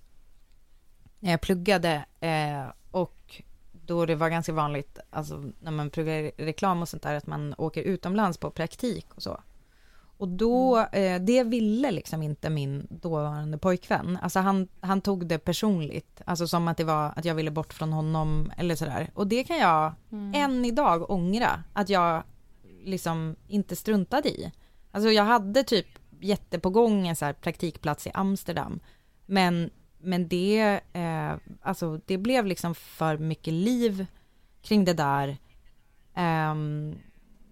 när 1.18 1.30
jag 1.30 1.40
pluggade 1.40 2.04
eh, 2.20 2.72
och 2.90 3.42
då 3.72 4.06
det 4.06 4.14
var 4.14 4.28
ganska 4.28 4.52
vanligt, 4.52 4.98
alltså 5.10 5.44
när 5.60 5.70
man 5.70 5.90
pluggar 5.90 6.30
reklam 6.36 6.82
och 6.82 6.88
sånt 6.88 7.02
där, 7.02 7.14
att 7.14 7.26
man 7.26 7.54
åker 7.58 7.82
utomlands 7.82 8.38
på 8.38 8.50
praktik 8.50 9.06
och 9.14 9.22
så. 9.22 9.40
Och 10.18 10.28
då, 10.28 10.78
eh, 10.78 11.20
det 11.20 11.42
ville 11.42 11.90
liksom 11.90 12.22
inte 12.22 12.50
min 12.50 12.86
dåvarande 12.90 13.58
pojkvän. 13.58 14.18
Alltså 14.22 14.38
han, 14.40 14.68
han 14.80 15.00
tog 15.00 15.26
det 15.26 15.38
personligt, 15.38 16.22
alltså 16.24 16.48
som 16.48 16.68
att 16.68 16.76
det 16.76 16.84
var 16.84 17.12
att 17.16 17.24
jag 17.24 17.34
ville 17.34 17.50
bort 17.50 17.72
från 17.72 17.92
honom 17.92 18.52
eller 18.56 18.74
sådär. 18.74 19.10
Och 19.14 19.26
det 19.26 19.44
kan 19.44 19.58
jag 19.58 19.94
än 20.34 20.64
idag 20.64 21.10
ångra, 21.10 21.62
att 21.72 21.88
jag 21.88 22.22
liksom 22.84 23.36
inte 23.48 23.76
struntade 23.76 24.28
i. 24.28 24.52
Alltså 24.90 25.10
jag 25.10 25.24
hade 25.24 25.62
typ 25.62 25.86
jätte 26.20 26.58
på 26.58 26.70
gång 26.70 27.08
en 27.08 27.16
så 27.16 27.24
här 27.24 27.32
praktikplats 27.32 28.06
i 28.06 28.10
Amsterdam. 28.14 28.80
Men, 29.26 29.70
men 29.98 30.28
det, 30.28 30.80
eh, 30.92 31.32
alltså 31.62 32.00
det 32.06 32.18
blev 32.18 32.46
liksom 32.46 32.74
för 32.74 33.18
mycket 33.18 33.54
liv 33.54 34.06
kring 34.62 34.84
det 34.84 34.94
där. 34.94 35.36
Ehm, 36.14 36.98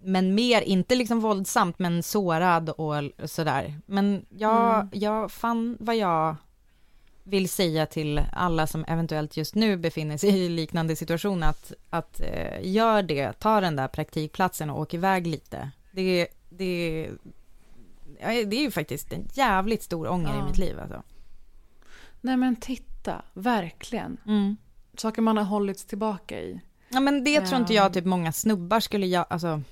men 0.06 0.34
mer, 0.34 0.62
inte 0.62 0.94
liksom 0.94 1.20
våldsamt, 1.20 1.78
men 1.78 2.02
sårad 2.02 2.70
och 2.70 2.94
sådär. 3.24 3.74
Men 3.86 4.26
jag, 4.28 4.88
jag 4.92 5.30
fann 5.32 5.76
vad 5.80 5.96
jag 5.96 6.36
vill 7.22 7.48
säga 7.48 7.86
till 7.86 8.20
alla 8.32 8.66
som 8.66 8.84
eventuellt 8.88 9.36
just 9.36 9.54
nu 9.54 9.76
befinner 9.76 10.16
sig 10.16 10.30
i 10.44 10.48
liknande 10.48 10.96
situation 10.96 11.42
att, 11.42 11.72
att 11.90 12.20
eh, 12.20 12.58
gör 12.62 13.02
det, 13.02 13.32
ta 13.32 13.60
den 13.60 13.76
där 13.76 13.88
praktikplatsen 13.88 14.70
och 14.70 14.80
åk 14.80 14.94
iväg 14.94 15.26
lite. 15.26 15.70
Det, 15.92 16.28
det, 16.50 17.08
det 18.20 18.56
är 18.56 18.62
ju 18.62 18.70
faktiskt 18.70 19.12
en 19.12 19.28
jävligt 19.34 19.82
stor 19.82 20.08
ånger 20.08 20.34
i 20.34 20.38
Ja. 20.38 20.46
mitt 20.46 20.58
liv 20.58 20.80
alltså. 20.80 21.02
Nej 22.20 22.36
men 22.36 22.56
titta, 22.56 23.22
verkligen. 23.34 24.16
Mm. 24.26 24.56
Saker 24.96 25.22
man 25.22 25.36
har 25.36 25.44
hållits 25.44 25.84
tillbaka 25.84 26.40
i. 26.40 26.60
Ja 26.88 27.00
men 27.00 27.24
det 27.24 27.40
tror 27.40 27.60
inte 27.60 27.74
Ja. 27.74 27.82
jag 27.82 27.92
typ 27.92 28.04
många 28.04 28.32
snubbar 28.32 28.80
skulle 28.80 29.06
jag, 29.06 29.26
alltså. 29.30 29.62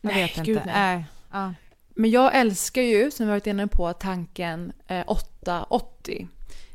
Jag 0.00 0.12
Nej, 0.12 0.22
vet 0.22 0.46
gud, 0.46 0.56
inte. 0.56 0.66
nej. 0.66 0.94
Nej. 0.96 1.04
Ja. 1.32 1.54
Men 1.98 2.10
jag 2.10 2.36
älskar 2.36 2.82
ju, 2.82 3.10
som 3.10 3.26
vi 3.26 3.30
varit 3.30 3.46
inne 3.46 3.66
på, 3.66 3.92
tanken 3.92 4.72
eh, 4.86 5.04
880. 5.06 6.28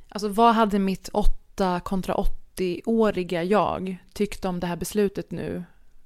Alltså 0.10 0.28
vad 0.28 0.56
hade 0.56 0.80
mitt 0.80 1.10
8 1.14 1.80
kontra 1.80 2.16
80-åriga 2.16 3.44
jag 3.44 3.98
tyckt 4.14 4.46
om 4.46 4.60
det 4.60 4.68
här 4.68 4.76
beslutet 4.76 5.32
nu? 5.32 5.64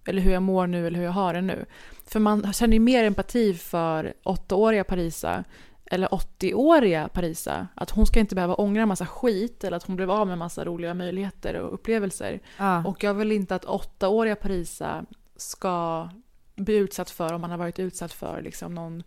Eller 0.07 0.21
hur 0.21 0.31
jag 0.31 0.43
mår 0.43 0.67
nu 0.67 0.87
eller 0.87 0.97
hur 0.97 1.05
jag 1.05 1.11
har 1.11 1.33
det 1.33 1.41
nu. 1.41 1.65
För 2.07 2.19
man 2.19 2.53
känner 2.53 2.73
ju 2.73 2.79
mer 2.79 3.03
empati 3.03 3.53
för 3.53 4.13
8-åriga 4.23 4.83
Parisa 4.83 5.43
eller 5.85 6.07
80-åriga 6.07 7.07
Parisa. 7.07 7.67
Att 7.75 7.89
hon 7.89 8.05
ska 8.05 8.19
inte 8.19 8.35
behöva 8.35 8.53
ångra 8.53 8.81
en 8.81 8.87
massa 8.87 9.05
skit 9.05 9.63
eller 9.63 9.77
att 9.77 9.83
hon 9.83 9.95
blev 9.95 10.11
av 10.11 10.27
med 10.27 10.33
en 10.33 10.39
massa 10.39 10.65
roliga 10.65 10.93
möjligheter 10.93 11.53
och 11.53 11.73
upplevelser. 11.73 12.39
Ja. 12.57 12.85
Och 12.85 13.03
jag 13.03 13.13
vill 13.13 13.31
inte 13.31 13.55
att 13.55 13.65
8-åriga 13.65 14.35
Parisa 14.35 15.05
ska 15.35 16.09
bli 16.55 16.75
utsatt 16.75 17.09
för 17.09 17.33
om 17.33 17.41
man 17.41 17.51
har 17.51 17.57
varit 17.57 17.79
utsatt 17.79 18.13
för 18.13 18.41
liksom 18.41 18.75
någon 18.75 19.03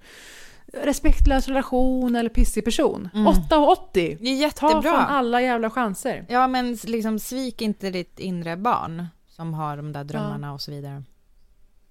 respektlös 0.72 1.48
relation 1.48 2.16
eller 2.16 2.30
pissig 2.30 2.64
person. 2.64 3.08
Mm. 3.14 3.26
8 3.26 3.58
och 3.58 3.68
80! 3.70 4.18
Det 4.20 4.28
är 4.28 4.50
Ta 4.50 4.68
jättebra. 4.68 4.82
fan 4.82 5.06
alla 5.16 5.42
jävla 5.42 5.70
chanser. 5.70 6.26
Ja 6.28 6.46
men 6.48 6.74
liksom 6.84 7.18
svik 7.18 7.62
inte 7.62 7.90
ditt 7.90 8.18
inre 8.18 8.56
barn 8.56 9.06
som 9.28 9.54
har 9.54 9.76
de 9.76 9.92
där 9.92 10.04
drömmarna 10.04 10.52
och 10.52 10.60
så 10.60 10.70
vidare. 10.70 11.02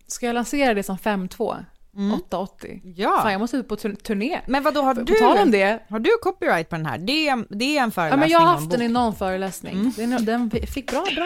Ska 0.08 0.26
jag 0.26 0.34
lansera 0.34 0.74
det 0.74 0.84
som 0.84 0.98
5-2? 0.98 1.56
Mm. 1.96 2.14
880? 2.14 2.82
Ja. 2.96 3.20
Fan 3.22 3.32
jag 3.32 3.40
måste 3.40 3.58
ut 3.58 3.68
på 3.68 3.76
tur- 3.76 3.96
turné. 3.96 4.42
Men 4.48 4.64
vad 4.64 4.74
då 4.74 4.82
har 4.82 4.94
du? 4.94 5.06
tal 5.16 5.38
om 5.38 5.52
det. 5.52 5.80
Har 5.90 6.00
du 6.00 6.10
copyright 6.22 6.70
på 6.70 6.76
den 6.76 6.86
här? 6.86 6.98
Det 6.98 7.28
är, 7.30 7.46
det 7.58 7.78
är 7.78 7.84
en 7.84 7.86
Ja, 7.88 7.92
föreläsning 7.92 8.20
men 8.20 8.30
jag 8.30 8.40
har 8.40 8.46
haft 8.48 8.70
den 8.72 8.82
i 8.82 8.88
någon 8.88 9.16
föreläsning. 9.16 9.74
Mm. 9.98 10.10
Den, 10.26 10.26
den 10.26 10.52
fick 10.68 10.92
bra, 10.92 11.06
bra 11.16 11.26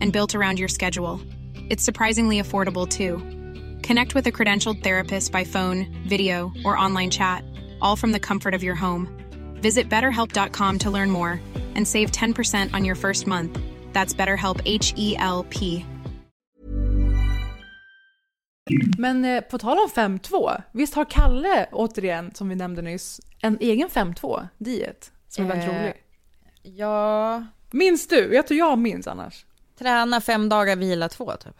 and 0.00 0.12
built 0.12 0.34
around 0.34 0.58
your 0.58 0.68
schedule. 0.68 1.20
It's 1.70 1.84
surprisingly 1.84 2.40
affordable 2.40 2.88
too. 2.88 3.18
Connect 3.86 4.14
with 4.14 4.26
a 4.26 4.32
credentialed 4.32 4.82
therapist 4.82 5.32
by 5.32 5.44
phone, 5.44 5.86
video, 6.08 6.52
or 6.64 6.76
online 6.76 7.10
chat, 7.10 7.42
all 7.80 7.96
from 7.96 8.12
the 8.12 8.20
comfort 8.20 8.54
of 8.54 8.62
your 8.62 8.74
home. 8.74 9.08
Visit 9.62 9.88
betterhelp.com 9.88 10.78
to 10.78 10.90
learn 10.90 11.10
more 11.10 11.40
and 11.74 11.86
save 11.86 12.10
10% 12.10 12.74
on 12.74 12.84
your 12.84 12.96
first 12.96 13.26
month. 13.26 13.58
That's 13.92 14.14
BetterHelp 14.14 14.60
H 14.64 14.94
E 14.96 15.16
L 15.18 15.46
P. 15.50 15.84
Men 18.98 19.24
eh, 19.24 19.40
på 19.40 19.58
tal 19.58 19.78
om 19.78 19.88
5-2, 20.18 20.62
visst 20.72 20.94
har 20.94 21.04
Kalle, 21.04 21.66
återigen, 21.72 22.34
som 22.34 22.48
vi 22.48 22.54
nämnde 22.54 22.82
nyss, 22.82 23.20
en 23.42 23.58
egen 23.60 23.88
5-2-diet 23.88 25.12
som 25.28 25.44
är 25.44 25.48
väldigt 25.48 25.68
Eh, 25.68 25.80
rolig? 25.82 25.94
Ja, 26.62 27.46
Minns 27.70 28.06
du? 28.06 28.34
Jag 28.34 28.46
tror 28.46 28.58
jag 28.58 28.78
minns 28.78 29.06
annars. 29.06 29.44
Träna 29.78 30.20
fem 30.20 30.48
dagar, 30.48 30.76
vila 30.76 31.08
två 31.08 31.32
typ. 31.32 31.56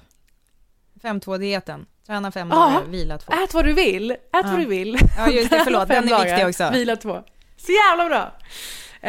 5-2-dieten. 1.03 1.87
Träna 2.07 2.33
fem 2.33 2.53
Aha. 2.53 2.71
dagar, 2.71 2.87
vila 2.89 3.19
två. 3.19 3.33
Ät 3.33 3.55
vad 3.55 3.65
du 3.65 3.73
vill, 3.73 4.11
ät 4.11 4.19
vad 4.45 4.59
du 4.59 4.67
vill. 4.67 4.99
Ja, 5.17 5.31
just 5.31 5.51
det, 5.51 5.61
förlåt, 5.65 5.89
den 5.89 6.13
är 6.13 6.25
viktig 6.25 6.47
också. 6.47 6.71
Vila 6.73 6.97
två. 6.97 7.23
Så 7.57 7.73
jävla 7.73 8.09
bra! 8.09 8.33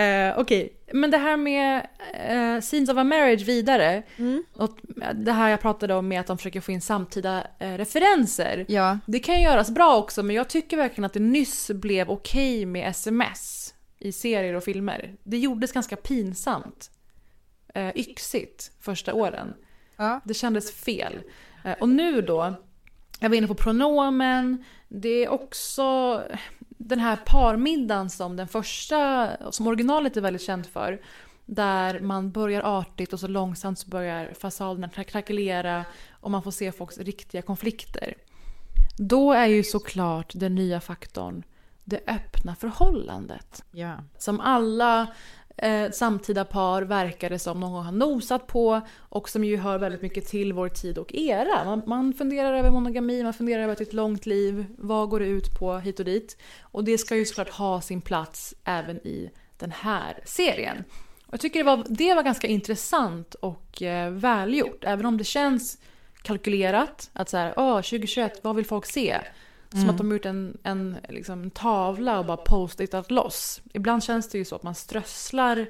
Eh, 0.02 0.40
Okej, 0.40 0.74
men 0.94 1.12
det 1.12 1.18
här 1.18 1.38
med 1.38 1.88
eh, 2.14 2.62
Scenes 2.62 2.90
of 2.90 2.98
a 2.98 3.04
Marriage 3.04 3.42
vidare. 3.42 4.04
Mm. 4.18 4.44
Och 4.54 4.78
det 5.16 5.32
här 5.32 5.50
jag 5.50 5.62
pratade 5.62 5.94
om 5.94 6.08
med 6.08 6.20
att 6.20 6.28
de 6.28 6.38
försöker 6.38 6.62
få 6.62 6.72
in 6.72 6.82
samtida 6.82 7.48
eh, 7.60 7.74
referenser. 7.74 8.66
Ja. 8.68 9.00
Det 9.06 9.20
kan 9.20 9.42
göras 9.42 9.72
bra 9.72 9.98
också, 9.98 10.24
men 10.24 10.36
jag 10.36 10.48
tycker 10.48 10.78
verkligen 10.78 11.06
att 11.06 11.14
det 11.14 11.20
nyss 11.20 11.72
blev 11.72 12.10
okej 12.10 12.66
med 12.66 12.90
sms 12.90 13.74
i 14.00 14.12
serier 14.12 14.54
och 14.54 14.64
filmer. 14.64 15.16
Det 15.24 15.38
gjordes 15.38 15.72
ganska 15.72 15.96
pinsamt. 15.96 16.92
Eh, 17.74 17.92
yxigt 17.96 18.72
första 18.80 19.14
åren. 19.14 19.54
Ja. 19.98 20.22
Det 20.24 20.34
kändes 20.34 20.72
fel. 20.72 21.22
Eh, 21.64 21.76
och 21.80 21.90
nu 21.90 22.22
då, 22.22 22.54
jag 23.20 23.30
var 23.30 23.36
inne 23.36 23.48
på 23.48 23.56
pronomen, 23.56 24.64
det 24.88 25.10
är 25.26 25.30
också 25.30 26.22
den 26.68 27.00
här 27.00 27.16
parmiddagen 27.26 28.10
som 28.10 28.36
den 28.36 28.48
första, 28.48 29.30
som 29.52 29.68
originalet 29.68 30.18
är 30.18 30.22
väldigt 30.22 30.42
känt 30.42 30.68
för. 30.68 31.02
Där 31.46 32.00
man 32.00 32.32
börjar 32.32 32.80
artigt 32.80 33.14
och 33.14 33.20
så 33.20 33.28
långsamt 33.28 33.80
så 33.80 33.90
börjar 33.90 34.34
fasaderna 34.40 34.88
kra- 34.88 35.04
krackelera 35.04 35.86
och 36.12 36.32
man 36.32 36.44
får 36.44 36.52
se 36.52 36.72
folks 36.72 36.98
riktiga 36.98 37.42
konflikter. 37.42 38.14
Då 38.98 39.34
är 39.34 39.46
ju 39.48 39.64
såklart 39.64 40.32
den 40.36 40.56
nya 40.56 40.82
faktorn 40.82 41.44
det 41.90 42.02
öppna 42.08 42.56
förhållandet. 42.56 43.64
Ja. 43.72 43.98
Som 44.18 44.40
alla 44.40 45.08
eh, 45.62 45.92
samtida 45.92 46.46
par 46.46 46.82
verkar 46.82 47.30
det 47.30 47.40
som 47.40 47.60
någon 47.60 47.72
gång 47.72 47.84
har 47.84 47.92
nosat 47.92 48.48
på 48.48 48.82
och 48.98 49.30
som 49.30 49.44
ju 49.44 49.58
hör 49.58 49.78
väldigt 49.78 50.02
mycket 50.02 50.28
till 50.28 50.54
vår 50.54 50.70
tid 50.70 50.98
och 50.98 51.16
era. 51.16 51.66
Man, 51.66 51.82
man 51.86 52.14
funderar 52.14 52.54
över 52.54 52.72
monogami, 52.72 53.24
man 53.24 53.34
funderar 53.34 53.64
över 53.64 53.82
ett 53.82 53.94
långt 53.94 54.26
liv, 54.26 54.66
vad 54.78 55.10
går 55.10 55.20
det 55.20 55.26
ut 55.26 55.60
på 55.60 55.78
hit 55.78 56.00
och 56.00 56.06
dit. 56.06 56.38
Och 56.62 56.84
det 56.84 56.98
ska 56.98 57.16
ju 57.16 57.26
såklart 57.26 57.50
ha 57.50 57.82
sin 57.82 58.02
plats 58.02 58.54
även 58.64 58.98
i 58.98 59.32
den 59.58 59.72
här 59.72 60.20
serien. 60.26 60.84
Och 61.26 61.34
jag 61.34 61.40
tycker 61.40 61.60
det 61.60 61.66
var, 61.66 61.86
det 61.90 62.14
var 62.14 62.24
ganska 62.24 62.48
intressant 62.48 63.34
och 63.34 63.82
eh, 63.82 64.12
välgjort, 64.12 64.84
även 64.84 65.06
om 65.06 65.18
det 65.18 65.24
känns 65.24 65.78
kalkylerat. 66.22 67.10
Att 67.14 67.30
så 67.30 67.38
här, 67.38 67.54
åh, 67.58 67.76
2021, 67.76 68.40
vad 68.44 68.56
vill 68.56 68.66
folk 68.66 68.86
se? 68.86 69.18
Som 69.72 69.90
att 69.90 69.98
de 69.98 70.08
har 70.08 70.14
gjort 70.14 70.26
en, 70.26 70.58
en 70.64 70.98
liksom, 71.10 71.50
tavla 71.50 72.20
och 72.20 72.26
bara 72.26 72.38
post-itat 72.38 73.12
loss. 73.12 73.62
Ibland 73.74 74.04
känns 74.04 74.30
det 74.30 74.38
ju 74.38 74.46
så 74.46 74.56
att 74.56 74.64
man 74.64 74.76
strösslar 74.76 75.66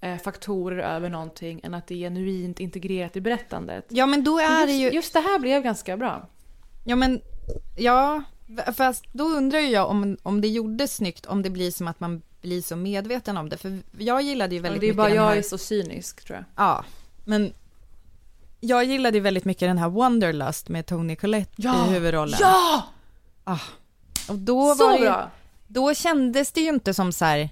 eh, 0.00 0.18
faktorer 0.18 0.78
över 0.78 1.08
någonting 1.08 1.60
än 1.64 1.74
att 1.74 1.86
det 1.86 1.94
är 1.94 1.98
genuint 1.98 2.60
integrerat 2.60 3.16
i 3.16 3.20
berättandet. 3.20 3.84
Ja 3.88 4.06
men 4.06 4.24
då 4.24 4.38
är 4.38 4.60
just, 4.60 4.66
det 4.66 4.72
ju... 4.72 4.90
just 4.90 5.12
det 5.12 5.20
här 5.20 5.38
blev 5.38 5.62
ganska 5.62 5.96
bra. 5.96 6.28
Ja 6.84 6.96
men, 6.96 7.20
ja, 7.76 8.22
fast 8.76 9.04
då 9.12 9.24
undrar 9.24 9.58
ju 9.58 9.68
jag 9.68 9.90
om, 9.90 10.16
om 10.22 10.40
det 10.40 10.48
gjordes 10.48 10.96
snyggt, 10.96 11.26
om 11.26 11.42
det 11.42 11.50
blir 11.50 11.70
som 11.70 11.88
att 11.88 12.00
man 12.00 12.22
blir 12.42 12.62
så 12.62 12.76
medveten 12.76 13.36
om 13.36 13.48
det. 13.48 13.56
För 13.56 13.78
jag 13.98 14.22
gillade 14.22 14.54
ju 14.54 14.58
Ja, 14.58 14.62
väldigt 14.62 14.80
det 14.80 14.86
är 14.86 14.88
mycket 14.88 14.96
bara 14.96 15.14
jag 15.14 15.28
här... 15.28 15.36
är 15.36 15.42
så 15.42 15.58
cynisk 15.58 16.24
tror 16.24 16.36
jag. 16.36 16.44
Ja, 16.66 16.84
men 17.24 17.52
jag 18.60 18.84
gillade 18.84 19.16
ju 19.16 19.22
väldigt 19.22 19.44
mycket 19.44 19.68
den 19.68 19.78
här 19.78 19.88
Wonderlust 19.88 20.68
med 20.68 20.86
Tony 20.86 21.16
Collette 21.16 21.62
i 21.62 21.92
huvudrollen. 21.92 22.38
Ja! 22.40 22.84
Ah. 23.48 23.58
Och 24.28 24.38
då 24.38 24.74
Så 24.74 24.84
var 24.86 24.92
det 24.92 24.98
ju, 24.98 25.04
bra! 25.04 25.30
då 25.66 25.94
kändes 25.94 26.52
det 26.52 26.60
ju 26.60 26.68
inte 26.68 26.94
som 26.94 27.12
så 27.12 27.24
här, 27.24 27.48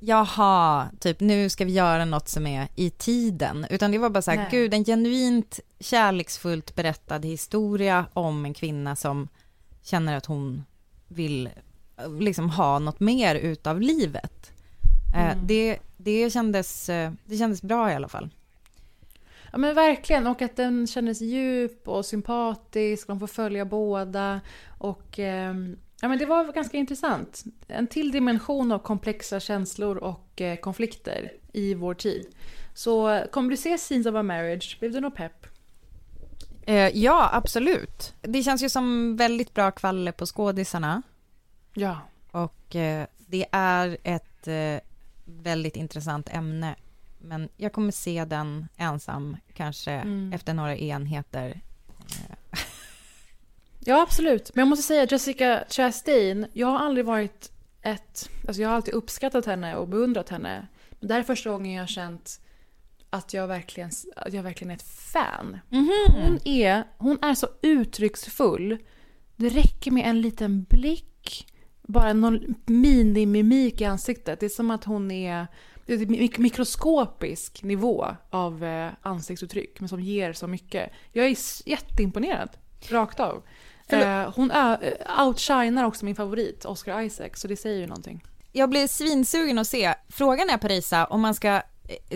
jaha, 0.00 0.88
typ 1.00 1.20
nu 1.20 1.48
ska 1.50 1.64
vi 1.64 1.72
göra 1.72 2.04
något 2.04 2.28
som 2.28 2.46
är 2.46 2.68
i 2.74 2.90
tiden, 2.90 3.66
utan 3.70 3.90
det 3.90 3.98
var 3.98 4.10
bara 4.10 4.22
så 4.22 4.30
här, 4.30 4.38
Nej. 4.38 4.48
gud, 4.50 4.74
en 4.74 4.84
genuint 4.84 5.60
kärleksfullt 5.80 6.74
berättad 6.74 7.18
historia 7.24 8.06
om 8.12 8.44
en 8.44 8.54
kvinna 8.54 8.96
som 8.96 9.28
känner 9.82 10.16
att 10.16 10.26
hon 10.26 10.64
vill 11.08 11.48
liksom 12.20 12.50
ha 12.50 12.78
något 12.78 13.00
mer 13.00 13.34
utav 13.34 13.80
livet. 13.80 14.52
Eh, 15.14 15.32
Mm. 15.32 15.46
Det, 15.46 15.78
det, 15.96 16.30
kändes, 16.32 16.88
eh, 16.88 17.12
det 17.24 17.36
kändes 17.36 17.62
bra 17.62 17.90
i 17.92 17.94
alla 17.94 18.08
fall. 18.08 18.30
Ja 19.52 19.58
men 19.58 19.74
verkligen, 19.74 20.26
och 20.26 20.42
att 20.42 20.56
den 20.56 20.86
kändes 20.86 21.20
djup 21.20 21.88
och 21.88 22.06
sympatisk, 22.06 23.06
de 23.06 23.20
får 23.20 23.26
följa 23.26 23.64
båda. 23.64 24.40
Och 24.78 25.18
ehm, 25.18 25.78
ja 26.00 26.08
men 26.08 26.18
det 26.18 26.26
var 26.26 26.52
ganska 26.52 26.76
intressant. 26.76 27.44
En 27.68 27.86
till 27.86 28.12
dimension 28.12 28.72
av 28.72 28.78
komplexa 28.78 29.40
känslor 29.40 29.96
och 29.96 30.40
eh, 30.40 30.56
konflikter 30.56 31.32
i 31.52 31.74
vår 31.74 31.94
tid. 31.94 32.26
Så 32.74 33.24
kommer 33.32 33.50
du 33.50 33.56
se 33.56 33.78
Scenes 33.78 34.06
of 34.06 34.14
a 34.14 34.22
Marriage? 34.22 34.76
Blev 34.80 34.92
du 34.92 35.00
något 35.00 35.14
pepp? 35.14 35.46
Eh, 36.66 36.88
ja, 36.98 37.30
absolut. 37.32 38.14
Det 38.20 38.42
känns 38.42 38.62
ju 38.62 38.68
som 38.68 39.16
väldigt 39.16 39.54
bra 39.54 39.70
kvalle 39.70 40.12
på 40.12 40.26
skådisarna. 40.26 41.02
Ja. 41.74 41.98
Och 42.30 42.76
eh, 42.76 43.06
det 43.16 43.46
är 43.52 43.98
ett 44.02 44.48
eh, 44.48 44.80
väldigt 45.24 45.76
intressant 45.76 46.28
ämne. 46.28 46.76
Men 47.18 47.48
jag 47.56 47.72
kommer 47.72 47.92
se 47.92 48.24
den 48.24 48.68
ensam, 48.76 49.36
kanske 49.54 49.92
Mm. 49.92 50.32
efter 50.32 50.54
några 50.54 50.76
enheter. 50.76 51.60
Ja, 53.80 54.02
absolut. 54.02 54.50
Men 54.54 54.60
jag 54.62 54.68
måste 54.68 54.82
säga 54.82 55.06
Jessica 55.10 55.64
Chastain, 55.70 56.46
jag 56.52 56.66
har 56.66 56.78
aldrig 56.78 57.06
varit 57.06 57.52
ett... 57.82 58.30
Alltså 58.46 58.62
jag 58.62 58.68
har 58.68 58.76
alltid 58.76 58.94
uppskattat 58.94 59.46
henne 59.46 59.76
och 59.76 59.88
beundrat 59.88 60.28
henne. 60.28 60.66
Men 60.90 61.08
det 61.08 61.14
här 61.14 61.20
är 61.20 61.24
första 61.24 61.50
gången 61.50 61.72
jag 61.72 61.82
har 61.82 61.86
känt 61.86 62.40
att 63.10 63.34
jag 63.34 63.46
verkligen, 63.48 63.90
att 64.16 64.32
jag 64.32 64.42
verkligen 64.42 64.70
är 64.70 64.74
ett 64.74 64.82
fan. 64.82 65.58
Hon, 65.70 66.38
är, 66.44 66.84
hon 66.98 67.18
är 67.22 67.34
så 67.34 67.48
uttrycksfull. 67.62 68.78
Det 69.36 69.48
räcker 69.48 69.90
med 69.90 70.06
en 70.06 70.20
liten 70.20 70.62
blick, 70.62 71.46
bara 71.82 72.12
någon 72.12 72.54
minimimik 72.66 73.80
i 73.80 73.84
ansiktet. 73.84 74.40
Det 74.40 74.46
är 74.46 74.50
som 74.50 74.70
att 74.70 74.84
hon 74.84 75.10
är... 75.10 75.46
Mikroskopisk 76.38 77.62
nivå 77.62 78.06
av 78.30 78.64
eh, 78.64 78.90
ansiktsuttryck, 79.02 79.80
men 79.80 79.88
som 79.88 80.00
ger 80.00 80.32
så 80.32 80.46
mycket. 80.46 80.92
Jag 81.12 81.26
är 81.26 81.36
jätteimponerad, 81.66 82.48
rakt 82.88 83.20
av. 83.20 83.42
Eh, 83.88 84.32
hon 84.34 84.50
eh, 84.50 84.76
outshinar 85.26 85.84
också 85.84 86.04
min 86.04 86.16
favorit, 86.16 86.64
Oscar 86.64 87.00
Isaac, 87.00 87.30
så 87.34 87.48
det 87.48 87.56
säger 87.56 87.80
ju 87.80 87.86
någonting. 87.86 88.24
Jag 88.52 88.70
blir 88.70 88.86
svinsugen 88.86 89.58
att 89.58 89.66
se. 89.66 89.94
Frågan 90.08 90.50
är 90.50 90.58
Parisa 90.58 91.06
om 91.06 91.20
man 91.20 91.34
ska 91.34 91.62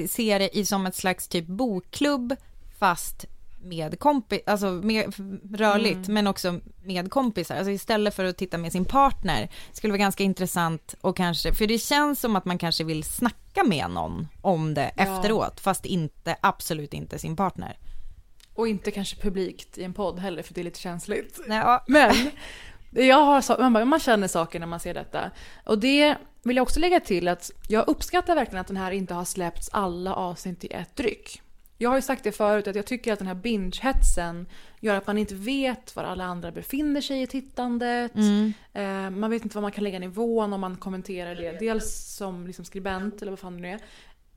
se 0.09 0.39
det 0.39 0.57
i 0.59 0.65
som 0.65 0.87
ett 0.87 0.95
slags 0.95 1.29
typ 1.29 1.47
bokklubb 1.47 2.37
fast 2.79 3.25
med 3.63 3.99
kompis, 3.99 4.41
alltså 4.47 4.67
med, 4.67 5.15
rörligt 5.55 6.09
men 6.09 6.27
också 6.27 6.61
med 6.83 7.11
kompisar. 7.11 7.57
Alltså 7.57 7.71
istället 7.71 8.15
för 8.15 8.25
att 8.25 8.37
titta 8.37 8.59
med 8.59 8.73
sin 8.73 8.85
partner 8.85 9.49
skulle 9.73 9.91
vara 9.91 9.99
ganska 9.99 10.25
intressant 10.25 10.95
och 11.01 11.17
kanske, 11.17 11.55
för 11.55 11.67
det 11.67 11.79
känns 11.79 12.21
som 12.21 12.37
att 12.37 12.45
man 12.45 12.59
kanske 12.59 12.85
vill 12.85 13.05
snacka 13.05 13.65
med 13.65 13.91
någon 13.91 14.29
om 14.41 14.75
det 14.75 14.93
Ja. 14.97 15.03
efteråt 15.03 15.61
fast 15.61 15.87
inte, 15.87 16.37
absolut 16.41 16.95
inte 16.95 17.19
sin 17.19 17.37
partner. 17.37 17.79
Och 18.55 18.69
inte 18.69 18.91
kanske 18.91 19.17
publikt 19.17 19.79
i 19.79 19.85
en 19.85 19.95
podd 19.95 20.19
heller, 20.19 20.43
för 20.43 20.55
det 20.55 20.61
är 20.61 20.65
lite 20.65 20.81
känsligt. 20.81 21.41
Ja. 21.49 21.85
Men 21.89 22.15
jag 22.91 23.25
har, 23.25 23.61
man, 23.61 23.73
bara, 23.73 23.85
man 23.85 24.01
känner 24.01 24.29
saker 24.29 24.61
när 24.61 24.67
man 24.67 24.81
ser 24.81 24.95
detta. 24.95 25.31
Och 25.65 25.79
det 25.79 26.17
vill 26.43 26.57
jag 26.57 26.63
också 26.63 26.81
lägga 26.81 27.01
till 27.01 27.29
att 27.29 27.51
jag 27.69 27.89
uppskattar 27.89 28.35
verkligen 28.35 28.61
att 28.61 28.67
den 28.67 28.77
här 28.77 28.93
inte 28.93 29.15
har 29.15 29.25
släppts 29.25 29.69
alla 29.73 30.15
avsnitt 30.15 30.65
i 30.65 30.73
ett 30.73 31.01
ryck. 31.01 31.43
Jag 31.83 31.91
har 31.91 31.97
ju 31.97 32.03
sagt 32.03 32.25
det 32.25 32.33
förut 32.33 32.69
att 32.69 32.77
jag 32.77 32.87
tycker 32.87 33.13
att 33.13 33.19
den 33.19 33.29
här 33.29 33.35
binge-hetsen 33.35 34.47
gör 34.81 34.95
att 34.95 35.07
man 35.07 35.19
inte 35.19 35.35
vet 35.35 35.97
var 35.97 36.05
alla 36.05 36.25
andra 36.25 36.51
befinner 36.51 37.01
sig 37.01 37.23
i 37.23 37.27
tittandet. 37.27 38.13
Eh, 38.73 39.11
man 39.11 39.31
vet 39.31 39.43
inte 39.43 39.57
var 39.57 39.63
man 39.63 39.73
kan 39.73 39.85
lägga 39.85 39.99
nivån 39.99 40.53
om 40.53 40.61
man 40.61 40.77
kommenterar 40.77 41.35
det. 41.35 41.53
Dels 41.59 42.15
som 42.17 42.47
liksom 42.47 42.65
skribent 42.65 43.23
eller 43.23 43.33
vad 43.33 43.39
fan 43.39 43.57
det 43.57 43.63
nu 43.63 43.69
är. 43.71 43.81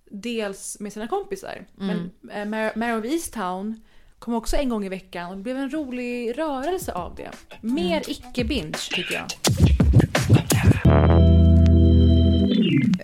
Dels 0.09 0.79
med 0.79 0.93
sina 0.93 1.07
kompisar. 1.07 1.65
Men 1.75 2.11
eh, 2.31 2.35
Mar- 2.45 2.77
Mare 2.77 2.97
of 2.97 3.05
Easttown 3.05 3.81
kom 4.19 4.33
också 4.33 4.55
en 4.57 4.69
gång 4.69 4.85
i 4.85 4.89
veckan 4.89 5.29
och 5.29 5.37
det 5.37 5.43
blev 5.43 5.57
en 5.57 5.69
rolig 5.69 6.37
rörelse 6.37 6.91
av 6.93 7.15
det. 7.15 7.31
Mer 7.61 8.01
icke-binge 8.07 8.89
tycker 8.91 9.13
jag. 9.13 9.25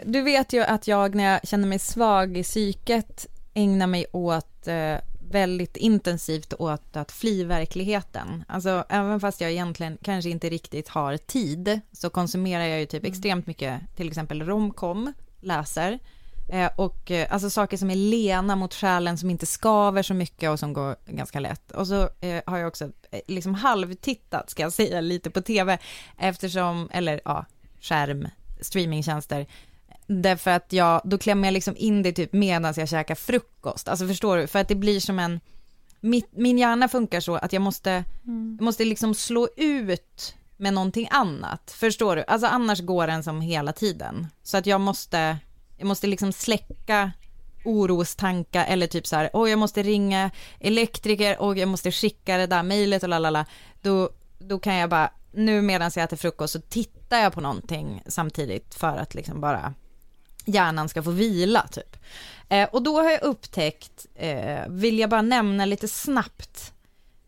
Du 0.06 0.22
vet 0.22 0.54
ju 0.54 0.62
att 0.64 0.88
jag 0.88 1.16
när 1.16 1.24
jag 1.24 1.48
känner 1.48 1.68
mig 1.68 1.80
svag 1.80 2.38
i 2.38 2.44
psyket 2.44 3.28
ägnar 3.54 3.88
mig 3.88 4.06
åt 4.12 4.68
eh, 4.68 4.98
väldigt 5.32 5.78
intensivt 5.78 6.54
åt 6.54 6.96
att 6.96 7.12
fly 7.12 7.44
verkligheten. 7.46 8.44
Alltså 8.48 8.84
även 8.90 9.20
fast 9.20 9.42
jag 9.42 9.52
egentligen 9.52 9.98
kanske 10.02 10.30
inte 10.30 10.50
riktigt 10.50 10.88
har 10.88 11.18
tid 11.18 11.80
så 11.92 12.10
konsumerar 12.10 12.64
jag 12.64 12.80
ju 12.80 12.86
typ 12.86 13.06
extremt 13.06 13.48
mycket 13.48 13.82
till 13.96 14.08
exempel 14.08 14.44
romcom, 14.46 15.14
läser 15.42 16.00
eh, 16.50 16.72
och 16.76 17.12
eh, 17.12 17.34
alltså 17.34 17.50
saker 17.50 17.78
som 17.78 17.90
är 17.90 17.96
lena 17.96 18.56
mot 18.56 18.74
själen 18.74 19.18
som 19.18 19.30
inte 19.30 19.46
skaver 19.46 20.04
så 20.04 20.14
mycket 20.14 20.50
och 20.50 20.60
som 20.60 20.74
går 20.74 20.96
ganska 21.06 21.40
lätt. 21.40 21.72
Och 21.72 21.88
så 21.88 22.10
eh, 22.22 22.42
har 22.46 22.58
jag 22.58 22.68
också 22.68 22.86
eh, 23.12 23.22
liksom 23.28 23.56
halvtittat 23.56 24.50
ska 24.50 24.64
jag 24.64 24.74
säga 24.74 25.02
lite 25.02 25.30
på 25.30 25.42
tv 25.42 25.78
eftersom, 26.18 26.90
eller 26.92 27.22
ja, 27.26 27.46
skärm, 27.82 28.28
streamingtjänster 28.62 29.48
Därför 30.14 30.52
att 30.52 30.74
jag, 30.74 31.02
då 31.04 31.18
klämmer 31.18 31.48
jag 31.48 31.54
liksom 31.54 31.76
in 31.78 32.04
det 32.04 32.12
typ 32.12 32.34
medan 32.34 32.74
jag 32.78 32.90
käkar 32.90 33.16
frukost. 33.16 33.88
Alltså 33.88 34.08
förstår 34.08 34.38
du? 34.38 34.48
För 34.48 34.60
att 34.60 34.68
det 34.68 34.76
blir 34.76 35.00
som 35.00 35.20
en, 35.20 35.40
mitt, 36.00 36.30
min 36.32 36.58
hjärna 36.58 36.88
funkar 36.88 37.20
så 37.20 37.36
att 37.36 37.54
jag 37.54 37.62
måste, 37.62 38.04
jag 38.58 38.62
måste 38.62 38.86
liksom 38.86 39.16
slå 39.16 39.48
ut 39.58 40.36
med 40.58 40.74
någonting 40.74 41.08
annat. 41.12 41.72
Förstår 41.72 42.16
du? 42.16 42.24
Alltså 42.28 42.48
annars 42.48 42.82
går 42.82 43.08
den 43.08 43.24
som 43.24 43.42
hela 43.42 43.74
tiden. 43.74 44.28
Så 44.44 44.58
att 44.58 44.66
jag 44.66 44.82
måste, 44.82 45.38
jag 45.78 45.88
måste 45.88 46.08
liksom 46.08 46.34
släcka 46.34 47.12
orostankar 47.66 48.66
eller 48.66 48.88
typ 48.88 49.08
så 49.08 49.16
här, 49.16 49.30
åh 49.34 49.50
jag 49.50 49.60
måste 49.60 49.84
ringa 49.84 50.32
elektriker 50.60 51.42
och 51.42 51.58
jag 51.58 51.70
måste 51.70 51.92
skicka 51.92 52.38
det 52.38 52.48
där 52.48 52.64
mejlet 52.64 53.04
och 53.04 53.10
lalala. 53.10 53.46
Då, 53.82 54.10
då 54.40 54.60
kan 54.60 54.76
jag 54.76 54.90
bara, 54.90 55.12
nu 55.32 55.62
medan 55.62 55.92
jag 55.96 56.04
äter 56.04 56.18
frukost 56.18 56.54
så 56.54 56.62
tittar 56.62 57.20
jag 57.20 57.34
på 57.34 57.42
någonting 57.42 58.04
samtidigt 58.08 58.76
för 58.76 58.98
att 58.98 59.16
liksom 59.16 59.42
bara 59.42 59.74
hjärnan 60.46 60.90
ska 60.90 61.04
få 61.04 61.12
vila 61.12 61.68
typ. 61.68 61.98
Eh, 62.50 62.70
och 62.72 62.84
då 62.84 63.02
har 63.02 63.12
jag 63.12 63.24
upptäckt, 63.24 64.06
eh, 64.16 64.68
vill 64.70 65.00
jag 65.00 65.10
bara 65.10 65.22
nämna 65.22 65.66
lite 65.66 65.88
snabbt, 65.88 66.74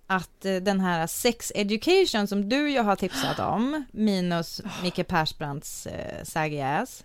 att 0.07 0.45
eh, 0.45 0.55
den 0.55 0.79
här 0.79 1.07
sex 1.07 1.51
education 1.55 2.27
som 2.27 2.49
du 2.49 2.71
ju 2.71 2.79
har 2.79 2.95
tipsat 2.95 3.39
om, 3.53 3.83
minus 3.91 4.61
Micke 4.83 5.07
Persbrandts 5.07 5.87
eh, 5.87 6.23
saggy 6.23 6.61
ass. 6.61 7.03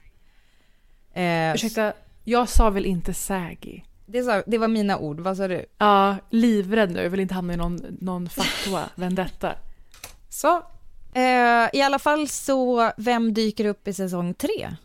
Eh, 1.15 1.55
Ursäkta, 1.55 1.93
jag 2.25 2.49
sa 2.49 2.71
väl 2.71 2.87
inte 2.87 3.15
saggy? 3.15 3.83
det, 4.09 4.23
sa, 4.23 4.43
det 4.47 4.59
var 4.59 4.69
mina 4.69 4.99
ord, 4.99 5.21
vad 5.21 5.37
sa 5.37 5.49
du? 5.49 5.67
Ja, 5.79 6.17
livrädd 6.31 6.91
nu. 6.91 7.03
Jag 7.03 7.11
vill 7.11 7.21
inte 7.21 7.35
hamna 7.35 7.55
i 7.55 7.57
någon, 7.57 7.81
någon 8.01 8.29
fatwa, 8.29 8.85
vendetta. 8.95 9.55
Så, 10.29 10.57
eh, 11.15 11.69
i 11.73 11.83
alla 11.83 11.99
fall 11.99 12.29
så, 12.29 12.93
vem 12.97 13.35
dyker 13.35 13.65
upp 13.65 13.89
i 13.89 13.93
säsong 13.93 14.35
tre? 14.35 14.77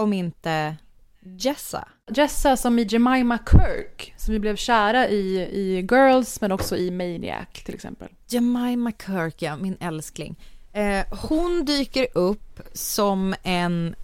Om 0.00 0.12
inte 0.12 0.76
Jessa. 1.20 1.88
Jessa 2.14 2.56
som 2.56 2.78
i 2.78 2.82
Jemima 2.82 3.38
Kirk, 3.50 4.14
som 4.16 4.32
vi 4.32 4.40
blev 4.40 4.56
kära 4.56 5.08
i, 5.08 5.40
i 5.40 5.86
Girls 5.90 6.40
men 6.40 6.52
också 6.52 6.76
i 6.76 6.90
Maniac 6.90 7.48
till 7.64 7.74
exempel. 7.74 8.08
Jemima 8.28 8.92
Kirk, 9.06 9.42
ja, 9.42 9.56
min 9.56 9.76
älskling. 9.80 10.38
Eh, 10.72 11.04
hon 11.28 11.64
dyker 11.64 12.06
upp 12.14 12.60
som 12.72 13.34
en 13.42 13.94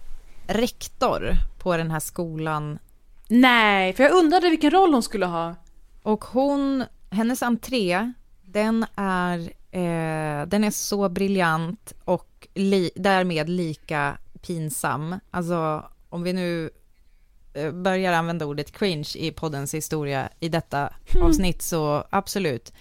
rektor 0.47 1.33
på 1.57 1.77
den 1.77 1.91
här 1.91 1.99
skolan 1.99 2.79
Nej, 3.27 3.93
för 3.93 4.03
jag 4.03 4.13
undrade 4.13 4.49
vilken 4.49 4.71
roll 4.71 4.93
hon 4.93 5.03
skulle 5.03 5.25
ha. 5.25 5.55
och 6.03 6.23
hon, 6.25 6.83
hennes 7.09 7.43
entré, 7.43 8.11
den 8.45 8.85
är, 8.95 9.39
eh, 9.71 10.47
den 10.47 10.63
är 10.63 10.71
så 10.71 11.09
briljant 11.09 11.93
och 12.05 12.47
li, 12.53 12.91
därmed 12.95 13.49
lika 13.49 14.17
pinsam. 14.37 15.19
Alltså 15.31 15.85
om 16.09 16.23
vi 16.23 16.33
nu 16.33 16.69
eh, 17.53 17.71
börjar 17.71 18.13
använda 18.13 18.45
ordet 18.45 18.71
cringe 18.71 19.09
i 19.15 19.31
poddens 19.31 19.73
historia 19.73 20.29
i 20.39 20.49
detta 20.49 20.93
Hmm. 21.11 21.23
avsnitt 21.23 21.61
så 21.61 22.03
absolut. 22.09 22.73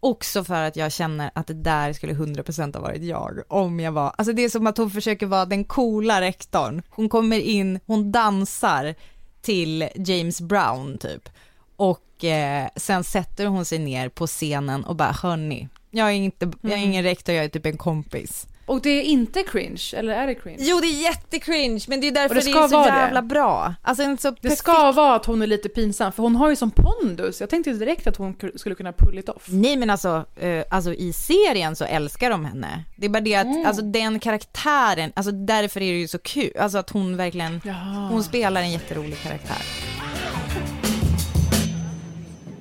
Också 0.00 0.44
för 0.44 0.62
att 0.62 0.76
jag 0.76 0.92
känner 0.92 1.30
att 1.34 1.46
det 1.46 1.54
där 1.54 1.92
skulle 1.92 2.12
100% 2.12 2.74
ha 2.74 2.80
varit 2.82 3.02
jag 3.02 3.42
om 3.48 3.80
jag 3.80 3.92
var, 3.92 4.14
alltså 4.18 4.32
det 4.32 4.42
är 4.44 4.48
som 4.48 4.66
att 4.66 4.78
hon 4.78 4.90
försöker 4.90 5.26
vara 5.26 5.44
den 5.46 5.64
coola 5.64 6.20
rektorn. 6.20 6.82
Hon 6.88 7.08
kommer 7.08 7.38
in, 7.40 7.80
hon 7.86 8.12
dansar 8.12 8.94
till 9.42 9.88
James 9.94 10.40
Brown 10.40 10.98
typ 10.98 11.28
och 11.76 12.24
eh, 12.24 12.68
sen 12.76 13.04
sätter 13.04 13.46
hon 13.46 13.64
sig 13.64 13.78
ner 13.78 14.08
på 14.08 14.26
scenen 14.26 14.84
och 14.84 14.96
bara 14.96 15.12
hörni, 15.22 15.68
jag 15.90 16.08
är 16.08 16.12
inte, 16.12 16.44
jag 16.62 16.72
är 16.72 16.76
Mm. 16.76 16.88
ingen 16.88 17.02
rektor, 17.02 17.34
jag 17.34 17.44
är 17.44 17.48
typ 17.48 17.66
en 17.66 17.76
kompis. 17.78 18.46
Och 18.70 18.80
det 18.82 18.90
är 18.90 19.02
inte 19.02 19.42
cringe, 19.42 19.82
eller 19.96 20.12
är 20.14 20.26
det 20.26 20.34
cringe? 20.34 20.58
Jo 20.60 20.80
det 20.80 20.86
är 20.86 21.02
jättecringe 21.02 21.80
men 21.88 22.00
det 22.00 22.06
är 22.06 22.12
därför 22.12 22.34
det 22.34 22.40
det, 22.40 22.50
ska 22.50 22.64
är 22.64 22.68
så 22.68 22.76
vara 22.78 22.90
det. 22.92 22.98
jävla 23.00 23.22
bra. 23.22 23.74
Alltså 23.82 24.02
en 24.04 24.18
så 24.18 24.30
Det 24.40 24.50
ska 24.50 24.92
vara 24.92 25.14
att 25.16 25.26
hon 25.26 25.42
är 25.42 25.46
lite 25.46 25.68
pinsam, 25.68 26.12
för 26.12 26.22
hon 26.22 26.36
har 26.36 26.50
ju 26.50 26.56
som 26.56 26.70
pondus. 26.70 27.40
Jag 27.40 27.50
tänkte 27.50 27.72
direkt 27.72 28.06
att 28.06 28.16
hon 28.16 28.34
ku- 28.34 28.58
skulle 28.58 28.74
kunna 28.74 28.92
pull 28.92 29.18
it 29.18 29.28
off. 29.28 29.46
Nej 29.48 29.76
men 29.76 29.90
alltså, 29.90 30.24
eh, 30.40 30.64
alltså 30.70 30.94
i 30.94 31.12
serien 31.12 31.76
så 31.76 31.84
älskar 31.84 32.30
de 32.30 32.44
henne. 32.44 32.84
Det 32.96 33.06
är 33.06 33.10
bara 33.10 33.20
det 33.20 33.34
att, 33.34 33.46
Mm. 33.46 33.66
alltså 33.66 33.82
den 33.82 34.20
karaktären, 34.20 35.12
alltså 35.16 35.32
därför 35.32 35.80
är 35.82 35.92
det 35.92 35.98
ju 35.98 36.08
så 36.08 36.18
kul, 36.18 36.52
alltså 36.60 36.78
att 36.78 36.90
hon 36.90 37.16
verkligen, 37.16 37.60
Jaha. 37.64 38.08
hon 38.10 38.24
spelar 38.24 38.60
en 38.62 38.70
jätterolig 38.72 39.18
karaktär. 39.22 39.62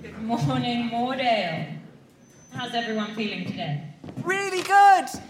Good 0.04 0.24
morning, 0.48 0.86
Mordale. 0.86 1.66
How's 2.54 2.76
everyone 2.84 3.12
feeling 3.14 3.46
today? 3.52 3.78
Really 4.26 4.62
good! 4.64 5.22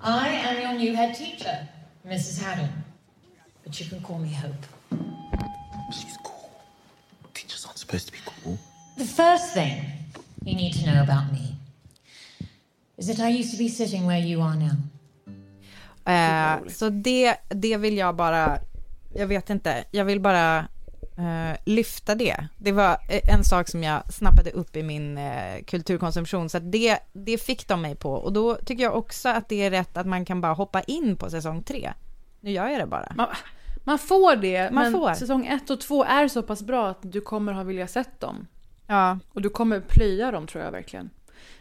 I 0.00 0.28
am 0.28 0.60
your 0.62 0.74
new 0.74 0.94
head 0.94 1.14
teacher, 1.14 1.68
Mrs. 2.06 2.40
Haddon. 2.42 2.70
But 3.64 3.80
you 3.80 3.86
can 3.86 4.00
call 4.00 4.18
me 4.18 4.32
Hope. 4.32 4.66
She's 5.92 6.16
cool. 6.24 6.50
Teachers 7.34 7.66
aren't 7.66 7.78
supposed 7.78 8.06
to 8.06 8.12
be 8.12 8.18
cool. 8.24 8.58
The 8.96 9.04
first 9.04 9.54
thing 9.54 9.82
you 10.44 10.54
need 10.54 10.72
to 10.74 10.86
know 10.86 11.02
about 11.02 11.32
me 11.32 11.56
is 12.96 13.06
that 13.08 13.20
I 13.20 13.28
used 13.28 13.50
to 13.52 13.58
be 13.58 13.68
sitting 13.68 14.06
where 14.06 14.20
you 14.20 14.40
are 14.40 14.56
now. 14.56 14.76
Eh, 16.04 16.68
så 16.68 16.88
det, 16.90 17.36
det 17.48 17.76
vill 17.76 17.96
jag 17.96 18.16
bara, 18.16 18.58
jag 19.14 19.26
vet 19.26 19.50
inte, 19.50 19.84
jag 19.90 20.04
vill 20.04 20.20
bara 20.20 20.68
eh, 21.18 21.56
lyfta 21.64 22.14
det. 22.14 22.48
Det 22.56 22.72
var 22.72 22.90
eh, 23.08 23.34
en 23.34 23.44
sak 23.44 23.68
som 23.68 23.82
jag 23.82 24.12
snappade 24.12 24.50
upp 24.50 24.76
i 24.76 24.82
min 24.82 25.18
eh, 25.18 25.64
kulturkonsumtion, 25.66 26.48
så 26.48 26.58
det, 26.58 26.98
det 27.12 27.38
fick 27.38 27.68
de 27.68 27.82
mig 27.82 27.94
på. 27.94 28.12
Och 28.12 28.32
då 28.32 28.54
tycker 28.54 28.82
jag 28.84 28.96
också 28.96 29.28
att 29.28 29.48
det 29.48 29.62
är 29.62 29.70
rätt 29.70 29.96
att 29.96 30.06
man 30.06 30.24
kan 30.24 30.40
bara 30.40 30.52
hoppa 30.52 30.82
in 30.82 31.16
på 31.16 31.30
säsong 31.30 31.62
tre. 31.62 31.92
Nu 32.40 32.50
gör 32.50 32.68
jag 32.68 32.80
det 32.80 32.86
bara. 32.86 33.12
Man, 33.16 33.28
man 33.84 33.98
får 33.98 34.36
det, 34.36 34.70
Man 34.70 34.82
men 34.82 34.92
får. 34.92 35.14
säsong 35.14 35.46
ett 35.46 35.70
och 35.70 35.80
två 35.80 36.04
är 36.04 36.28
så 36.28 36.42
pass 36.42 36.62
bra 36.62 36.88
att 36.88 36.98
du 37.02 37.20
kommer 37.20 37.52
ha 37.52 37.62
vilja 37.62 37.86
sett 37.86 38.20
dem. 38.20 38.46
Ja. 38.86 39.18
Och 39.32 39.42
du 39.42 39.48
kommer 39.48 39.80
plöja 39.80 40.30
dem 40.30 40.46
tror 40.46 40.64
jag 40.64 40.72
verkligen. 40.72 41.10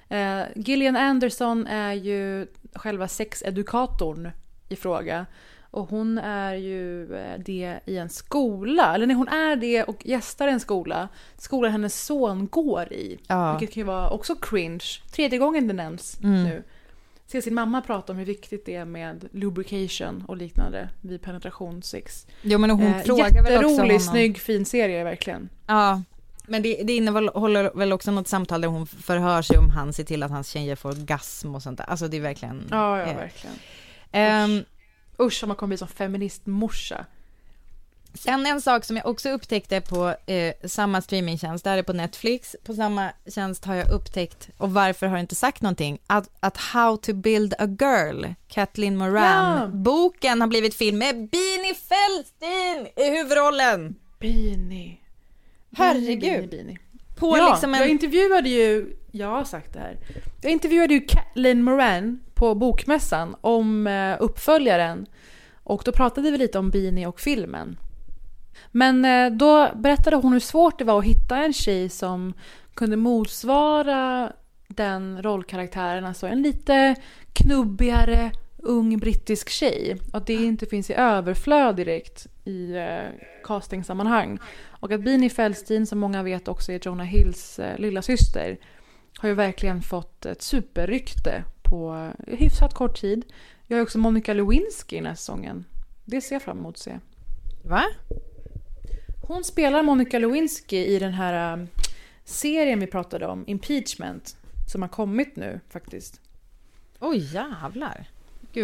Eh, 0.09 0.41
Gillian 0.55 0.95
Anderson 0.95 1.67
är 1.67 1.93
ju 1.93 2.47
själva 2.73 3.07
sexedukatorn 3.07 4.31
i 4.69 4.75
fråga. 4.75 5.25
Och 5.71 5.89
hon 5.89 6.17
är 6.17 6.53
ju 6.55 7.15
eh, 7.15 7.39
det 7.45 7.79
i 7.85 7.97
en 7.97 8.09
skola, 8.09 8.95
eller 8.95 9.05
nej 9.07 9.15
hon 9.15 9.27
är 9.27 9.55
det 9.55 9.83
och 9.83 10.05
gästar 10.05 10.47
en 10.47 10.59
skola. 10.59 11.07
Skolan 11.37 11.71
hennes 11.71 12.05
son 12.05 12.47
går 12.47 12.93
i. 12.93 13.19
Ja. 13.27 13.51
Vilket 13.57 13.73
kan 13.73 13.81
ju 13.81 13.85
vara 13.87 14.09
också 14.09 14.35
cringe. 14.35 14.85
Tredje 15.11 15.39
gången 15.39 15.67
det 15.67 15.73
nämns 15.73 16.19
Mm. 16.23 16.43
nu. 16.43 16.63
Se 17.27 17.41
sin 17.41 17.53
mamma 17.53 17.81
prata 17.81 18.11
om 18.13 18.17
hur 18.19 18.25
viktigt 18.25 18.65
det 18.65 18.75
är 18.75 18.85
med 18.85 19.27
lubrication 19.31 20.23
och 20.27 20.37
liknande 20.37 20.89
vid 21.01 21.21
penetrationssex. 21.21 22.27
Jo 22.41 22.59
men 22.59 22.69
hon 22.69 22.81
Eh, 22.83 22.97
frågar 23.01 23.43
väl 23.43 23.65
också 23.65 23.81
honom. 23.81 23.99
snygg, 23.99 24.37
fin 24.37 24.65
serie 24.65 25.03
verkligen. 25.03 25.49
Ja, 25.67 26.01
men 26.47 26.61
det, 26.61 26.83
det 26.83 26.95
innehåller 26.95 27.71
väl 27.77 27.93
också 27.93 28.11
något 28.11 28.27
samtal 28.27 28.61
där 28.61 28.67
hon 28.67 28.87
förhör 28.87 29.41
sig 29.41 29.57
om 29.57 29.69
han 29.69 29.93
ser 29.93 30.03
till 30.03 30.23
att 30.23 30.31
hans 30.31 30.49
tjejer 30.49 30.75
får 30.75 30.89
orgasm 30.89 31.55
och 31.55 31.63
sånt 31.63 31.77
där. 31.77 31.85
Alltså 31.85 32.07
det 32.07 32.17
är 32.17 32.21
verkligen... 32.21 32.67
Ja, 32.71 32.99
ja 32.99 33.05
eh, 33.05 33.15
verkligen. 33.17 33.55
ehm, 34.11 34.63
Usch 35.19 35.43
om 35.43 35.47
man 35.47 35.55
kommer 35.55 35.67
bli 35.67 35.77
som 35.77 35.87
feministmorsa. 35.87 37.05
Sen 38.13 38.45
en 38.45 38.61
sak 38.61 38.83
som 38.85 38.95
jag 38.97 39.05
också 39.05 39.29
upptäckte 39.29 39.81
på 39.81 40.15
eh, 40.25 40.53
samma 40.63 41.01
streamingtjänst, 41.01 41.63
där 41.63 41.77
är 41.77 41.83
på 41.83 41.93
Netflix, 41.93 42.55
på 42.63 42.73
samma 42.73 43.09
tjänst 43.35 43.65
har 43.65 43.75
jag 43.75 43.91
upptäckt, 43.91 44.49
och 44.57 44.73
varför 44.73 45.05
har 45.07 45.17
jag 45.17 45.23
inte 45.23 45.35
sagt 45.35 45.61
någonting, 45.61 45.99
att, 46.07 46.29
att 46.39 46.57
How 46.57 46.97
to 46.97 47.13
build 47.13 47.53
a 47.59 47.65
girl, 47.79 48.25
Kathleen 48.47 48.97
Moran, 48.97 49.57
Ja. 49.61 49.67
boken 49.67 50.41
har 50.41 50.47
blivit 50.47 50.75
film 50.75 50.97
med 50.97 51.15
Beanie 51.29 51.73
Feldstein 51.73 52.87
i 53.05 53.17
huvudrollen. 53.17 53.95
Beanie. 54.19 54.97
Herregud. 55.77 56.19
Beanie, 56.21 56.47
Beanie. 56.47 56.77
På 57.17 57.37
ja, 57.37 57.51
liksom 57.51 57.73
en... 57.73 57.79
jag 57.79 57.89
intervjuade 57.89 58.49
ju, 58.49 58.95
jag 59.11 59.27
har 59.27 59.43
sagt 59.43 59.73
det 59.73 59.79
här, 59.79 59.97
jag 60.41 60.51
intervjuade 60.51 60.93
ju 60.93 61.01
Kathleen 61.01 61.63
Moran 61.63 62.19
på 62.37 62.55
Bokmässan 62.55 63.35
om 63.41 63.87
eh, 63.87 64.15
uppföljaren 64.19 65.05
och 65.63 65.81
då 65.85 65.91
pratade 65.91 66.31
vi 66.31 66.37
lite 66.37 66.59
om 66.59 66.69
Beanie 66.69 67.07
och 67.07 67.19
filmen. 67.19 67.77
Men 68.71 69.05
eh, 69.05 69.31
då 69.31 69.69
berättade 69.75 70.15
hon 70.15 70.33
hur 70.33 70.39
svårt 70.39 70.79
det 70.79 70.85
var 70.85 70.99
att 70.99 71.05
hitta 71.05 71.37
en 71.37 71.53
tjej 71.53 71.89
som 71.89 72.33
kunde 72.73 72.97
motsvara 72.97 74.31
den 74.67 75.23
rollkaraktären, 75.23 76.05
alltså 76.05 76.27
en 76.27 76.41
lite 76.41 76.95
knubbigare 77.33 78.31
ung 78.57 78.97
brittisk 78.97 79.49
tjej. 79.49 79.97
Att 80.13 80.27
det 80.27 80.33
inte 80.33 80.65
finns 80.65 80.89
i 80.89 80.93
överflöd 80.93 81.75
direkt 81.75 82.27
i 82.45 82.75
eh, 82.75 83.27
castingsammanhang. 83.43 84.39
Och 84.67 84.91
att 84.91 85.01
Beanie 85.01 85.29
Feldstein, 85.29 85.85
som 85.87 85.99
många 85.99 86.23
vet 86.23 86.47
också 86.47 86.71
är 86.71 86.79
Jonah 86.83 87.05
Hills 87.05 87.59
eh, 87.59 87.77
lilla 87.77 88.01
syster, 88.01 88.57
har 89.17 89.29
ju 89.29 89.35
verkligen 89.35 89.81
fått 89.81 90.25
ett 90.25 90.41
superrykte 90.41 91.43
på 91.69 92.11
hyfsat 92.27 92.73
kort 92.73 93.01
tid. 93.01 93.25
Jag 93.67 93.75
har 93.75 93.79
ju 93.79 93.83
också 93.83 93.97
Monica 93.97 94.33
Lewinsky 94.33 94.95
i 94.95 94.99
den 94.99 95.07
här 95.07 95.15
säsongen. 95.15 95.65
Det 96.05 96.21
ser 96.21 96.35
jag 96.35 96.41
fram 96.41 96.57
emot 96.57 96.75
att 96.75 96.81
se. 96.81 96.99
Va? 97.63 97.83
Hon 99.27 99.43
spelar 99.43 99.83
Monica 99.83 100.19
Lewinsky 100.19 100.77
i 100.77 100.99
den 100.99 101.13
här 101.13 101.53
um, 101.53 101.67
serien 102.25 102.79
vi 102.79 102.87
pratade 102.87 103.27
om, 103.27 103.43
Impeachment, 103.47 104.37
som 104.71 104.81
har 104.81 104.89
kommit 104.89 105.35
nu 105.35 105.59
faktiskt. 105.69 106.21
Oj 106.99 107.17
jävlar. 107.33 108.07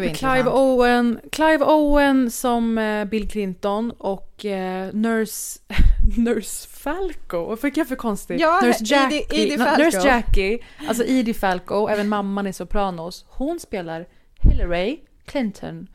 Gud 0.01 0.15
Clive. 0.15 0.49
Owen, 0.49 1.19
Clive 1.31 1.65
Owen 1.65 2.31
som 2.31 2.77
eh, 2.77 3.05
Bill 3.05 3.29
Clinton 3.29 3.91
och 3.91 4.45
eh, 4.45 4.93
Nurse, 4.93 5.59
Nurse 6.17 6.67
Falco. 6.67 7.45
Vad 7.45 7.59
fick 7.59 7.77
jag 7.77 7.87
för 7.87 7.95
konstigt? 7.95 8.39
Ja, 8.41 8.59
Nurse 8.63 8.83
Edie- 8.83 9.13
Jackie. 9.13 9.41
Edie 9.43 9.57
No, 9.57 9.63
Falco. 9.65 9.81
Nurse 9.83 10.07
Jackie, 10.07 10.59
alltså 10.87 11.03
Edie 11.05 11.33
Falco, 11.33 11.87
även 11.87 12.09
mamman 12.09 12.47
i 12.47 12.53
Sopranos. 12.53 13.25
Hon 13.29 13.59
spelar 13.59 14.05
Hillary 14.39 14.99
Clinton, 15.25 15.87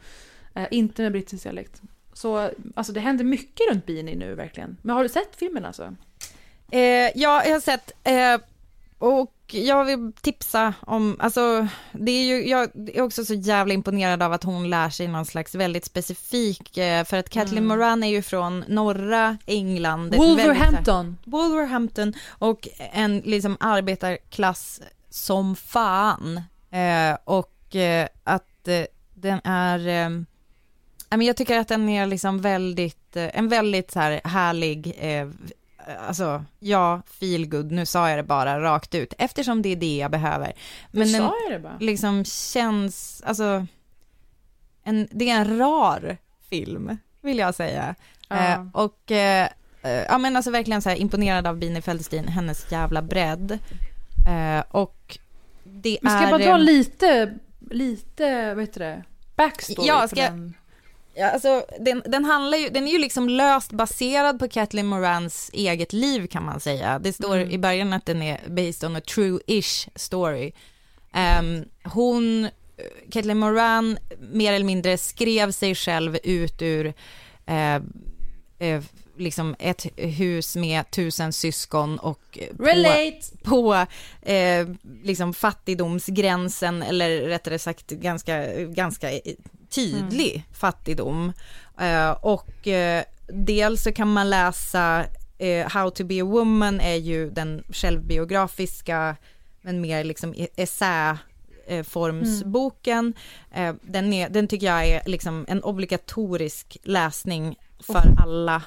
eh, 0.54 0.66
inte 0.70 1.02
med 1.02 1.12
brittisk 1.12 1.42
dialekt. 1.42 1.82
Så 2.12 2.50
alltså, 2.74 2.92
det 2.92 3.00
händer 3.00 3.24
mycket 3.24 3.60
runt 3.70 3.86
Beanie 3.86 4.16
nu 4.16 4.34
verkligen. 4.34 4.76
Men 4.82 4.96
har 4.96 5.02
du 5.02 5.08
sett 5.08 5.36
filmen 5.36 5.64
alltså? 5.64 5.94
Eh, 6.70 6.80
ja, 6.80 7.44
jag 7.44 7.52
har 7.52 7.60
sett, 7.60 7.92
eh, 8.04 8.40
och 8.98 9.34
jag 9.50 9.84
vill 9.84 10.12
tipsa 10.20 10.74
om, 10.80 11.16
alltså 11.18 11.68
det 11.92 12.10
är 12.12 12.22
ju, 12.24 12.48
jag 12.48 12.70
är 12.94 13.02
också 13.02 13.24
så 13.24 13.34
jävla 13.34 13.74
imponerad 13.74 14.22
av 14.22 14.32
att 14.32 14.44
hon 14.44 14.70
lär 14.70 14.90
sig 14.90 15.08
någon 15.08 15.26
slags 15.26 15.54
väldigt 15.54 15.84
specifik, 15.84 16.78
eh, 16.78 17.04
för 17.04 17.16
att 17.16 17.30
Kathleen 17.30 17.64
Mm. 17.64 17.78
Moran 17.78 18.02
är 18.02 18.08
ju 18.08 18.22
från 18.22 18.64
norra 18.68 19.38
England. 19.46 20.14
ett 20.14 20.20
väldigt 20.20 20.46
Wolverhampton. 20.46 21.18
Wolverhampton 21.24 22.12
och 22.28 22.68
en 22.92 23.18
liksom 23.18 23.56
arbetarklass 23.60 24.80
som 25.10 25.56
fan. 25.56 26.36
Eh, 26.70 27.16
och 27.24 27.76
eh, 27.76 28.08
att 28.24 28.68
eh, 28.68 28.84
den 29.14 29.40
är, 29.44 29.88
eh, 31.10 31.24
jag 31.26 31.36
tycker 31.36 31.58
att 31.58 31.68
den 31.68 31.88
är 31.88 32.06
liksom 32.06 32.40
väldigt, 32.40 33.16
eh, 33.16 33.38
en 33.38 33.48
väldigt 33.48 33.90
så 33.90 34.00
här 34.00 34.20
härlig, 34.24 34.96
eh, 34.98 35.28
alltså 36.06 36.44
ja, 36.58 37.02
feel 37.20 37.46
good. 37.48 37.70
nu 37.72 37.86
sa 37.86 38.08
jag 38.10 38.18
det 38.18 38.22
bara 38.22 38.60
rakt 38.60 38.94
ut, 38.94 39.14
eftersom 39.18 39.62
det 39.62 39.68
är 39.68 39.76
det 39.76 39.96
jag 39.96 40.10
behöver. 40.10 40.52
Nu 40.90 40.98
Men 41.00 41.12
den 41.12 41.22
sa 41.22 41.34
jag 41.44 41.52
det 41.52 41.58
bara. 41.68 41.76
liksom 41.80 42.24
känns, 42.24 43.22
alltså, 43.26 43.66
en, 44.84 45.08
det 45.10 45.30
är 45.30 45.36
en 45.40 45.58
rar 45.58 46.16
film, 46.50 46.96
vill 47.20 47.38
jag 47.38 47.54
säga. 47.54 47.94
Ja. 48.28 48.36
Eh, 48.36 48.66
och 48.72 49.10
eh, 49.10 49.48
eh, 49.82 49.90
ja 49.90 50.18
men 50.18 50.36
alltså 50.36 50.50
verkligen 50.50 50.82
så 50.82 50.88
här 50.88 50.96
imponerad 50.96 51.46
av 51.46 51.56
Bine 51.56 51.82
Feldstein, 51.82 52.28
hennes 52.28 52.72
jävla 52.72 53.02
bredd. 53.02 53.58
Eh, 54.28 54.64
och 54.70 55.18
det 55.64 55.98
Men 56.02 56.12
ska 56.12 56.18
är... 56.26 56.30
jag 56.30 56.40
bara 56.40 56.50
dra 56.50 56.56
lite, 56.56 57.34
lite, 57.70 58.54
vad 58.54 58.62
heter 58.64 58.80
det, 58.80 59.02
backstory 59.36 59.88
Ja, 59.88 60.00
på 60.02 60.08
ska 60.08 60.20
jag- 60.20 60.32
den? 60.32 60.54
Ja, 61.18 61.30
alltså, 61.30 61.64
den, 61.80 62.02
den, 62.06 62.24
handlar 62.24 62.58
ju, 62.58 62.68
den 62.68 62.88
är 62.88 62.92
ju 62.92 62.98
liksom 62.98 63.28
löst 63.28 63.72
baserad 63.72 64.38
på 64.38 64.48
Kathleen 64.48 64.86
Morans 64.86 65.50
eget 65.52 65.92
liv 65.92 66.26
kan 66.26 66.44
man 66.44 66.60
säga. 66.60 66.98
Det 66.98 67.12
står 67.12 67.36
Mm. 67.36 67.50
i 67.50 67.58
början 67.58 67.92
att 67.92 68.06
den 68.06 68.22
är 68.22 68.40
based 68.48 68.90
on 68.90 68.96
a 68.96 69.00
true-ish 69.00 69.88
story. 69.94 70.52
Ehm, 71.12 71.64
hon, 71.84 72.44
eh, 72.44 72.50
Kathleen 73.10 73.38
Moran, 73.38 73.98
mer 74.32 74.52
eller 74.52 74.66
mindre 74.66 74.98
skrev 74.98 75.50
sig 75.52 75.74
själv 75.74 76.18
ut 76.24 76.62
ur 76.62 76.94
eh, 77.46 77.74
eh, 78.58 78.82
liksom 79.16 79.56
ett 79.58 79.86
hus 79.96 80.56
med 80.56 80.90
tusen 80.90 81.32
syskon 81.32 81.98
och 81.98 82.38
på, 82.56 82.62
Relate! 82.64 83.20
på 83.42 83.86
eh, 84.22 84.68
liksom 85.02 85.34
fattigdomsgränsen 85.34 86.82
eller 86.82 87.20
rättare 87.20 87.58
sagt 87.58 87.90
ganska, 87.90 88.46
ganska 88.64 89.10
tydlig 89.70 90.44
fattigdom. 90.52 91.32
Eh, 91.80 92.10
och 92.10 92.68
eh, 92.68 93.04
dels 93.26 93.82
så 93.82 93.92
kan 93.92 94.12
man 94.12 94.30
läsa 94.30 95.04
eh, 95.38 95.68
How 95.68 95.90
to 95.90 96.04
be 96.04 96.22
a 96.22 96.24
woman 96.24 96.80
är 96.80 96.96
ju 96.96 97.30
den 97.30 97.64
självbiografiska 97.70 99.16
men 99.62 99.80
mer 99.80 100.04
liksom 100.04 100.34
essä 100.56 101.18
eh, 101.66 101.84
formsboken. 101.84 103.14
Eh, 103.50 103.74
den, 103.82 104.12
är, 104.12 104.28
den 104.28 104.48
tycker 104.48 104.66
jag 104.66 104.86
är 104.86 105.02
liksom 105.06 105.44
en 105.48 105.62
obligatorisk 105.62 106.76
läsning 106.82 107.56
för 107.80 108.14
alla. 108.18 108.62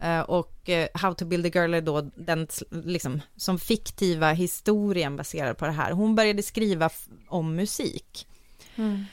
Eh, 0.00 0.20
och 0.20 0.68
eh, 0.68 0.88
How 0.94 1.14
to 1.14 1.24
build 1.24 1.46
a 1.46 1.50
girl 1.54 1.74
är 1.74 1.80
då 1.80 2.00
den 2.14 2.46
liksom, 2.70 3.20
som 3.36 3.58
fiktiva 3.58 4.32
historien 4.32 5.16
baserad 5.16 5.58
på 5.58 5.66
det 5.66 5.72
här. 5.72 5.92
Hon 5.92 6.14
började 6.14 6.42
skriva 6.42 6.90
om 7.28 7.56
musik. 7.56 8.26
Mm. 8.76 9.04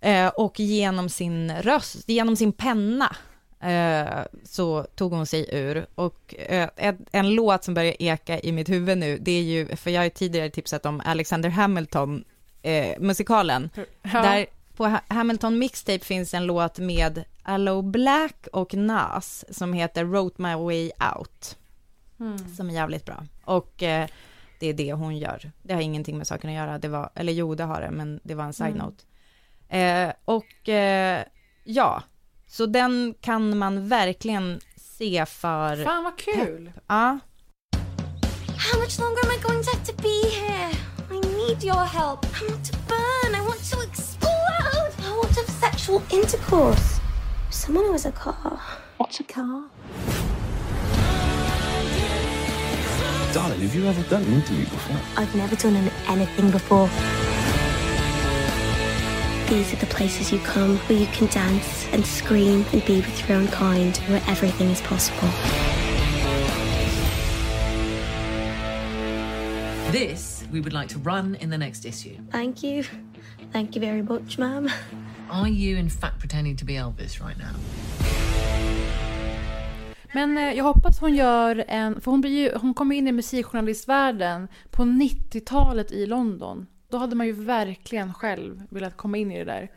Eh, 0.00 0.28
och 0.28 0.60
genom 0.60 1.08
sin 1.08 1.52
röst, 1.52 2.08
genom 2.08 2.36
sin 2.36 2.52
penna, 2.52 3.16
eh, 3.60 4.24
så 4.44 4.82
tog 4.82 5.12
hon 5.12 5.26
sig 5.26 5.46
ur. 5.52 5.86
Och 5.94 6.34
eh, 6.38 6.68
en, 6.76 7.06
en 7.12 7.34
låt 7.34 7.64
som 7.64 7.74
börjar 7.74 7.94
eka 7.98 8.40
i 8.40 8.52
mitt 8.52 8.68
huvud 8.68 8.98
nu, 8.98 9.18
det 9.18 9.32
är 9.32 9.42
ju, 9.42 9.76
för 9.76 9.90
jag 9.90 10.00
har 10.00 10.04
ju 10.04 10.10
tidigare 10.10 10.50
tipsat 10.50 10.86
om 10.86 11.02
Alexander 11.04 11.48
Hamilton, 11.48 12.24
eh, 12.62 12.98
musikalen. 13.00 13.70
Ja. 14.02 14.22
Där 14.22 14.46
på 14.76 14.86
Ha- 14.86 15.00
Hamilton 15.08 15.58
Mixtape 15.58 16.04
finns 16.04 16.34
en 16.34 16.46
låt 16.46 16.78
med 16.78 17.24
Allo 17.42 17.82
Black 17.82 18.46
och 18.52 18.74
Nas 18.74 19.44
som 19.50 19.72
heter 19.72 20.04
Wrote 20.04 20.42
My 20.42 20.54
Way 20.54 20.90
Out, 21.18 21.56
Mm. 22.20 22.38
som 22.56 22.70
är 22.70 22.74
jävligt 22.74 23.04
bra. 23.04 23.24
Och 23.44 23.82
eh, 23.82 24.08
det 24.60 24.66
är 24.66 24.72
det 24.74 24.92
hon 24.92 25.18
gör. 25.18 25.50
Det 25.62 25.74
har 25.74 25.80
ingenting 25.80 26.18
med 26.18 26.26
saken 26.26 26.50
att 26.50 26.56
göra, 26.56 26.78
det 26.78 26.88
var, 26.88 27.10
eller 27.14 27.32
jo 27.32 27.54
det 27.54 27.64
har 27.64 27.80
det, 27.80 27.90
men 27.90 28.20
det 28.22 28.34
var 28.34 28.44
en 28.44 28.52
side 28.52 28.66
Mm. 28.66 28.78
note. 28.78 29.04
Eh, 29.70 30.12
och 30.24 30.68
eh, 30.68 31.24
ja, 31.64 32.02
så 32.46 32.66
den 32.66 33.14
kan 33.20 33.58
man 33.58 33.88
verkligen 33.88 34.60
se 34.76 35.26
för... 35.26 35.84
Fan 35.84 36.04
vad 36.04 36.16
kul! 36.18 36.72
Ja, 36.88 37.18
How 38.72 38.78
much 38.80 38.98
longer 38.98 39.24
am 39.24 39.32
I 39.32 39.42
going 39.42 39.62
to 39.64 39.70
have 39.70 39.84
to 39.86 39.92
be 40.02 40.28
here? 40.28 40.70
I 41.10 41.20
need 41.20 41.64
your 41.64 41.84
help. 41.84 42.24
I 42.24 42.50
want 42.50 42.64
to 42.72 42.76
burn. 42.88 43.34
I 43.34 43.40
want 43.40 43.70
to 43.70 43.82
explode. 43.82 44.92
I 44.98 45.16
want 45.16 45.34
to 45.34 45.40
have 45.40 45.50
sexual 45.70 46.02
intercourse. 46.10 47.00
Someone 47.50 47.84
who 47.86 47.92
has 47.92 48.06
a 48.06 48.12
car. 48.12 48.60
What's 48.98 49.20
a 49.20 49.24
car? 49.24 49.62
Darling, 53.32 53.60
have 53.60 53.74
you 53.74 53.86
ever 53.86 54.02
done 54.10 54.22
an 54.24 54.32
interview 54.34 54.64
before? 54.64 54.96
I've 55.16 55.34
never 55.36 55.56
done 55.56 55.76
an- 55.76 55.90
anything 56.08 56.50
before. 56.50 56.88
These 59.50 59.72
are 59.72 59.78
the 59.78 59.86
places 59.86 60.30
you 60.30 60.38
come 60.38 60.76
where 60.86 60.96
you 60.96 61.06
can 61.06 61.26
dance 61.26 61.88
and 61.92 62.06
scream 62.06 62.64
and 62.72 62.84
be 62.84 62.98
with 62.98 63.28
your 63.28 63.36
own 63.36 63.48
kind, 63.48 63.96
where 64.06 64.22
everything 64.28 64.70
is 64.70 64.80
possible. 64.80 65.28
This 69.90 70.44
we 70.52 70.60
would 70.60 70.72
like 70.72 70.88
to 70.90 70.98
run 71.00 71.34
in 71.40 71.50
the 71.50 71.58
next 71.58 71.84
issue. 71.84 72.16
Thank 72.30 72.62
you. 72.62 72.84
Thank 73.52 73.74
you 73.74 73.80
very 73.80 74.02
much, 74.02 74.38
ma'am. 74.38 74.70
Are 75.28 75.48
you 75.48 75.76
in 75.76 75.90
fact 75.90 76.20
pretending 76.20 76.56
to 76.56 76.64
be 76.64 76.74
Elvis 76.74 77.20
right 77.20 77.38
now? 77.38 77.54
Men 80.14 80.38
eh, 80.38 80.52
jag 80.52 80.64
hoppas 80.64 81.00
hon 81.00 81.14
gör 81.14 81.64
en, 81.68 82.00
för 82.00 82.10
hon, 82.10 82.20
blir 82.20 82.30
ju, 82.30 82.52
hon 82.56 82.74
kommer 82.74 82.96
in 82.96 83.08
i 83.08 83.12
musikjournalistvärlden 83.12 84.48
på 84.70 84.82
90-talet 84.82 85.92
i 85.92 86.06
London. 86.06 86.66
Då 86.90 86.98
hade 86.98 87.16
man 87.16 87.26
ju 87.26 87.32
verkligen 87.32 88.14
själv 88.14 88.62
velat 88.70 88.96
komma 88.96 89.16
in 89.16 89.32
i 89.32 89.38
det 89.38 89.44
där. 89.44 89.70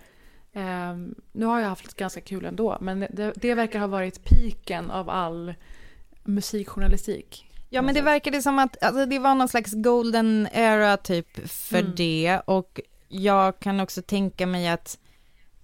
Ehm, 0.53 1.15
nu 1.31 1.45
har 1.45 1.59
jag 1.59 1.69
haft 1.69 1.93
ganska 1.93 2.21
kul 2.21 2.45
ändå, 2.45 2.77
men 2.81 2.99
det, 2.99 3.33
det 3.35 3.53
verkar 3.53 3.79
ha 3.79 3.87
varit 3.87 4.23
piken 4.23 4.91
av 4.91 5.09
all 5.09 5.53
musikjournalistik. 6.23 7.49
Ja, 7.69 7.81
men 7.81 7.95
det 7.95 8.01
verkade 8.01 8.41
som 8.41 8.59
att 8.59 8.83
alltså, 8.83 9.05
det 9.05 9.19
var 9.19 9.35
någon 9.35 9.47
slags 9.47 9.73
golden 9.73 10.47
era 10.53 10.97
typ 10.97 11.49
för 11.49 11.79
Mm. 11.79 11.93
det 11.95 12.41
och 12.45 12.79
jag 13.07 13.59
kan 13.59 13.79
också 13.79 14.01
tänka 14.01 14.45
mig 14.45 14.67
att 14.67 14.99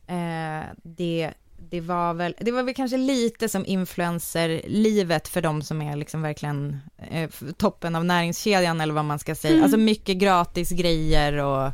eh, 0.07 0.69
det, 0.83 1.33
det 1.69 1.81
var 1.81 2.13
väl, 2.13 2.35
det 2.39 2.51
var 2.51 2.63
väl 2.63 2.73
kanske 2.73 2.97
lite 2.97 3.49
som 3.49 3.65
influencerlivet 3.65 5.27
för 5.27 5.41
de 5.41 5.61
som 5.61 5.81
är 5.81 5.95
liksom 5.95 6.21
verkligen 6.21 6.81
eh, 6.97 7.29
toppen 7.57 7.95
av 7.95 8.05
näringskedjan 8.05 8.81
eller 8.81 8.93
vad 8.93 9.05
man 9.05 9.19
ska 9.19 9.35
säga. 9.35 9.53
Mm. 9.53 9.63
Alltså 9.63 9.77
mycket 9.77 10.17
gratis 10.17 10.71
grejer 10.71 11.37
och 11.37 11.71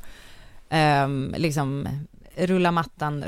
ehm, 0.70 1.36
liksom 1.38 1.88
rulla 2.38 2.72
mattan, 2.72 3.24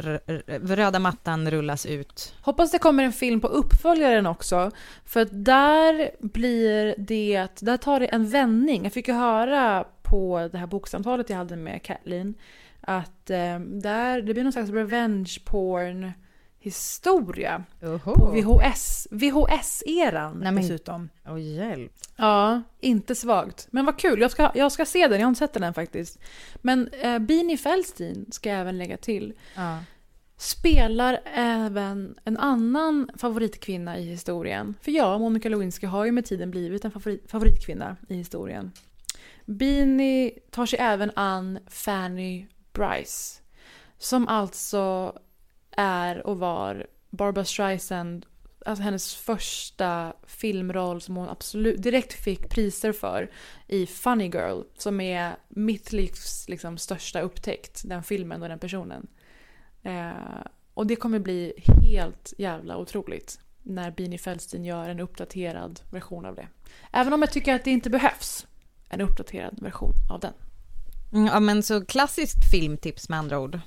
röda 0.47 0.99
mattan 0.99 1.51
rullas 1.51 1.85
ut. 1.85 2.35
Hoppas 2.41 2.71
det 2.71 2.79
kommer 2.79 3.03
en 3.03 3.13
film 3.13 3.41
på 3.41 3.47
uppföljaren 3.47 4.25
också. 4.25 4.71
För 5.05 5.27
där 5.31 6.11
blir 6.19 6.95
det, 6.97 7.47
där 7.59 7.77
tar 7.77 7.99
det 7.99 8.05
en 8.05 8.29
vändning. 8.29 8.83
Jag 8.83 8.93
fick 8.93 9.07
ju 9.07 9.13
höra 9.13 9.85
på 10.01 10.49
det 10.51 10.57
här 10.57 10.67
boksamtalet 10.67 11.29
jag 11.29 11.37
hade 11.37 11.55
med 11.55 11.83
Kathleen 11.83 12.33
att 12.81 13.29
eh, 13.29 13.59
där, 13.59 14.21
det 14.21 14.33
blir 14.33 14.43
någon 14.43 14.53
slags 14.53 14.69
revenge 14.69 15.37
porn 15.45 16.11
historia. 16.67 17.63
På 18.03 18.31
VHS, 18.31 19.07
VHS-eran 19.11 20.55
dessutom. 20.55 21.09
Åh 21.27 21.41
hjälp. 21.41 21.91
Ja, 22.15 22.61
inte 22.79 23.15
svagt. 23.15 23.67
Men 23.71 23.85
vad 23.85 23.97
kul, 23.99 24.21
jag 24.21 24.31
ska, 24.31 24.51
jag 24.55 24.71
ska 24.71 24.85
se 24.85 25.07
den, 25.07 25.19
jag 25.19 25.25
har 25.25 25.29
inte 25.29 25.39
sett 25.39 25.53
den 25.53 25.63
än 25.63 25.73
faktiskt. 25.73 26.19
Men 26.61 26.87
eh, 26.87 27.19
Beanie 27.19 27.57
Feldstein 27.57 28.25
ska 28.31 28.49
jag 28.49 28.59
även 28.59 28.77
lägga 28.77 28.97
till 28.97 29.33
Ja. 29.55 29.77
spelar 30.37 31.19
även 31.35 32.15
en 32.23 32.37
annan 32.37 33.09
favoritkvinna 33.17 33.97
i 33.97 34.03
historien. 34.03 34.75
För 34.81 34.91
ja, 34.91 35.17
Monica 35.17 35.49
Lewinsky 35.49 35.87
har 35.87 36.05
ju 36.05 36.11
med 36.11 36.25
tiden 36.25 36.51
blivit 36.51 36.85
en 36.85 36.91
favorit, 36.91 37.31
favoritkvinna 37.31 37.97
i 38.09 38.15
historien. 38.15 38.71
Beanie 39.45 40.31
tar 40.51 40.65
sig 40.65 40.79
även 40.79 41.11
an 41.15 41.59
Fanny 41.67 42.45
Bryce. 42.73 43.41
Som 43.97 44.27
alltså 44.27 45.13
är 45.77 46.27
och 46.27 46.39
var 46.39 46.87
Barbara 47.09 47.45
Streisand, 47.45 48.25
alltså 48.65 48.83
hennes 48.83 49.15
första 49.15 50.13
filmroll 50.27 51.01
som 51.01 51.15
hon 51.15 51.29
absolut 51.29 51.81
direkt 51.81 52.13
fick 52.13 52.49
priser 52.49 52.91
för 52.91 53.31
i 53.67 53.85
Funny 53.85 54.25
Girl. 54.25 54.61
Som 54.77 55.01
är 55.01 55.35
mitt 55.47 55.93
livs 55.93 56.49
liksom, 56.49 56.77
största 56.77 57.21
upptäckt, 57.21 57.81
den 57.85 58.03
filmen 58.03 58.43
och 58.43 58.49
den 58.49 58.59
personen. 58.59 59.07
Eh, 59.83 60.11
och 60.73 60.87
det 60.87 60.95
kommer 60.95 61.19
bli 61.19 61.53
helt 61.83 62.33
jävla 62.37 62.77
otroligt 62.77 63.39
när 63.63 63.91
Beanie 63.91 64.17
Feldstein 64.17 64.65
gör 64.65 64.89
en 64.89 64.99
uppdaterad 64.99 65.81
version 65.89 66.25
av 66.25 66.35
det. 66.35 66.47
Även 66.91 67.13
om 67.13 67.21
jag 67.21 67.31
tycker 67.31 67.55
att 67.55 67.63
det 67.63 67.71
inte 67.71 67.89
behövs 67.89 68.47
en 68.89 69.01
uppdaterad 69.01 69.61
version 69.61 69.93
av 70.09 70.19
den. 70.19 70.33
Mm, 71.13 71.25
ja 71.25 71.39
men 71.39 71.63
så 71.63 71.85
klassiskt 71.85 72.51
filmtips 72.51 73.09
med 73.09 73.19
andra 73.19 73.39
ord. 73.39 73.59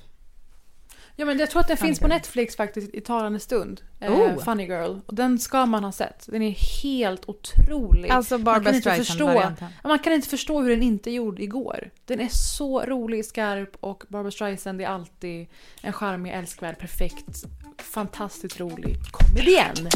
Ja 1.15 1.25
men 1.25 1.39
jag 1.39 1.49
tror 1.49 1.59
att 1.61 1.67
den 1.67 1.77
Funny 1.77 1.87
finns 1.89 1.99
på 1.99 2.07
Girl. 2.07 2.13
Netflix 2.15 2.55
faktiskt 2.55 2.93
i 2.95 3.01
talande 3.01 3.39
stund. 3.39 3.81
Eh, 3.99 4.11
Oh. 4.11 4.43
Funny 4.43 4.63
Girl. 4.65 4.99
Och 5.05 5.15
den 5.15 5.39
ska 5.39 5.65
man 5.65 5.83
ha 5.83 5.91
sett. 5.91 6.25
Den 6.27 6.41
är 6.41 6.83
helt 6.83 7.29
otrolig. 7.29 8.09
Alltså 8.09 8.33
Man 8.37 8.43
Barbara 8.43 8.63
kan 8.63 8.75
inte 8.75 8.91
förstå, 8.95 9.13
Streisand-varianten. 9.13 9.67
man 9.83 9.99
kan 9.99 10.13
inte 10.13 10.27
förstå 10.29 10.61
hur 10.61 10.69
den 10.69 10.83
inte 10.83 11.11
gjord 11.11 11.39
igår. 11.39 11.89
Den 12.05 12.19
är 12.19 12.29
så 12.31 12.81
rolig, 12.85 13.25
skarp 13.25 13.77
och 13.79 14.03
Barbara 14.07 14.31
Streisand 14.31 14.81
är 14.81 14.87
alltid 14.87 15.47
en 15.81 15.93
charmig, 15.93 16.31
älskvärd, 16.31 16.79
perfekt, 16.79 17.43
fantastiskt 17.77 18.59
rolig 18.59 18.95
komedienn. 19.11 19.89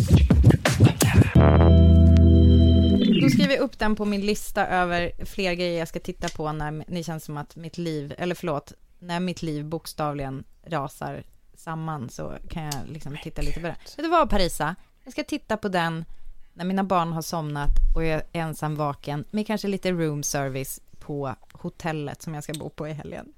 Då 3.21 3.29
skriver 3.29 3.53
jag 3.53 3.59
upp 3.61 3.79
den 3.79 3.95
på 3.95 4.05
min 4.05 4.21
lista 4.21 4.67
över 4.67 5.25
fler 5.25 5.53
grejer 5.53 5.79
jag 5.79 5.87
ska 5.87 5.99
titta 5.99 6.29
på 6.29 6.51
när 6.51 6.83
det 6.87 7.03
känns 7.03 7.23
som 7.25 7.37
att 7.37 7.55
mitt 7.55 7.77
liv, 7.77 8.13
eller 8.17 8.35
förlåt, 8.35 8.73
när 8.99 9.19
mitt 9.19 9.41
liv 9.41 9.65
bokstavligen 9.65 10.43
rasar 10.65 11.23
samman 11.55 12.09
så 12.09 12.33
kan 12.49 12.63
jag 12.63 12.73
liksom 12.87 13.17
titta 13.23 13.41
lite 13.41 13.59
på 13.59 13.67
det. 13.67 13.75
Vet 13.97 13.97
du 13.97 14.07
vad 14.07 14.29
Parisa? 14.29 14.75
Jag 15.03 15.11
ska 15.13 15.23
titta 15.23 15.57
på 15.57 15.67
den 15.67 16.05
när 16.53 16.65
mina 16.65 16.83
barn 16.83 17.13
har 17.13 17.21
somnat 17.21 17.69
och 17.95 18.03
jag 18.03 18.11
är 18.13 18.23
ensam 18.33 18.75
vaken 18.75 19.25
med 19.31 19.47
kanske 19.47 19.67
lite 19.67 19.91
room 19.91 20.23
service 20.23 20.81
på 20.99 21.35
hotellet 21.51 22.21
som 22.21 22.33
jag 22.33 22.43
ska 22.43 22.53
bo 22.53 22.69
på 22.69 22.87
i 22.87 22.93
helgen. 22.93 23.33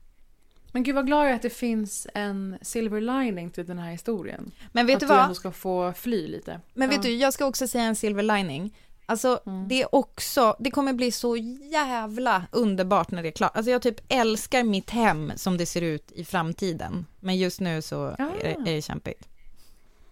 Men 0.71 0.83
gud 0.83 0.95
vad 0.95 1.05
glad 1.05 1.25
jag 1.25 1.31
är 1.31 1.35
att 1.35 1.41
det 1.41 1.49
finns 1.49 2.07
en 2.13 2.57
silver 2.61 3.01
lining 3.01 3.49
till 3.51 3.65
den 3.65 3.79
här 3.79 3.91
historien. 3.91 4.51
Men 4.71 4.85
vet 4.85 4.95
att 4.95 4.99
du 4.99 5.05
du 5.05 5.13
vad? 5.13 5.23
ändå 5.23 5.35
ska 5.35 5.51
få 5.51 5.93
fly 5.93 6.27
lite. 6.27 6.59
Men 6.73 6.89
vet 6.89 6.97
Ja. 6.97 7.01
du, 7.09 7.15
jag 7.15 7.33
ska 7.33 7.45
också 7.45 7.67
säga 7.67 7.83
en 7.83 7.95
silver 7.95 8.23
lining. 8.23 8.75
Alltså 9.09 9.41
det 9.67 9.81
är 9.81 9.95
också, 9.95 10.55
det 10.59 10.71
kommer 10.71 10.93
bli 10.93 11.11
så 11.11 11.37
jävla 11.71 12.43
underbart 12.51 13.11
när 13.11 13.21
det 13.23 13.29
är 13.29 13.31
klart. 13.31 13.57
Alltså 13.57 13.71
jag 13.71 13.81
typ 13.81 14.01
älskar 14.09 14.63
mitt 14.63 14.89
hem 14.89 15.31
som 15.35 15.57
det 15.57 15.65
ser 15.65 15.81
ut 15.81 16.11
i 16.11 16.23
framtiden. 16.25 17.05
Men 17.19 17.37
just 17.37 17.59
nu 17.59 17.81
så 17.81 18.05
är, 18.05 18.17
det, 18.41 18.51
är 18.71 18.75
det 18.75 18.81
kämpigt. 18.81 19.27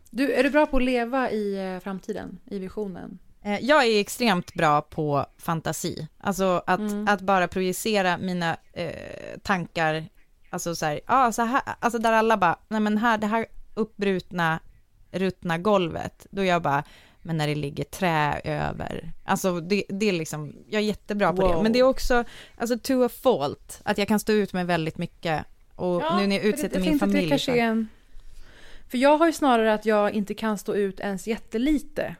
Du, 0.10 0.34
är 0.34 0.44
du 0.44 0.50
bra 0.50 0.66
på 0.66 0.78
att 0.78 0.84
leva 0.84 1.32
i 1.32 1.74
eh, 1.74 1.80
framtiden, 1.80 2.40
i 2.46 2.60
visionen? 2.60 3.20
Eh, 3.44 3.60
Jag 3.66 3.86
är 3.86 4.00
extremt 4.00 4.54
bra 4.54 4.82
på 4.82 5.26
fantasi, 5.38 6.08
alltså 6.18 6.64
att, 6.68 6.80
Mm. 6.80 7.08
att 7.08 7.22
bara 7.22 7.48
projicera 7.48 8.18
mina 8.18 8.58
eh, 8.74 9.40
tankar, 9.44 10.06
alltså 10.50 10.76
så 10.76 10.86
här, 10.86 11.00
ja 11.08 11.32
så 11.32 11.42
här, 11.42 11.62
alltså 11.80 12.00
där 12.00 12.14
alla 12.14 12.38
bara, 12.38 12.60
nej 12.68 12.80
men 12.80 12.98
här, 12.98 13.18
det 13.18 13.28
här 13.28 13.46
uppbrutna, 13.74 14.60
ruttna 15.12 15.58
golvet, 15.58 16.28
då 16.32 16.44
jag 16.44 16.62
bara, 16.62 16.84
men 17.26 17.38
när 17.38 17.48
det 17.48 17.56
ligger 17.56 17.84
trä 17.84 18.42
över, 18.44 19.12
alltså 19.24 19.60
det, 19.60 19.84
det 19.90 20.10
är 20.10 20.14
liksom, 20.14 20.56
jag 20.70 20.82
är 20.82 20.86
jättebra 20.86 21.34
på 21.34 21.42
det, 21.48 21.54
Wow. 21.54 21.64
men 21.64 21.74
det 21.74 21.80
är 21.80 21.84
också, 21.84 22.24
alltså 22.58 22.78
to 22.80 23.04
a 23.04 23.10
fault, 23.10 23.82
att 23.84 23.98
jag 23.98 24.08
kan 24.08 24.20
stå 24.20 24.34
ut 24.34 24.54
med 24.54 24.68
väldigt 24.68 24.98
mycket, 24.98 25.46
och 25.76 26.02
nu 26.20 26.28
när 26.28 26.36
jag 26.36 26.46
utsätter 26.46 26.80
det, 26.80 26.90
min 26.90 27.00
familj 27.00 27.30
Det 27.30 27.40
för- 27.40 27.56
en... 27.56 27.88
För 28.90 28.98
jag 28.98 29.18
har 29.18 29.26
ju 29.26 29.34
snarare 29.34 29.74
att 29.74 29.86
jag 29.86 30.12
inte 30.14 30.34
kan 30.34 30.58
stå 30.58 30.76
ut 30.76 31.00
ens 31.00 31.28
jättelite. 31.28 32.16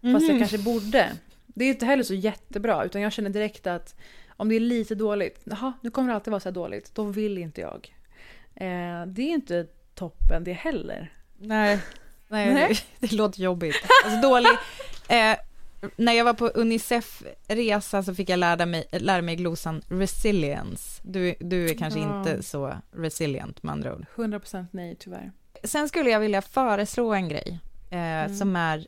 Fast 0.00 0.02
jag 0.02 0.22
Mhm. 0.22 0.38
kanske 0.38 0.58
borde. 0.58 1.10
Det 1.46 1.64
är 1.64 1.68
inte 1.68 1.86
heller 1.86 2.02
så 2.04 2.14
jättebra, 2.14 2.84
utan 2.84 3.00
jag 3.02 3.12
känner 3.12 3.30
direkt 3.30 3.66
att 3.66 3.94
om 4.36 4.48
det 4.48 4.54
är 4.56 4.60
lite 4.60 4.94
dåligt, 4.94 5.40
jaha, 5.44 5.72
nu 5.80 5.90
kommer 5.90 6.08
det 6.08 6.14
alltid 6.14 6.30
vara 6.30 6.40
så 6.40 6.48
här 6.48 6.54
dåligt, 6.54 6.94
då 6.94 7.04
vill 7.04 7.38
inte 7.38 7.60
jag. 7.60 7.94
Eh, 8.54 9.06
det 9.06 9.22
är 9.22 9.28
inte 9.34 9.66
toppen 9.94 10.44
det 10.44 10.52
heller. 10.52 11.12
Nej, 11.38 11.78
nej, 12.28 12.54
Nej. 12.54 12.68
Det, 13.00 13.00
det 13.08 13.12
låter 13.16 13.42
jobbigt. 13.42 13.76
Alltså 14.04 14.20
dålig. 14.28 14.50
Eh, 15.08 15.36
när 15.96 16.12
jag 16.12 16.24
var 16.24 16.34
på 16.34 16.46
Unicef-resa 16.48 18.02
så 18.02 18.14
fick 18.14 18.28
jag 18.28 18.38
lära 18.38 18.66
mig, 18.66 18.84
lära 18.92 19.22
mig 19.22 19.36
glosan 19.36 19.82
resilience. 19.88 21.00
Du, 21.04 21.34
du 21.40 21.70
är 21.70 21.74
kanske 21.74 22.00
Ja. 22.00 22.18
inte 22.18 22.42
så 22.42 22.74
resilient 22.92 23.62
med 23.62 23.72
andra 23.72 23.94
ord. 23.94 24.06
100% 24.16 24.66
nej 24.70 24.96
tyvärr. 25.00 25.32
Sen 25.64 25.88
skulle 25.88 26.10
jag 26.10 26.20
vilja 26.20 26.42
föreslå 26.42 27.14
en 27.14 27.28
grej 27.28 27.58
eh, 27.90 27.98
Mm. 27.98 28.36
som 28.36 28.56
är 28.56 28.86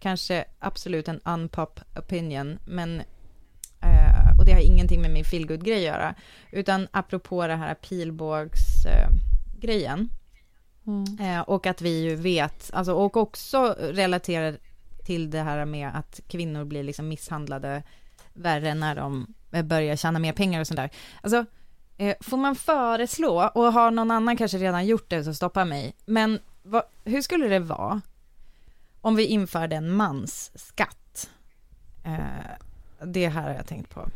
kanske 0.00 0.44
absolut 0.58 1.08
en 1.08 1.20
unpop 1.24 1.80
opinion, 1.96 2.58
men 2.66 3.00
eh, 3.80 4.38
och 4.38 4.44
det 4.46 4.52
har 4.52 4.60
ingenting 4.60 5.02
med 5.02 5.10
min 5.10 5.24
feelgood-grej 5.24 5.76
att 5.76 5.82
göra, 5.94 6.14
utan 6.50 6.88
apropå 6.90 7.46
det 7.46 7.56
här 7.56 7.74
pilbågs-grejen. 7.74 10.00
Eh, 10.00 10.06
grejen. 10.88 11.38
Eh, 11.38 11.40
och 11.40 11.66
att 11.66 11.82
vi 11.82 12.02
ju 12.02 12.14
vet, 12.14 12.70
alltså, 12.72 12.92
och 12.92 13.16
också 13.16 13.76
relaterar 13.78 14.58
till 15.04 15.30
det 15.30 15.42
här 15.42 15.64
med 15.64 15.90
att 15.94 16.20
kvinnor 16.28 16.64
blir 16.64 16.82
liksom 16.82 17.08
misshandlade 17.08 17.82
värre 18.34 18.74
när 18.74 18.94
de 18.94 19.34
eh, 19.52 19.64
börjar 19.64 19.96
tjäna 19.96 20.18
mer 20.18 20.32
pengar 20.32 20.60
och 20.60 20.66
sånt 20.66 20.76
där. 20.76 20.90
Alltså, 21.20 21.44
eh, 21.96 22.16
får 22.20 22.36
man 22.36 22.54
föreslå, 22.56 23.50
och 23.54 23.72
har 23.72 23.90
någon 23.90 24.10
annan 24.10 24.36
kanske 24.36 24.58
redan 24.58 24.86
gjort 24.86 25.10
det 25.10 25.24
så 25.24 25.34
stoppa 25.34 25.64
mig, 25.64 25.94
men 26.06 26.38
vad, 26.62 26.82
hur 27.04 27.22
skulle 27.22 27.48
det 27.48 27.58
vara 27.58 28.00
om 29.00 29.16
vi 29.16 29.24
införde 29.26 29.76
en 29.76 29.90
mansskatt? 29.90 31.30
Eh, 32.04 33.06
det 33.06 33.28
här 33.28 33.42
har 33.42 33.54
jag 33.54 33.66
tänkt 33.66 33.90
på. 33.90 34.08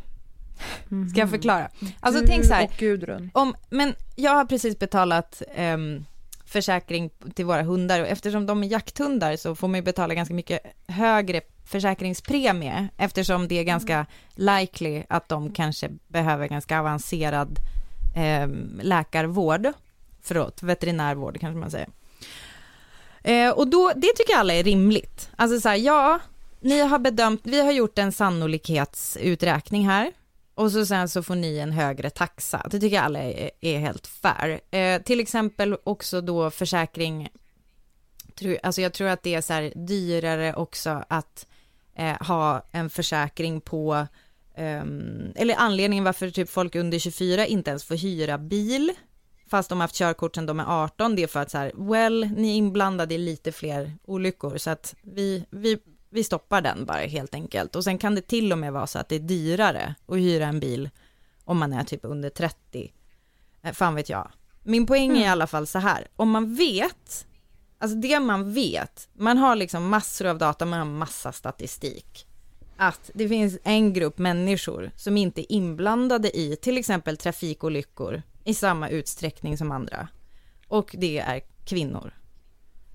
Ska 1.11 1.19
jag 1.19 1.29
förklara? 1.29 1.69
Alltså 1.99 2.21
Du 2.21 2.27
tänk 2.27 2.45
så 2.45 2.53
här, 2.53 2.65
och 2.65 2.71
Gudrun. 2.77 3.31
om, 3.33 3.55
men 3.69 3.95
jag 4.15 4.31
har 4.31 4.45
precis 4.45 4.79
betalat 4.79 5.41
ehm, 5.55 6.05
försäkring 6.53 7.09
till 7.35 7.45
våra 7.45 7.61
hundar 7.61 8.01
och 8.01 8.07
eftersom 8.07 8.45
de 8.45 8.63
är 8.63 8.67
jakthundar 8.67 9.35
så 9.35 9.55
får 9.55 9.67
man 9.67 9.75
ju 9.75 9.81
betala 9.81 10.13
ganska 10.13 10.33
mycket 10.33 10.59
högre 10.87 11.41
försäkringspremie 11.65 12.87
eftersom 12.97 13.47
det 13.47 13.59
är 13.59 13.63
ganska 13.63 14.05
likely 14.35 15.03
att 15.09 15.29
de 15.29 15.51
kanske 15.51 15.89
behöver 16.07 16.47
ganska 16.47 16.79
avancerad 16.79 17.59
eh, 18.15 18.47
läkarvård, 18.81 19.67
förlåt, 20.21 20.63
veterinärvård 20.63 21.39
kanske 21.39 21.59
man 21.59 21.71
säger. 21.71 21.89
Eh, 23.23 23.49
och 23.49 23.67
då, 23.67 23.91
det 23.95 24.13
tycker 24.15 24.37
alla 24.37 24.53
är 24.53 24.63
rimligt. 24.63 25.29
Alltså 25.35 25.59
så 25.59 25.69
här, 25.69 25.75
ja, 25.75 26.19
ni 26.59 26.79
har 26.79 26.99
bedömt, 26.99 27.41
vi 27.43 27.61
har 27.61 27.71
gjort 27.71 27.97
en 27.97 28.11
sannolikhetsuträkning 28.11 29.87
här 29.87 30.11
och 30.55 30.71
så 30.71 30.85
sen 30.85 31.09
så 31.09 31.23
får 31.23 31.35
ni 31.35 31.57
en 31.57 31.71
högre 31.71 32.09
taxa. 32.09 32.67
Det 32.71 32.79
tycker 32.79 32.95
jag 32.95 33.05
alla 33.05 33.19
är, 33.19 33.51
är 33.61 33.79
helt 33.79 34.07
fair. 34.07 34.61
Eh, 34.71 35.01
till 35.01 35.19
exempel 35.19 35.77
också 35.83 36.21
då 36.21 36.51
försäkring, 36.51 37.29
tror, 38.35 38.57
alltså 38.63 38.81
jag 38.81 38.93
tror 38.93 39.07
att 39.07 39.23
det 39.23 39.35
är 39.35 39.41
så 39.41 39.53
här 39.53 39.73
dyrare 39.75 40.53
också 40.53 41.03
att 41.07 41.47
eh, 41.95 42.27
ha 42.27 42.65
en 42.71 42.89
försäkring 42.89 43.61
på, 43.61 44.07
ehm, 44.55 45.31
eller 45.35 45.55
anledningen 45.55 46.03
varför 46.03 46.29
typ 46.29 46.49
folk 46.49 46.75
under 46.75 46.99
24 46.99 47.45
inte 47.45 47.69
ens 47.69 47.83
får 47.83 47.95
hyra 47.95 48.37
bil, 48.37 48.91
fast 49.47 49.69
de 49.69 49.79
har 49.79 49.83
haft 49.83 49.95
körkort 49.95 50.35
sedan 50.35 50.45
de 50.45 50.59
är 50.59 50.83
18, 50.83 51.15
det 51.15 51.23
är 51.23 51.27
för 51.27 51.39
att 51.39 51.51
så 51.51 51.57
här, 51.57 51.71
well, 51.75 52.29
ni 52.37 52.49
är 52.49 52.55
inblandade 52.55 53.15
i 53.15 53.17
lite 53.17 53.51
fler 53.51 53.93
olyckor, 54.05 54.57
så 54.57 54.69
att 54.69 54.95
vi, 55.01 55.45
vi, 55.49 55.79
vi 56.13 56.23
stoppar 56.23 56.61
den 56.61 56.85
bara 56.85 56.99
helt 57.01 57.33
enkelt. 57.35 57.75
Och 57.75 57.83
sen 57.83 57.97
kan 57.97 58.15
det 58.15 58.21
till 58.21 58.51
och 58.51 58.57
med 58.57 58.73
vara 58.73 58.87
så 58.87 58.99
att 58.99 59.09
det 59.09 59.15
är 59.15 59.19
dyrare 59.19 59.95
att 60.07 60.17
hyra 60.17 60.45
en 60.45 60.59
bil 60.59 60.89
om 61.45 61.57
man 61.57 61.73
är 61.73 61.83
typ 61.83 61.99
under 62.03 62.29
30. 62.29 62.93
Eh, 63.63 63.71
Fan 63.73 63.95
vet 63.95 64.09
jag. 64.09 64.31
Min 64.63 64.85
poäng 64.85 65.17
är 65.17 65.21
i 65.21 65.27
alla 65.27 65.47
fall 65.47 65.67
så 65.67 65.79
här, 65.79 66.07
om 66.15 66.29
man 66.31 66.55
vet, 66.55 67.25
alltså 67.77 67.97
det 67.97 68.19
man 68.19 68.53
vet, 68.53 69.09
man 69.13 69.37
har 69.37 69.55
liksom 69.55 69.89
massor 69.89 70.25
av 70.27 70.37
data, 70.37 70.65
man 70.65 70.79
har 70.79 70.85
massa 70.85 71.31
statistik, 71.31 72.25
att 72.77 73.11
det 73.13 73.29
finns 73.29 73.57
en 73.63 73.93
grupp 73.93 74.17
människor 74.17 74.91
som 74.95 75.17
inte 75.17 75.41
är 75.41 75.51
inblandade 75.55 76.37
i 76.37 76.55
till 76.55 76.77
exempel 76.77 77.17
trafikolyckor 77.17 78.21
i 78.43 78.53
samma 78.53 78.89
utsträckning 78.89 79.57
som 79.57 79.71
andra. 79.71 80.07
Och 80.67 80.95
det 80.97 81.19
är 81.19 81.41
kvinnor. 81.65 82.13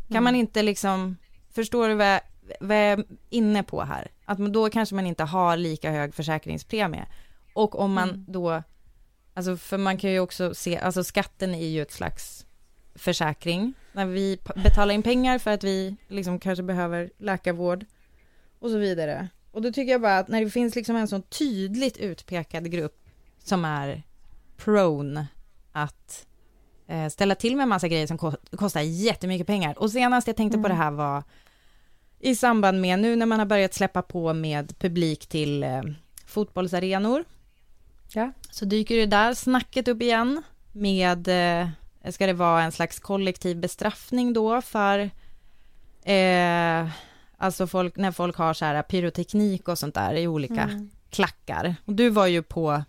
Kan 0.06 0.16
Mm. 0.16 0.24
man 0.24 0.34
inte 0.34 0.62
liksom, 0.62 1.16
förstår 1.50 1.88
du 1.88 1.94
vad 1.94 2.20
vad 2.60 2.76
jag 2.76 2.98
är 2.98 3.04
inne 3.28 3.62
på 3.62 3.82
här? 3.82 4.08
Att 4.24 4.38
då 4.38 4.70
kanske 4.70 4.94
man 4.94 5.06
inte 5.06 5.24
har 5.24 5.56
lika 5.56 5.90
hög 5.90 6.14
försäkringspremie. 6.14 7.06
Och 7.52 7.78
om 7.78 7.92
man 7.92 8.24
då, 8.28 8.62
alltså 9.34 9.56
för 9.56 9.78
man 9.78 9.96
kan 9.98 10.10
ju 10.10 10.20
också 10.20 10.54
se, 10.54 10.78
alltså 10.78 11.04
skatten 11.04 11.54
är 11.54 11.66
ju 11.66 11.82
ett 11.82 11.92
slags 11.92 12.46
försäkring. 12.94 13.74
När 13.92 14.06
vi 14.06 14.40
betalar 14.54 14.94
in 14.94 15.02
pengar 15.02 15.38
för 15.38 15.50
att 15.50 15.64
vi 15.64 15.96
liksom 16.08 16.40
kanske 16.40 16.62
behöver 16.62 17.10
läkarvård 17.18 17.84
och 18.58 18.70
så 18.70 18.78
vidare. 18.78 19.28
Och 19.52 19.62
då 19.62 19.72
tycker 19.72 19.92
jag 19.92 20.00
bara 20.00 20.18
att 20.18 20.28
när 20.28 20.44
det 20.44 20.50
finns 20.50 20.74
liksom 20.74 20.96
en 20.96 21.08
sån 21.08 21.22
tydligt 21.22 21.96
utpekad 21.96 22.70
grupp 22.70 23.08
som 23.38 23.64
är 23.64 24.02
prone 24.56 25.26
att 25.72 26.26
eh, 26.86 27.08
ställa 27.08 27.34
till 27.34 27.56
med 27.56 27.62
en 27.62 27.68
massa 27.68 27.88
grejer 27.88 28.06
som 28.06 28.18
ko- 28.18 28.36
kostar 28.50 28.80
jättemycket 28.80 29.46
pengar. 29.46 29.78
Och 29.78 29.90
senast 29.90 30.26
jag 30.26 30.36
tänkte 30.36 30.58
på 30.58 30.68
det 30.68 30.74
här 30.74 30.90
var 30.90 31.22
i 32.20 32.34
samband 32.34 32.80
med 32.80 32.98
nu 32.98 33.16
när 33.16 33.26
man 33.26 33.38
har 33.38 33.46
börjat 33.46 33.74
släppa 33.74 34.02
på 34.02 34.32
med 34.32 34.78
publik 34.78 35.26
till 35.26 35.62
eh, 35.62 35.82
fotbollsarenor. 36.26 37.24
Ja. 38.12 38.32
Så 38.50 38.64
dyker 38.64 38.96
det 38.96 39.06
där 39.06 39.34
snacket 39.34 39.88
upp 39.88 40.02
igen 40.02 40.42
med, 40.72 41.28
eh, 41.28 41.68
ska 42.10 42.26
det 42.26 42.32
vara 42.32 42.62
en 42.62 42.72
slags 42.72 42.98
kollektiv 43.00 43.56
bestraffning 43.56 44.32
då 44.32 44.62
för, 44.62 45.10
eh, 46.02 46.88
alltså 47.36 47.66
folk, 47.66 47.96
när 47.96 48.12
folk 48.12 48.36
har 48.36 48.54
så 48.54 48.64
här 48.64 48.82
pyroteknik 48.82 49.68
och 49.68 49.78
sånt 49.78 49.94
där 49.94 50.14
i 50.14 50.26
olika 50.28 50.62
Mm. 50.62 50.90
klackar. 51.10 51.74
Och 51.84 51.92
du 51.92 52.10
var 52.10 52.26
ju 52.26 52.42
på 52.42 52.82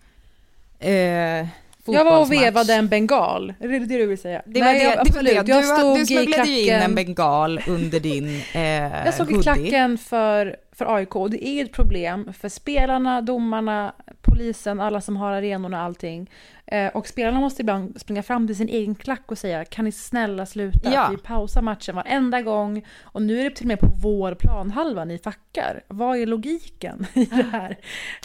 eh, 0.80 1.48
Jag 1.94 2.06
var 2.06 2.22
och 2.22 2.32
vevade 2.32 2.74
en 2.74 2.88
bengal. 2.88 3.54
Är 3.60 3.68
det 3.68 3.80
det 3.80 3.98
du 3.98 4.06
vill 4.06 4.18
säga? 4.18 4.42
Det 4.46 4.60
var, 4.60 4.68
Nej, 4.68 4.80
det, 4.80 4.84
jag, 4.84 4.92
det 4.92 4.98
var 4.98 5.02
absolut. 5.02 5.36
det. 5.36 5.44
Du, 5.44 5.52
Jag 5.52 5.66
stod 5.66 5.98
du 5.98 6.02
i 6.02 6.06
smugglade 6.06 6.50
ju 6.50 6.60
in 6.60 6.66
klacken. 6.66 6.84
en 6.84 6.96
bengal 6.96 7.62
under 7.68 8.00
din 8.00 8.28
eh, 8.54 9.06
Jag 9.06 9.14
stod 9.14 9.32
i 9.32 9.42
klacken 9.42 9.98
för, 9.98 10.56
för 10.72 10.96
AIK 10.96 11.16
och 11.16 11.30
det 11.30 11.48
är 11.48 11.66
ett 11.66 11.72
problem 11.72 12.34
för 12.34 12.50
spelarna, 12.50 13.22
domarna, 13.22 13.94
polisen, 14.22 14.80
alla 14.80 15.02
som 15.02 15.18
har 15.18 15.32
arenorna 15.32 15.78
och 15.78 15.84
allting. 15.84 16.30
Eh, 16.66 16.88
och 16.88 17.08
spelarna 17.08 17.40
måste 17.40 17.62
ibland 17.62 18.02
springa 18.02 18.24
fram 18.24 18.48
till 18.48 18.56
sin 18.56 18.70
egen 18.70 18.96
klack 18.96 19.24
och 19.32 19.38
säga 19.38 19.66
kan 19.66 19.86
ni 19.86 19.92
snälla 19.92 20.46
sluta? 20.46 20.94
Ja. 20.94 21.08
Vi 21.12 21.18
pausar 21.18 21.62
matchen 21.62 21.96
varenda 21.96 22.42
gång 22.42 22.86
och 23.02 23.22
nu 23.22 23.40
är 23.40 23.44
det 23.44 23.56
till 23.56 23.66
och 23.66 23.68
med 23.68 23.80
på 23.80 23.88
vår 24.02 24.34
planhalva 24.36 25.06
ni 25.06 25.18
fackar. 25.18 25.84
Vad 25.88 26.18
är 26.18 26.26
logiken 26.26 27.06
i 27.14 27.26
det 27.26 27.46
här? 27.52 27.78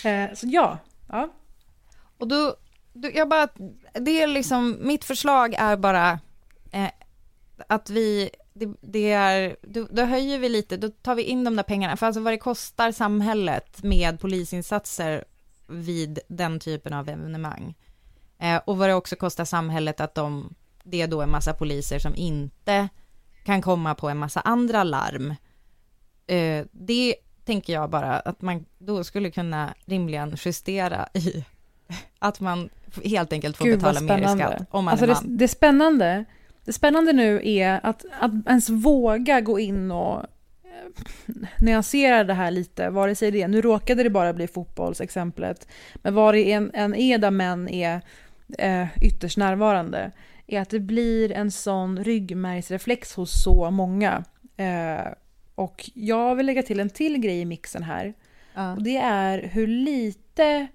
Eh, 0.05 0.35
så 0.35 0.47
ja, 0.51 0.79
ja. 1.09 1.29
Och 2.19 2.29
då, 2.29 2.55
jag 2.95 3.29
bara, 3.29 3.49
det 3.93 4.23
är 4.23 4.27
liksom, 4.27 4.79
mitt 4.81 5.05
förslag 5.05 5.55
är 5.59 5.77
bara 5.77 6.19
eh, 6.73 6.91
att 7.67 7.91
vi, 7.91 8.31
det, 8.53 8.69
det 8.81 9.13
är, 9.13 9.57
då, 9.63 9.87
då 9.91 10.05
höjer 10.05 10.39
vi 10.39 10.49
lite, 10.49 10.77
då 10.77 10.89
tar 10.89 11.15
vi 11.15 11.23
in 11.23 11.45
de 11.45 11.57
där 11.57 11.63
pengarna, 11.63 11.97
för 11.97 12.07
alltså 12.07 12.21
vad 12.21 12.33
det 12.33 12.39
kostar 12.39 12.93
samhället 12.93 13.83
med 13.83 14.21
polisinsatser 14.21 15.25
vid 15.67 16.19
den 16.29 16.61
typen 16.61 16.93
av 16.93 17.09
evenemang. 17.09 17.75
Eh, 18.39 18.61
och 18.67 18.77
vad 18.77 18.89
det 18.89 18.95
också 18.95 19.17
kostar 19.17 19.45
samhället 19.45 20.01
att 20.01 20.15
de, 20.15 20.55
det 20.83 21.03
är 21.03 21.09
då 21.09 21.23
en 21.23 21.31
massa 21.31 21.55
poliser 21.55 21.99
som 21.99 22.15
inte 22.15 22.89
kan 23.45 23.63
komma 23.63 23.95
på 23.95 24.09
en 24.09 24.19
massa 24.19 24.41
andra 24.41 24.85
larm. 24.85 25.35
Eh, 26.27 26.67
det 26.73 27.15
tänker 27.45 27.73
jag 27.73 27.91
bara 27.91 28.19
att 28.21 28.43
man 28.43 28.65
då 28.79 29.05
skulle 29.05 29.31
kunna 29.31 29.75
rimligen 29.85 30.37
justera 30.45 31.09
i 31.15 31.45
att 32.25 32.41
man 32.41 32.69
helt 33.05 33.33
enkelt 33.33 33.57
får 33.57 33.65
Gud, 33.65 33.79
betala 33.79 34.01
mer 34.01 34.19
i 34.19 34.39
skatt 34.39 34.67
om 34.71 34.85
man 34.85 34.93
alltså 34.93 35.05
är 35.05 35.09
det, 35.09 35.15
man. 35.15 35.37
det 35.37 35.45
är 35.45 35.49
spännande 35.49 36.25
Det 36.65 36.73
spännande 36.73 37.13
nu 37.13 37.41
är 37.45 37.81
att, 37.83 38.05
att 38.21 38.33
ens 38.47 38.71
våga 38.71 39.41
gå 39.41 39.59
in 39.59 39.91
och 39.91 40.19
eh, 40.65 41.35
nyansera 41.59 42.25
det 42.25 42.35
här 42.35 42.51
lite, 42.51 42.91
vare 42.91 43.15
sig 43.15 43.31
det 43.31 43.49
nu 43.49 43.61
råkade 43.61 44.03
det 44.03 44.11
bara 44.11 44.33
bli 44.33 44.47
fotbollsexemplet, 44.47 45.69
men 45.95 46.15
var 46.15 46.33
det 46.33 46.53
en, 46.53 46.71
en 46.75 46.95
är 46.95 47.19
där 47.19 47.31
män 47.31 47.69
är 47.69 48.01
eh, 48.59 48.87
ytterst 49.03 49.37
närvarande, 49.37 50.11
är 50.47 50.61
att 50.61 50.71
det 50.71 50.81
blir 50.81 51.33
en 51.33 51.51
sån 51.51 52.05
ryggmärgsreflex 52.05 53.15
hos 53.15 53.43
så 53.43 53.71
många. 53.71 54.25
Eh, 54.57 55.13
och 55.55 55.91
jag 55.95 56.35
vill 56.35 56.47
lägga 56.47 56.63
till 56.63 56.81
en 56.81 56.91
till 56.91 57.19
grej 57.19 57.41
i 57.41 57.45
mixen 57.45 57.83
här. 57.83 58.15
Och 58.77 58.83
det 58.83 58.97
är 58.97 59.51
hur 59.53 59.67
lite 59.67 60.69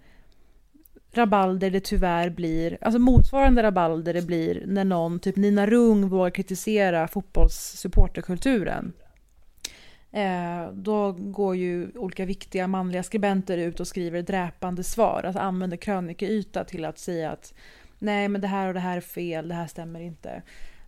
rabalder 1.12 1.72
det 1.72 1.80
tyvärr 1.80 2.30
blir, 2.30 2.78
alltså 2.82 2.99
motsvarande 2.99 3.64
rabalder 3.64 4.14
det 4.14 4.22
blir 4.22 4.64
när 4.66 4.86
någon, 4.86 5.20
typ 5.20 5.36
Nina 5.36 5.66
Rung, 5.66 6.10
vågar 6.10 6.30
kritisera 6.30 7.07
fotbollssupporterkulturen. 7.07 8.93
Eh, 10.12 10.72
då 10.74 11.12
går 11.12 11.55
ju 11.55 11.91
olika 11.95 12.26
viktiga 12.26 12.68
manliga 12.68 13.03
skribenter 13.03 13.57
ut 13.57 13.80
och 13.80 13.88
skriver 13.88 14.22
dräpande 14.22 14.84
svar, 14.84 15.24
alltså 15.26 15.39
använder 15.39 15.78
krönikeyta 15.78 16.64
till 16.64 16.86
att 16.86 16.99
säga 16.99 17.32
att 17.32 17.53
nej 17.99 18.28
men 18.28 18.41
det 18.41 18.47
här 18.47 18.68
och 18.68 18.74
det 18.74 18.80
här 18.80 18.97
är 18.97 19.01
fel, 19.01 19.47
det 19.47 19.55
här 19.55 19.68
stämmer 19.68 19.99
inte. 19.99 20.41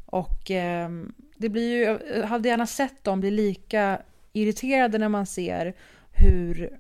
Och 0.05 0.51
eh, 0.51 0.89
det 1.38 1.49
blir 1.49 1.78
ju, 1.78 1.99
jag 2.17 2.28
hade 2.28 2.49
gärna 2.49 2.67
sett 2.67 3.03
dem 3.03 3.19
bli 3.19 3.32
lika 3.32 4.01
irriterade 4.34 4.97
när 4.97 5.09
man 5.09 5.26
ser 5.26 5.74
hur 6.11 6.80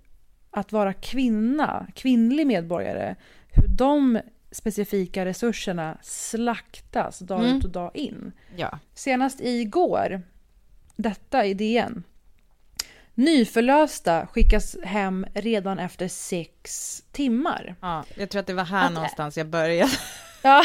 att 0.51 0.71
vara 0.71 0.93
kvinna, 0.93 1.87
kvinnlig 1.95 2.47
medborgare, 2.47 3.15
hur 3.53 3.67
de 3.67 4.19
specifika 4.51 5.25
resurserna 5.25 5.97
slaktas 6.01 7.19
dag 7.19 7.39
Mm. 7.43 7.57
ut 7.57 7.63
och 7.63 7.69
dag 7.69 7.91
in. 7.93 8.31
Ja. 8.55 8.79
Senast 8.93 9.41
igår, 9.41 10.21
detta 10.95 11.45
i 11.45 11.53
DN. 11.53 12.03
Nyförlösta 13.15 14.27
skickas 14.27 14.75
hem 14.83 15.25
redan 15.33 15.79
efter 15.79 16.07
sex 16.07 16.97
timmar. 17.11 17.75
Ja, 17.81 18.03
jag 18.15 18.29
tror 18.29 18.39
att 18.39 18.47
det 18.47 18.53
var 18.53 18.63
här 18.65 18.85
Att- 18.85 18.93
någonstans 18.93 19.37
jag 19.37 19.47
började. 19.47 19.91
Ja, 20.43 20.63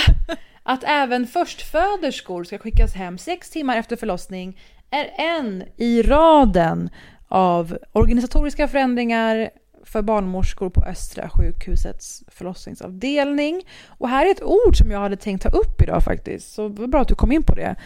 att 0.62 0.84
även 0.86 1.26
förstföderskor 1.26 2.44
ska 2.44 2.58
skickas 2.58 2.94
hem 2.94 3.18
sex 3.18 3.50
timmar 3.50 3.76
efter 3.76 3.96
förlossning 3.96 4.60
är 4.90 5.10
en 5.18 5.64
i 5.76 6.02
raden 6.02 6.90
av 7.28 7.78
organisatoriska 7.92 8.68
förändringar 8.68 9.50
för 9.86 10.02
barnmorskor 10.02 10.70
på 10.70 10.84
Östra 10.84 11.28
sjukhusets 11.28 12.24
förlossningsavdelning. 12.28 13.62
Och 13.86 14.08
här 14.08 14.26
är 14.26 14.30
ett 14.30 14.42
ord 14.42 14.76
som 14.76 14.90
jag 14.90 15.00
hade 15.00 15.16
tänkt 15.16 15.42
ta 15.42 15.48
upp 15.48 15.82
idag 15.82 16.02
faktiskt, 16.02 16.54
så 16.54 16.68
det 16.68 16.80
var 16.80 16.88
bra 16.88 17.00
att 17.00 17.08
du 17.08 17.14
kom 17.14 17.32
in 17.32 17.42
på 17.42 17.54
det. 17.54 17.76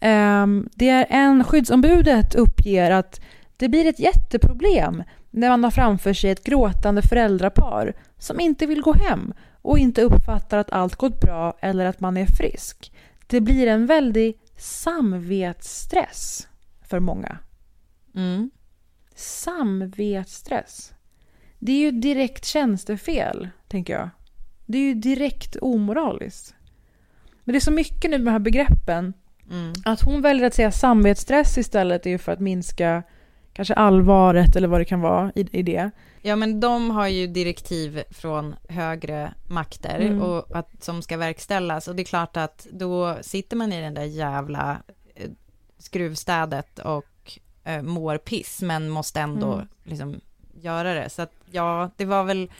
Ehm, 0.00 0.68
Det 0.74 0.88
är 0.88 1.06
en 1.08 1.44
skyddsombudet 1.44 2.34
uppger 2.34 2.90
att 2.90 3.20
det 3.56 3.68
blir 3.68 3.86
ett 3.86 3.98
jätteproblem 3.98 5.02
när 5.30 5.48
man 5.48 5.64
har 5.64 5.70
framför 5.70 6.12
sig 6.12 6.30
ett 6.30 6.44
gråtande 6.44 7.02
föräldrapar 7.02 7.94
som 8.18 8.40
inte 8.40 8.66
vill 8.66 8.82
gå 8.82 8.92
hem 8.92 9.32
och 9.62 9.78
inte 9.78 10.02
uppfattar 10.02 10.58
att 10.58 10.72
allt 10.72 10.96
gått 10.96 11.20
bra 11.20 11.56
eller 11.60 11.86
att 11.86 12.00
man 12.00 12.16
är 12.16 12.26
frisk. 12.26 12.92
Det 13.26 13.40
blir 13.40 13.66
en 13.66 13.86
väldig 13.86 14.38
samvetsstress 14.56 16.48
för 16.82 17.00
många. 17.00 17.38
Mm. 18.14 18.50
Samvetsstress. 19.14 20.93
Det 21.64 21.72
är 21.72 21.78
ju 21.80 21.90
direkt 21.90 22.44
tjänstefel, 22.44 23.48
tänker 23.68 23.92
jag. 23.92 24.10
Det 24.66 24.78
är 24.78 24.82
ju 24.82 24.94
direkt 24.94 25.56
omoraliskt. 25.56 26.54
Men 27.44 27.52
det 27.52 27.58
är 27.58 27.60
så 27.60 27.70
mycket 27.72 28.10
nu 28.10 28.18
med 28.18 28.26
de 28.26 28.30
här 28.30 28.38
begreppen. 28.38 29.12
Mm. 29.50 29.72
Att 29.84 30.02
hon 30.02 30.22
väljer 30.22 30.46
att 30.46 30.54
säga 30.54 30.70
samvetsstress 30.72 31.58
istället 31.58 32.06
är 32.06 32.10
ju 32.10 32.18
för 32.18 32.32
att 32.32 32.40
minska 32.40 33.02
kanske 33.52 33.74
allvaret 33.74 34.56
eller 34.56 34.68
vad 34.68 34.80
det 34.80 34.84
kan 34.84 35.00
vara 35.00 35.32
i, 35.34 35.58
i 35.58 35.62
det. 35.62 35.90
Ja 36.22 36.36
men 36.36 36.60
de 36.60 36.90
har 36.90 37.08
ju 37.08 37.26
direktiv 37.26 38.02
från 38.10 38.54
högre 38.68 39.34
makter 39.48 40.00
Mm. 40.00 40.22
och 40.22 40.56
att, 40.56 40.84
som 40.84 41.02
ska 41.02 41.16
verkställas 41.16 41.88
och 41.88 41.96
det 41.96 42.02
är 42.02 42.04
klart 42.04 42.36
att 42.36 42.66
då 42.72 43.18
sitter 43.22 43.56
man 43.56 43.72
i 43.72 43.80
den 43.80 43.94
där 43.94 44.04
jävla 44.04 44.82
eh, 45.14 45.30
skruvstädet 45.78 46.78
och 46.78 47.38
eh, 47.64 47.82
mår 47.82 48.18
piss 48.18 48.62
men 48.62 48.88
måste 48.90 49.20
ändå 49.20 49.52
Mm. 49.52 49.66
liksom 49.84 50.20
göra 50.62 50.94
det. 50.94 51.10
Så 51.10 51.22
att 51.22 51.32
ja, 51.50 51.90
det 51.96 52.04
var 52.04 52.24
väl, 52.24 52.50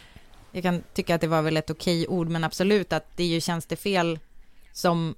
jag 0.51 0.63
kan 0.63 0.83
tycka 0.93 1.15
att 1.15 1.21
det 1.21 1.27
var 1.27 1.41
väl 1.41 1.57
ett 1.57 1.69
okej 1.69 2.07
ord 2.07 2.29
men 2.29 2.43
absolut 2.43 2.93
att 2.93 3.17
det 3.17 3.23
är 3.23 3.27
ju 3.27 3.41
tjänstefel 3.41 4.19
som 4.71 5.15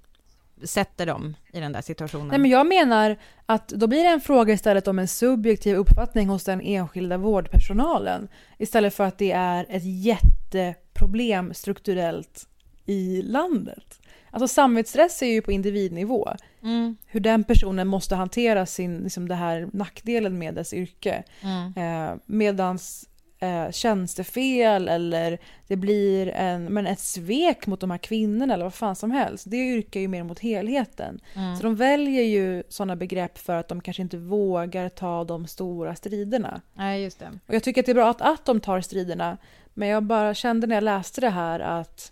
sätter 0.63 1.05
dem 1.05 1.35
i 1.53 1.59
den 1.59 1.71
där 1.71 1.81
situationen. 1.81 2.27
Nej, 2.27 2.39
men 2.39 2.51
jag 2.51 2.67
menar 2.67 3.15
att 3.45 3.67
då 3.67 3.87
blir 3.87 4.03
det 4.03 4.09
en 4.09 4.21
fråga 4.21 4.53
istället 4.53 4.87
om 4.87 4.99
en 4.99 5.07
subjektiv 5.07 5.75
uppfattning 5.75 6.29
hos 6.29 6.43
den 6.43 6.61
enskilda 6.61 7.17
vårdpersonalen. 7.17 8.27
Istället 8.57 8.93
för 8.93 9.03
att 9.03 9.17
det 9.17 9.31
är 9.31 9.65
ett 9.69 9.83
jätteproblem 9.83 11.53
strukturellt 11.53 12.47
i 12.85 13.21
landet. 13.21 13.99
Alltså 14.37 14.53
samvetsstress 14.53 15.21
är 15.21 15.27
ju 15.27 15.41
på 15.41 15.51
individnivå. 15.51 16.29
Mm. 16.63 16.97
Hur 17.05 17.19
den 17.19 17.43
personen 17.43 17.87
måste 17.87 18.15
hantera 18.15 18.65
sin, 18.65 18.97
liksom 18.97 19.27
det 19.27 19.35
här 19.35 19.69
nackdelen 19.73 20.37
med 20.37 20.55
dess 20.55 20.73
yrke. 20.73 21.23
Mm. 21.41 21.73
Eh, 21.75 22.17
medans 22.25 23.09
eh, 23.39 23.71
tjänstefel 23.71 24.87
eller 24.87 25.37
det 25.67 25.75
blir 25.75 26.27
en, 26.27 26.63
men 26.63 26.87
ett 26.87 26.99
svek 26.99 27.67
mot 27.67 27.79
de 27.79 27.91
här 27.91 27.97
kvinnorna 27.97 28.53
eller 28.53 28.63
vad 28.63 28.73
fan 28.73 28.95
som 28.95 29.11
helst. 29.11 29.45
Det 29.47 29.57
yrkar 29.57 29.99
ju 29.99 30.07
mer 30.07 30.23
mot 30.23 30.39
helheten. 30.39 31.19
Mm. 31.33 31.55
Så 31.55 31.63
de 31.63 31.75
väljer 31.75 32.23
ju 32.23 32.63
sådana 32.69 32.95
begrepp 32.95 33.37
för 33.37 33.55
att 33.55 33.67
de 33.67 33.81
kanske 33.81 34.01
inte 34.01 34.17
vågar 34.17 34.89
ta 34.89 35.23
de 35.23 35.47
stora 35.47 35.95
striderna. 35.95 36.61
Nej, 36.73 37.03
just 37.03 37.19
det. 37.19 37.39
Och 37.47 37.53
jag 37.53 37.63
tycker 37.63 37.81
att 37.81 37.85
det 37.85 37.91
är 37.91 37.93
bra 37.93 38.09
att, 38.09 38.21
att 38.21 38.45
de 38.45 38.59
tar 38.59 38.81
striderna. 38.81 39.37
Men 39.73 39.87
jag 39.87 40.03
bara 40.03 40.33
kände 40.33 40.67
när 40.67 40.75
jag 40.75 40.83
läste 40.83 41.21
det 41.21 41.29
här 41.29 41.59
att 41.59 42.11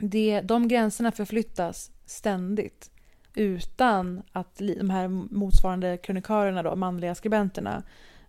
det, 0.00 0.40
de 0.40 0.68
gränserna 0.68 1.12
förflyttas 1.12 1.90
ständigt. 2.06 2.90
Utan 3.34 4.22
att 4.32 4.56
de 4.56 4.90
här 4.90 5.08
motsvarande 5.08 5.96
krönikörerna, 5.96 6.62
då, 6.62 6.76
manliga 6.76 7.14
skribenterna, 7.14 7.82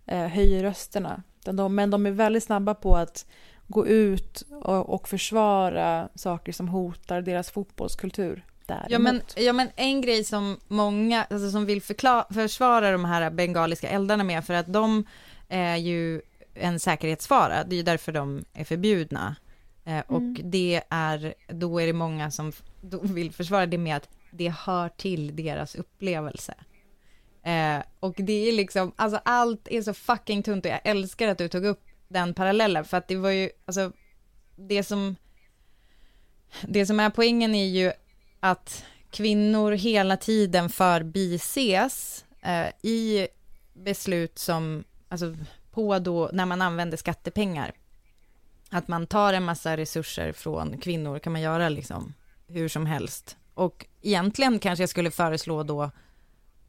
eh, 0.06 0.26
höjer 0.26 0.62
rösterna. 0.62 1.22
De, 1.44 1.74
men 1.74 1.90
de 1.90 2.06
är 2.06 2.10
väldigt 2.10 2.44
snabba 2.44 2.74
på 2.74 2.96
att 2.96 3.26
gå 3.66 3.86
ut 3.86 4.42
och, 4.50 4.94
och 4.94 5.08
försvara 5.08 6.08
saker 6.14 6.52
som 6.52 6.68
hotar 6.68 7.22
deras 7.22 7.50
fotbollskultur. 7.50 8.44
Däremot. 8.66 8.90
Ja 8.90 8.98
men, 8.98 9.22
ja 9.36 9.52
men 9.52 9.68
en 9.76 10.00
grej 10.00 10.24
som 10.24 10.60
många, 10.68 11.24
alltså 11.30 11.50
som 11.50 11.66
vill 11.66 11.82
förklara, 11.82 12.26
försvara 12.30 12.92
de 12.92 13.04
här 13.04 13.30
bengaliska 13.30 13.88
eldarna 13.88 14.24
med, 14.24 14.44
för 14.44 14.54
att 14.54 14.72
de 14.72 15.04
är 15.48 15.76
ju 15.76 16.22
en 16.54 16.80
säkerhetsfara, 16.80 17.64
det 17.64 17.74
är 17.74 17.76
ju 17.76 17.82
därför 17.82 18.12
de 18.12 18.44
är 18.54 18.64
förbjudna. 18.64 19.36
Eh, 19.90 20.02
och 20.06 20.20
Mm. 20.20 20.50
det 20.50 20.82
är, 20.90 21.34
då 21.48 21.80
är 21.80 21.86
det 21.86 21.92
många 21.92 22.30
som 22.30 22.52
vill 23.02 23.32
försvara 23.32 23.66
det 23.66 23.78
med 23.78 23.96
att 23.96 24.08
det 24.30 24.48
hör 24.48 24.88
till 24.88 25.36
deras 25.36 25.74
upplevelse. 25.74 26.54
Eh, 27.42 27.78
och 28.00 28.14
det 28.16 28.48
är 28.48 28.52
liksom, 28.52 28.92
alltså 28.96 29.20
allt 29.24 29.68
är 29.68 29.82
så 29.82 29.94
fucking 29.94 30.42
tunt 30.42 30.64
och 30.64 30.70
jag 30.70 30.80
älskar 30.84 31.28
att 31.28 31.38
du 31.38 31.48
tog 31.48 31.64
upp 31.64 31.82
den 32.08 32.34
parallellen, 32.34 32.84
för 32.84 32.96
att 32.96 33.08
det 33.08 33.16
var 33.16 33.30
ju, 33.30 33.50
alltså 33.64 33.92
det 34.56 34.82
som, 34.84 35.16
det 36.62 36.86
som 36.86 37.00
är 37.00 37.10
poängen 37.10 37.54
är 37.54 37.66
ju 37.66 37.92
att 38.40 38.84
kvinnor 39.10 39.72
hela 39.72 40.16
tiden 40.16 40.68
förbises 40.68 42.24
eh, 42.42 42.68
i 42.82 43.28
beslut 43.72 44.38
som, 44.38 44.84
alltså 45.08 45.36
på 45.70 45.98
då, 45.98 46.30
när 46.32 46.46
man 46.46 46.62
använder 46.62 46.96
skattepengar. 46.96 47.72
Att 48.70 48.88
man 48.88 49.06
tar 49.06 49.32
en 49.32 49.44
massa 49.44 49.76
resurser 49.76 50.32
från 50.32 50.78
kvinnor 50.78 51.18
kan 51.18 51.32
man 51.32 51.42
göra 51.42 51.68
liksom 51.68 52.14
hur 52.48 52.68
som 52.68 52.86
helst. 52.86 53.36
Och 53.54 53.86
egentligen 54.02 54.58
kanske 54.58 54.82
jag 54.82 54.88
skulle 54.90 55.10
föreslå 55.10 55.62
då 55.62 55.90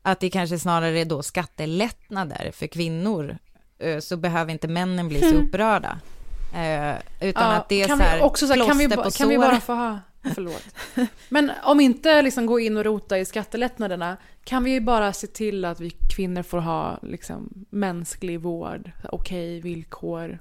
att 0.02 0.20
det 0.20 0.30
kanske 0.30 0.60
snarare 0.60 1.00
är 1.00 1.06
då 1.06 1.24
skattelättnader 1.24 2.52
för 2.54 2.68
kvinnor, 2.68 3.38
eh, 3.80 4.00
så 4.00 4.18
behöver 4.18 4.52
inte 4.52 4.68
männen 4.68 5.08
bli 5.08 5.20
så 5.20 5.26
Mm. 5.36 5.48
upprörda. 5.48 6.00
Eh, 6.56 6.96
utan 7.30 7.44
Ja, 7.50 7.54
att 7.54 7.70
det 7.70 7.82
är 7.82 7.88
så 7.88 7.96
här, 7.96 8.22
också 8.22 8.48
så 8.48 8.54
här, 8.54 8.68
kan 8.68 8.78
vi, 8.78 8.90
på 8.90 9.12
kan 9.12 9.30
vi 9.30 9.38
bara 9.38 9.60
få 9.60 9.74
ha... 9.74 10.00
Förlåt. 10.36 10.64
Men 11.30 11.52
om 11.64 11.80
inte 11.80 12.22
liksom 12.22 12.46
gå 12.46 12.60
in 12.60 12.78
och 12.78 12.84
rota 12.84 13.18
i 13.20 13.26
skattelättnaderna 13.26 14.18
kan 14.44 14.64
vi 14.64 14.72
ju 14.72 14.80
bara 14.80 15.14
se 15.14 15.28
till 15.28 15.66
att 15.66 15.80
vi 15.80 15.90
kvinnor 15.90 16.44
får 16.44 16.58
ha 16.58 17.00
liksom 17.02 17.66
mänsklig 17.70 18.40
vård, 18.40 18.92
okej 19.12 19.62
villkor, 19.62 20.40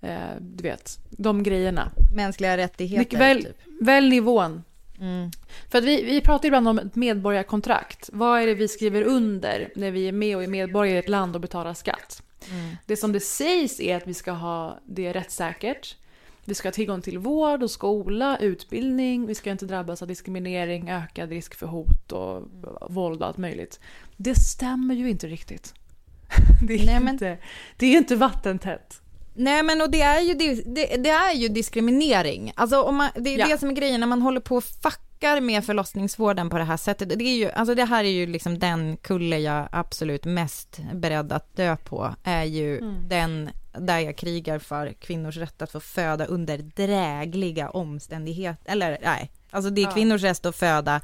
eh, 0.00 0.18
du 0.40 0.62
vet, 0.62 0.98
de 1.10 1.42
grejerna. 1.42 1.90
Mänskliga 2.14 2.56
rättigheter, 2.56 3.18
väl, 3.18 3.44
typ. 3.44 3.56
väl 3.80 4.08
nivån. 4.08 4.62
Mm. 5.00 5.30
För 5.68 5.78
att 5.78 5.84
vi, 5.84 6.02
vi 6.02 6.20
pratar 6.20 6.46
ibland 6.46 6.68
om 6.68 6.78
ett 6.78 6.94
medborgarkontrakt. 6.94 8.10
Vad 8.12 8.42
är 8.42 8.46
det 8.46 8.54
vi 8.54 8.68
skriver 8.68 9.02
under 9.02 9.72
när 9.76 9.90
vi 9.90 10.08
är 10.08 10.12
med 10.12 10.36
och 10.36 10.42
är 10.42 10.48
medborgare 10.48 10.96
i 10.96 10.98
ett 10.98 11.08
land 11.08 11.34
och 11.34 11.40
betalar 11.40 11.74
skatt? 11.74 12.22
Mm. 12.50 12.76
Det 12.86 12.96
som 12.96 13.12
det 13.12 13.20
sägs 13.20 13.80
är 13.80 13.96
att 13.96 14.06
vi 14.06 14.14
ska 14.14 14.32
ha 14.32 14.78
det 14.86 15.12
rättssäkert. 15.12 15.96
Vi 16.44 16.54
ska 16.54 16.68
ha 16.68 16.72
tillgång 16.72 17.02
till 17.02 17.18
vård 17.18 17.62
och 17.62 17.70
skola, 17.70 18.38
utbildning, 18.38 19.26
vi 19.26 19.34
ska 19.34 19.50
inte 19.50 19.66
drabbas 19.66 20.02
av 20.02 20.08
diskriminering, 20.08 20.90
ökad 20.90 21.28
risk 21.28 21.54
för 21.54 21.66
hot 21.66 22.12
och 22.12 22.42
våld 22.90 23.20
och 23.22 23.28
allt 23.28 23.36
möjligt. 23.36 23.80
Det 24.16 24.34
stämmer 24.34 24.94
ju 24.94 25.10
inte 25.10 25.26
riktigt. 25.26 25.74
Det 26.68 26.74
är, 26.74 26.86
Nej, 26.86 27.00
men- 27.00 27.08
inte, 27.08 27.38
det 27.76 27.86
är 27.86 27.98
inte 27.98 28.16
vattentätt. 28.16 29.02
Nej 29.40 29.62
men 29.62 29.80
och 29.80 29.90
det 29.90 30.02
är 30.02 30.20
ju, 30.20 30.34
det, 30.34 30.96
det 30.96 31.10
är 31.10 31.34
ju 31.34 31.48
diskriminering. 31.48 32.52
Alltså 32.56 32.82
om 32.82 32.96
man, 32.96 33.10
det 33.14 33.34
är 33.34 33.38
Ja. 33.38 33.46
det 33.46 33.58
som 33.58 33.68
är 33.70 33.74
grejen 33.74 34.00
när 34.00 34.06
man 34.06 34.22
håller 34.22 34.40
på 34.40 34.56
och 34.56 34.64
fuckar 34.64 35.40
med 35.40 35.64
förlossningsvården 35.64 36.50
på 36.50 36.58
det 36.58 36.64
här 36.64 36.76
sättet. 36.76 37.08
Det 37.18 37.24
är 37.24 37.36
ju, 37.36 37.50
alltså 37.50 37.74
det 37.74 37.84
här 37.84 38.04
är 38.04 38.08
ju 38.08 38.26
liksom 38.26 38.58
den 38.58 38.96
kulle 38.96 39.38
jag 39.38 39.68
absolut 39.72 40.24
mest 40.24 40.80
beredd 40.94 41.32
att 41.32 41.56
dö 41.56 41.76
på. 41.76 42.14
Är 42.24 42.44
ju 42.44 42.78
Mm. 42.78 43.08
den 43.08 43.50
där 43.78 43.98
jag 43.98 44.16
krigar 44.16 44.58
för 44.58 44.92
kvinnors 44.92 45.36
rätt 45.36 45.62
att 45.62 45.72
få 45.72 45.80
föda 45.80 46.24
under 46.26 46.58
drägliga 46.58 47.70
omständigheter. 47.70 48.72
Eller 48.72 48.98
nej, 49.02 49.30
alltså 49.50 49.70
det 49.70 49.82
är 49.82 49.90
kvinnors 49.92 50.22
rätt 50.22 50.46
att 50.46 50.56
föda 50.56 51.00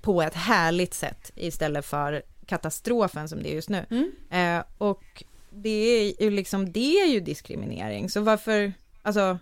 på 0.00 0.22
ett 0.22 0.34
härligt 0.34 0.94
sätt 0.94 1.30
istället 1.34 1.86
för 1.86 2.22
katastrofen 2.46 3.28
som 3.28 3.42
det 3.42 3.50
är 3.50 3.54
just 3.54 3.68
nu. 3.68 3.86
Mm. 3.90 4.12
Eh, 4.58 4.64
och 4.78 5.24
det 5.62 5.70
är 5.70 6.22
ju 6.22 6.30
liksom, 6.30 6.72
det 6.72 7.00
är 7.00 7.06
ju 7.06 7.20
diskriminering. 7.20 8.10
Så 8.10 8.20
varför, 8.20 8.72
alltså, 9.02 9.38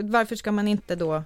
varför 0.00 0.36
ska 0.36 0.52
man 0.52 0.68
inte 0.68 0.96
då, 0.96 1.22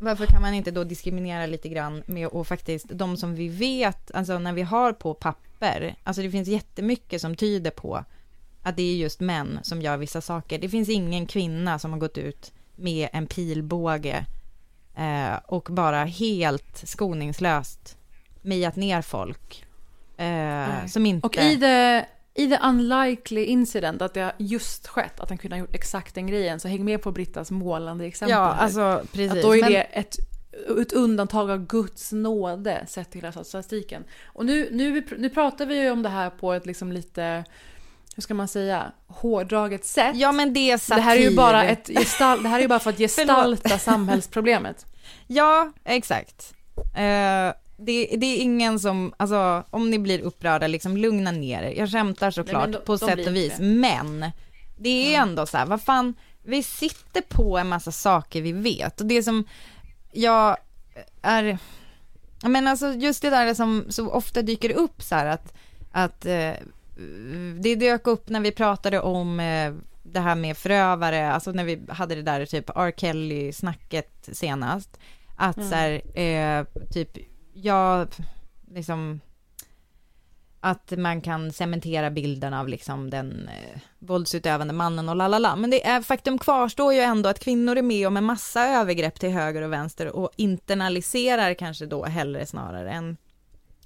varför 0.00 0.26
kan 0.26 0.42
man 0.42 0.54
inte 0.54 0.70
då 0.70 0.84
diskriminera 0.84 1.46
lite 1.46 1.68
grann 1.68 2.02
med 2.06 2.26
och 2.26 2.46
faktiskt, 2.46 2.88
de 2.88 3.16
som 3.16 3.34
vi 3.34 3.48
vet, 3.48 4.14
alltså 4.14 4.38
när 4.38 4.52
vi 4.52 4.62
har 4.62 4.92
på 4.92 5.14
papper, 5.14 5.94
alltså 6.04 6.22
det 6.22 6.30
finns 6.30 6.48
jättemycket 6.48 7.20
som 7.20 7.36
tyder 7.36 7.70
på 7.70 8.04
att 8.62 8.76
det 8.76 8.82
är 8.82 8.96
just 8.96 9.20
män 9.20 9.58
som 9.62 9.82
gör 9.82 9.96
vissa 9.96 10.20
saker. 10.20 10.58
Det 10.58 10.68
finns 10.68 10.88
ingen 10.88 11.26
kvinna 11.26 11.78
som 11.78 11.92
har 11.92 11.98
gått 11.98 12.18
ut 12.18 12.52
med 12.76 13.08
en 13.12 13.26
pilbåge 13.26 14.26
eh, 14.96 15.34
och 15.46 15.68
bara 15.70 16.04
helt 16.04 16.82
skoningslöst 16.88 17.98
mejat 18.42 18.76
ner 18.76 19.02
folk. 19.02 19.64
Eh, 20.16 20.86
som 20.86 21.06
inte... 21.06 21.26
Och 21.26 21.36
i 21.36 21.60
the, 21.60 22.04
i 22.34 22.48
the 22.48 22.58
unlikely 22.62 23.44
incident 23.44 24.02
att 24.02 24.14
det 24.14 24.32
just 24.38 24.86
skett, 24.88 25.20
att 25.20 25.28
han 25.28 25.38
kunde 25.38 25.56
ha 25.56 25.60
gjort 25.60 25.74
exakt 25.74 26.14
den 26.14 26.26
grejen, 26.26 26.60
så 26.60 26.68
häng 26.68 26.84
med 26.84 27.02
på 27.02 27.12
Brittas 27.12 27.50
målande 27.50 28.04
exempel 28.06 28.30
Ja, 28.36 28.52
här. 28.52 28.62
alltså 28.62 29.02
precis. 29.12 29.32
Att 29.32 29.42
då 29.42 29.56
är 29.56 29.60
Men- 29.60 29.72
det 29.72 29.80
ett, 29.82 30.16
ett 30.80 30.92
undantag 30.92 31.50
av 31.50 31.66
Guds 31.66 32.12
nåde 32.12 32.84
sett 32.88 33.10
till 33.10 33.20
hela 33.20 33.32
statistiken. 33.32 34.04
Och 34.24 34.46
nu, 34.46 34.68
nu, 34.72 35.06
nu 35.18 35.30
pratar 35.30 35.66
vi 35.66 35.80
ju 35.82 35.90
om 35.90 36.02
det 36.02 36.08
här 36.08 36.30
på 36.30 36.52
ett 36.52 36.66
liksom 36.66 36.92
lite, 36.92 37.44
hur 38.14 38.20
ska 38.22 38.34
man 38.34 38.48
säga, 38.48 38.92
hårdraget 39.06 39.84
sätt. 39.84 40.16
Ja 40.16 40.32
men 40.32 40.52
det 40.52 40.70
är 40.70 40.78
satir. 40.78 40.96
Det 40.96 41.02
här 41.02 41.16
är 41.16 41.20
ju 41.30 41.36
bara, 41.36 41.64
ett 41.64 41.88
gestal, 41.88 42.42
det 42.42 42.48
här 42.48 42.58
är 42.58 42.62
ju 42.62 42.68
bara 42.68 42.78
för 42.78 42.90
att 42.90 42.98
gestalta 42.98 43.78
samhällsproblemet. 43.78 44.86
Ja, 45.26 45.72
exakt. 45.84 46.54
Eh, 46.96 47.54
det, 47.76 48.06
det 48.16 48.26
är 48.26 48.42
ingen 48.42 48.80
som, 48.80 49.14
alltså 49.16 49.64
om 49.70 49.90
ni 49.90 49.98
blir 49.98 50.20
upprörda, 50.20 50.66
liksom 50.66 50.96
lugna 50.96 51.30
ner 51.30 51.62
er. 51.62 51.74
Jag 51.78 51.90
skämtar 51.90 52.30
såklart 52.30 52.68
Nej, 52.68 52.72
de- 52.80 52.84
på 52.86 52.98
sätt 52.98 53.26
och 53.26 53.36
vis, 53.36 53.52
inte. 53.52 53.62
men 53.62 54.30
det 54.76 55.14
är 55.14 55.20
ändå 55.22 55.46
så 55.46 55.56
här, 55.56 55.66
vad 55.66 55.82
fan, 55.82 56.14
vi 56.42 56.62
sitter 56.62 57.20
på 57.20 57.58
en 57.58 57.68
massa 57.68 57.92
saker 57.92 58.42
vi 58.42 58.52
vet 58.52 59.00
och 59.00 59.06
det 59.06 59.22
som 59.22 59.44
jag 60.12 60.56
är, 61.22 61.58
men 62.42 62.66
alltså 62.66 62.92
just 62.92 63.22
det 63.22 63.30
där 63.30 63.54
som 63.54 63.84
så 63.88 64.10
ofta 64.10 64.42
dyker 64.42 64.70
upp 64.72 65.02
så 65.02 65.14
här 65.14 65.26
att, 65.26 65.54
att 65.92 66.26
eh, 66.26 66.52
det 67.60 67.74
dök 67.74 68.06
upp 68.06 68.28
när 68.28 68.40
vi 68.40 68.50
pratade 68.52 69.00
om 69.00 69.40
eh, 69.40 69.72
det 70.02 70.20
här 70.20 70.34
med 70.34 70.56
förövare, 70.56 71.32
alltså 71.32 71.52
när 71.52 71.64
vi 71.64 71.80
hade 71.88 72.14
det 72.14 72.22
där 72.22 72.46
typ 72.46 72.70
R. 72.74 72.92
Kelly-snacket 72.96 74.28
senast, 74.32 74.98
att 75.36 75.56
Mm. 75.56 75.68
så 75.70 75.74
här, 75.74 76.18
eh, 76.20 76.64
typ, 76.92 77.18
jag, 77.54 78.08
liksom, 78.70 79.20
att 80.60 80.92
man 80.96 81.20
kan 81.20 81.52
cementera 81.52 82.10
bilden 82.10 82.54
av 82.54 82.68
liksom 82.68 83.10
den 83.10 83.48
eh, 83.48 83.80
våldsutövande 83.98 84.74
mannen 84.74 85.08
och 85.08 85.16
lalala. 85.16 85.56
Men 85.56 85.70
det 85.70 85.86
är, 85.86 86.02
faktum 86.02 86.38
kvarstår 86.38 86.94
ju 86.94 87.00
ändå 87.00 87.28
att 87.28 87.38
kvinnor 87.38 87.76
är 87.76 87.82
med 87.82 88.06
om 88.06 88.16
en 88.16 88.24
massa 88.24 88.66
övergrepp 88.66 89.20
till 89.20 89.30
höger 89.30 89.62
och 89.62 89.72
vänster 89.72 90.16
och 90.16 90.30
internaliserar 90.36 91.54
kanske 91.54 91.86
då 91.86 92.04
hellre 92.04 92.46
snarare 92.46 92.90
än 92.90 93.16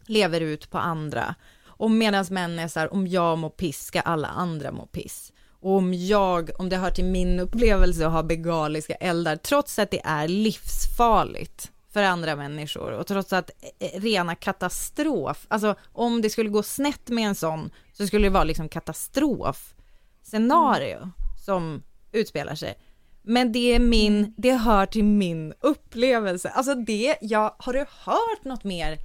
lever 0.06 0.40
ut 0.40 0.70
på 0.70 0.78
andra. 0.78 1.34
Och 1.64 1.90
medan 1.90 2.26
män 2.30 2.58
är 2.58 2.68
så 2.68 2.80
här, 2.80 2.92
om 2.92 3.06
jag 3.06 3.38
mår 3.38 3.50
piss 3.50 3.84
ska 3.84 4.00
alla 4.00 4.28
andra 4.28 4.72
må 4.72 4.86
piss. 4.86 5.32
Och 5.60 5.72
om 5.72 5.94
jag, 5.94 6.50
om 6.58 6.68
det 6.68 6.76
hör 6.76 6.90
till 6.90 7.04
min 7.04 7.40
upplevelse 7.40 8.06
att 8.06 8.12
ha 8.12 8.22
begaliska 8.22 8.94
eldar, 8.94 9.36
trots 9.36 9.78
att 9.78 9.90
det 9.90 10.00
är 10.04 10.28
livsfarligt 10.28 11.72
för 11.92 12.02
andra 12.02 12.36
människor 12.36 12.92
och 12.92 13.06
trots 13.06 13.32
att 13.32 13.50
eh, 13.78 14.00
rena 14.00 14.34
katastrof, 14.34 15.46
alltså 15.48 15.74
om 15.92 16.22
det 16.22 16.30
skulle 16.30 16.48
gå 16.48 16.62
snett 16.62 17.08
med 17.08 17.26
en 17.26 17.34
sån 17.34 17.70
så 17.92 18.06
skulle 18.06 18.26
det 18.26 18.32
vara 18.32 18.44
liksom 18.44 18.68
katastrofscenario 18.68 21.10
som 21.44 21.82
utspelar 22.12 22.54
sig. 22.54 22.78
Men 23.22 23.52
det 23.52 23.74
är 23.74 23.78
min, 23.78 24.34
det 24.36 24.52
hör 24.52 24.86
till 24.86 25.04
min 25.04 25.54
upplevelse. 25.60 26.48
Alltså 26.48 26.74
det, 26.74 27.16
jag, 27.20 27.54
har 27.58 27.72
du 27.72 27.78
hört 27.78 28.44
något 28.44 28.64
mer 28.64 28.98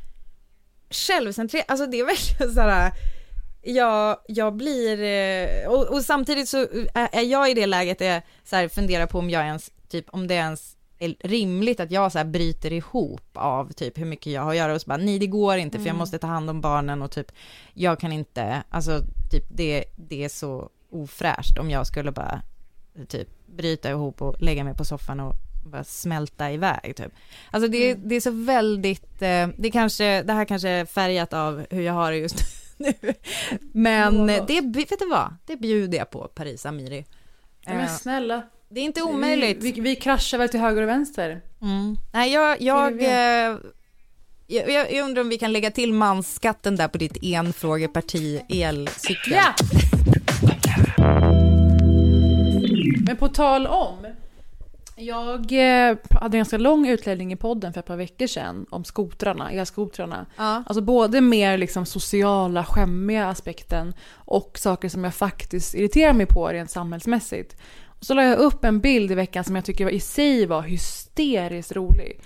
självcentrerat? 0.89 1.65
Alltså 1.67 1.87
det 1.87 1.99
är 1.99 2.05
verkligen 2.05 2.53
såhär, 2.53 2.91
jag, 3.61 4.17
jag 4.27 4.55
blir, 4.55 5.03
eh, 5.03 5.67
och, 5.67 5.87
och 5.87 6.05
samtidigt 6.05 6.49
så 6.49 6.67
är 6.93 7.21
jag 7.21 7.51
i 7.51 7.53
det 7.53 7.65
läget 7.65 7.99
där 7.99 8.05
jag 8.05 8.21
så 8.43 8.55
här 8.55 8.67
funderar 8.67 9.05
på 9.05 9.19
om 9.19 9.29
jag 9.29 9.45
ens, 9.45 9.71
typ 9.89 10.05
om 10.09 10.27
det 10.27 10.33
ens 10.33 10.77
rimligt 11.19 11.79
att 11.79 11.91
jag 11.91 12.11
så 12.11 12.17
här 12.17 12.25
bryter 12.25 12.73
ihop 12.73 13.21
av 13.33 13.71
typ 13.71 13.97
hur 13.97 14.05
mycket 14.05 14.33
jag 14.33 14.41
har 14.41 14.49
att 14.51 14.57
göra 14.57 14.73
och 14.73 14.81
så 14.81 14.87
bara 14.87 14.97
nej 14.97 15.19
det 15.19 15.27
går 15.27 15.57
inte 15.57 15.77
för 15.77 15.85
jag 15.85 15.89
Mm. 15.93 15.97
måste 15.99 16.17
ta 16.19 16.27
hand 16.27 16.49
om 16.49 16.61
barnen 16.61 17.01
och 17.01 17.11
typ 17.11 17.31
jag 17.73 17.99
kan 17.99 18.11
inte, 18.11 18.63
alltså 18.69 19.01
typ 19.31 19.43
det, 19.49 19.83
det 19.95 20.23
är 20.23 20.29
så 20.29 20.69
ofräscht 20.91 21.57
om 21.57 21.69
jag 21.69 21.87
skulle 21.87 22.11
bara 22.11 22.41
typ 23.07 23.27
bryta 23.45 23.89
ihop 23.89 24.21
och 24.21 24.41
lägga 24.41 24.63
mig 24.63 24.73
på 24.73 24.85
soffan 24.85 25.19
och 25.19 25.33
bara 25.65 25.83
smälta 25.83 26.51
iväg 26.51 26.93
typ. 26.95 27.11
Alltså 27.51 27.67
det, 27.71 27.77
är- 27.91 27.95
det 27.95 28.15
är 28.15 28.21
så 28.21 28.31
väldigt, 28.31 29.21
eh, 29.21 29.47
det 29.57 29.71
kanske, 29.71 30.23
det 30.23 30.33
här 30.33 30.45
kanske 30.45 30.69
är 30.69 30.85
färgat 30.85 31.33
av 31.33 31.65
hur 31.69 31.81
jag 31.81 31.93
har 31.93 32.11
det 32.11 32.17
just 32.17 32.35
nu. 32.77 32.93
Men 33.71 34.27
det, 34.27 34.61
vet 34.75 34.99
du 34.99 35.07
vad, 35.09 35.35
det 35.45 35.57
bjuder 35.57 35.97
jag 35.97 36.09
på 36.09 36.27
Paris 36.27 36.65
Amiri. 36.65 37.05
Men 37.65 37.79
Eh, 37.79 37.87
snälla. 37.87 38.41
Det 38.73 38.79
är 38.79 38.83
inte 38.83 39.01
omöjligt. 39.01 39.63
Vi, 39.63 39.71
vi, 39.71 39.81
vi 39.81 39.95
kraschar 39.95 40.37
väl 40.37 40.49
till 40.49 40.59
höger 40.59 40.81
och 40.81 40.89
vänster. 40.89 41.41
Mm. 41.61 41.97
Nej, 42.13 42.33
jag, 42.33 42.61
eh, 42.61 42.67
jag, 44.47 44.71
jag, 44.71 44.93
jag 44.93 45.05
undrar 45.05 45.21
om 45.21 45.29
vi 45.29 45.37
kan 45.37 45.53
lägga 45.53 45.71
till 45.71 45.93
mansskatten 45.93 46.75
där 46.75 46.87
på 46.87 46.97
ditt 46.97 47.17
enfrågeparti 47.21 48.41
elcykel. 48.49 49.33
Ja! 49.33 49.53
Men 53.05 53.17
på 53.17 53.27
tal 53.27 53.67
om. 53.67 54.07
Jag 54.95 55.51
eh, 55.51 55.97
hade 56.09 56.37
en 56.37 56.39
ganska 56.39 56.57
lång 56.57 56.87
utläggning 56.87 57.33
i 57.33 57.35
podden 57.35 57.73
för 57.73 57.79
ett 57.79 57.85
par 57.85 57.97
veckor 57.97 58.27
sedan 58.27 58.65
om 58.69 58.83
skotrarna, 58.83 59.51
elskotrarna. 59.51 60.25
Ja. 60.37 60.63
Alltså 60.65 60.81
både 60.81 61.21
mer 61.21 61.57
liksom 61.57 61.85
sociala, 61.85 62.65
skämmiga 62.65 63.27
aspekten 63.27 63.93
och 64.13 64.57
saker 64.57 64.89
som 64.89 65.03
jag 65.03 65.13
faktiskt 65.13 65.75
irriterar 65.75 66.13
mig 66.13 66.25
på 66.25 66.47
rent 66.47 66.71
samhällsmässigt. 66.71 67.57
Så 68.03 68.13
la 68.13 68.23
jag 68.23 68.39
upp 68.39 68.65
en 68.65 68.79
bild 68.79 69.11
i 69.11 69.15
veckan 69.15 69.43
som 69.43 69.55
jag 69.55 69.65
tycker 69.65 69.89
i 69.89 69.99
sig 69.99 70.45
var 70.45 70.61
hysteriskt 70.61 71.71
rolig 71.71 72.21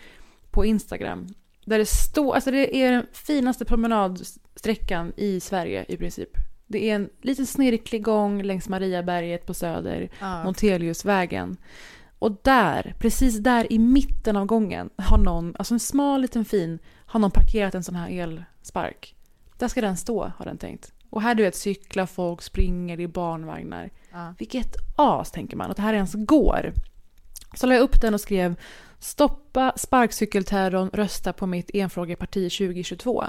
på 0.52 0.66
Instagram. 0.66 1.28
Där 1.66 1.78
det 1.78 1.86
står, 1.86 2.36
alltså 2.36 2.52
det 2.52 2.76
är 2.76 2.92
den 2.92 3.06
finaste 3.14 3.66
promenadsträckan 3.66 5.14
i 5.18 5.40
Sverige 5.40 5.86
i 5.88 5.98
princip. 5.98 6.30
Det 6.68 6.90
är 6.90 6.96
en 6.96 7.10
lite 7.22 7.46
snirklig 7.46 8.04
gång 8.04 8.44
längs 8.44 8.70
Mariaberget 8.70 9.46
på 9.46 9.54
Söder, 9.54 10.10
Ja. 10.20 10.44
Monteliusvägen. 10.44 11.58
Och 12.20 12.40
där, 12.44 12.96
precis 13.00 13.38
där 13.38 13.74
i 13.74 13.80
mitten 13.80 14.36
av 14.36 14.46
gången 14.46 14.90
har 14.98 15.18
någon, 15.18 15.56
alltså 15.58 15.74
en 15.74 15.80
smal 15.80 16.22
liten 16.22 16.46
fin, 16.46 16.80
har 17.06 17.20
någon 17.20 17.32
parkerat 17.32 17.76
en 17.76 17.84
sån 17.84 17.96
här 17.96 18.10
elspark. 18.10 19.16
Där 19.58 19.68
ska 19.68 19.82
den 19.82 19.98
stå, 19.98 20.32
har 20.38 20.46
den 20.46 20.58
tänkt. 20.58 20.94
Och 21.10 21.22
här 21.22 21.36
du 21.36 21.44
vet 21.44 21.56
cyklar 21.56 22.06
folk, 22.06 22.42
springer 22.42 23.00
i 23.00 23.08
barnvagnar. 23.08 23.90
Ja. 24.18 24.34
Vilket 24.38 24.76
as, 24.96 25.32
tänker 25.32 25.58
man, 25.58 25.72
att 25.72 25.78
det 25.78 25.84
här 25.84 25.94
ens 25.94 26.14
går. 26.14 26.74
Så 27.56 27.68
la 27.68 27.74
jag 27.74 27.82
upp 27.82 28.02
den 28.02 28.14
och 28.14 28.22
skrev 28.22 28.56
Stoppa 29.00 29.74
sparkcykelterrorn, 29.76 30.90
rösta 30.94 31.34
på 31.34 31.48
mitt 31.48 31.70
enfrågeparti 31.74 32.52
2022. 32.58 33.24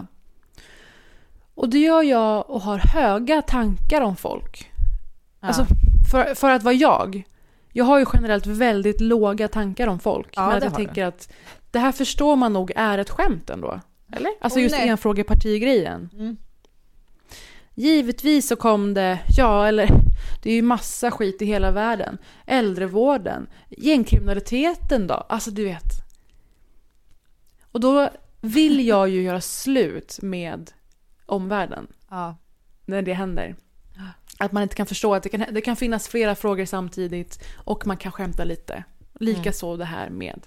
Och 1.55 1.69
det 1.69 1.79
gör 1.79 2.03
jag 2.03 2.51
och 2.51 2.61
har 2.61 2.79
höga 2.79 3.43
tankar 3.43 4.01
om 4.01 4.17
folk. 4.17 4.71
Ja. 5.41 5.49
Alltså, 5.49 5.67
för, 6.11 6.35
för 6.35 6.51
att 6.51 6.63
vara 6.63 6.75
jag. 6.75 7.23
Jag 7.73 7.85
har 7.85 7.99
ju 7.99 8.07
generellt 8.15 8.47
väldigt 8.47 9.01
låga 9.01 9.49
tankar 9.49 9.87
om 9.87 9.99
folk. 9.99 10.29
Ja, 10.37 10.47
men 10.47 10.57
att 10.57 10.65
jag 10.65 10.71
har 10.71 10.79
du. 10.79 10.85
tänker 10.85 11.05
att 11.05 11.33
det 11.71 11.79
här 11.79 11.93
förstår 11.93 12.37
man 12.37 12.53
nog 12.53 12.73
är 12.77 12.99
ett 12.99 13.11
skämt 13.11 13.51
ändå. 13.51 13.81
Eller? 14.13 14.31
Alltså 14.41 14.59
Åh, 14.59 14.63
just 14.63 14.77
enfrågepartigrejen. 14.77 16.11
Mm. 16.13 16.37
Givetvis 17.79 18.49
så 18.49 18.57
kom 18.57 18.95
det, 18.95 19.19
ja 19.37 19.67
eller 19.67 19.89
det 20.43 20.51
är 20.51 20.55
ju 20.55 20.63
massa 20.63 21.11
skit 21.11 21.43
i 21.43 21.45
hela 21.45 21.71
världen. 21.71 22.19
Äldrevården, 22.47 23.47
gängkriminaliteten 23.69 25.07
då, 25.07 25.15
alltså 25.15 25.51
du 25.51 25.65
vet. 25.65 25.93
Och 27.73 27.81
då 27.81 28.11
vill 28.41 28.87
jag 28.87 29.09
ju 29.09 29.23
göra 29.23 29.41
slut 29.41 30.19
med 30.23 30.71
omvärlden 31.27 31.87
Ja. 32.11 32.37
när 32.85 33.03
det 33.03 33.15
händer. 33.15 33.57
Att 34.39 34.53
man 34.53 34.63
inte 34.63 34.75
kan 34.75 34.87
förstå 34.87 35.15
att 35.15 35.23
det 35.23 35.29
kan, 35.29 35.45
det 35.51 35.61
kan 35.61 35.77
finnas 35.77 36.09
flera 36.09 36.35
frågor 36.35 36.65
samtidigt 36.65 37.45
och 37.57 37.87
man 37.87 37.97
kan 37.97 38.13
skämta 38.13 38.45
lite. 38.45 38.85
Likaså 39.21 39.77
det 39.77 39.85
här 39.85 40.11
med 40.11 40.47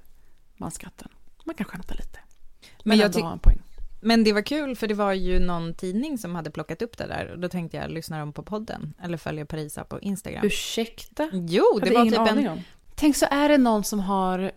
manskatten. 0.58 1.08
Man 1.46 1.56
kan 1.56 1.66
skämta 1.66 1.94
lite. 1.94 2.20
Men, 2.62 2.70
Men 2.84 2.98
jag 2.98 3.06
ändå 3.06 3.20
ha 3.20 3.34
en 3.34 3.40
poäng. 3.40 3.62
Men 4.02 4.24
det 4.24 4.34
var 4.34 4.41
kul 4.41 4.76
för 4.76 4.88
det 4.88 4.93
var 4.93 5.14
ju 5.14 5.39
någon 5.39 5.74
tidning 5.74 6.18
som 6.18 6.36
hade 6.36 6.52
plockat 6.52 6.82
upp 6.82 6.97
det 6.97 7.08
där 7.08 7.32
och 7.34 7.39
då 7.39 7.49
tänkte 7.49 7.78
jag, 7.78 7.91
lyssnar 7.91 8.20
de 8.20 8.34
på 8.34 8.43
podden? 8.43 8.93
Eller 9.04 9.18
följer 9.18 9.45
Parisa 9.45 9.84
på 9.84 9.99
Instagram? 9.99 10.45
Ursäkta? 10.45 11.30
Jo, 11.34 11.64
det 11.74 11.86
Hade 11.86 11.93
var 11.95 12.02
ingen 12.02 12.14
typ 12.14 12.32
aning 12.32 12.45
en... 12.45 12.52
om. 12.52 12.62
Tänk 12.95 13.16
så 13.16 13.26
är 13.32 13.49
det 13.49 13.58
någon 13.58 13.84
som 13.84 13.99
har 13.99 14.52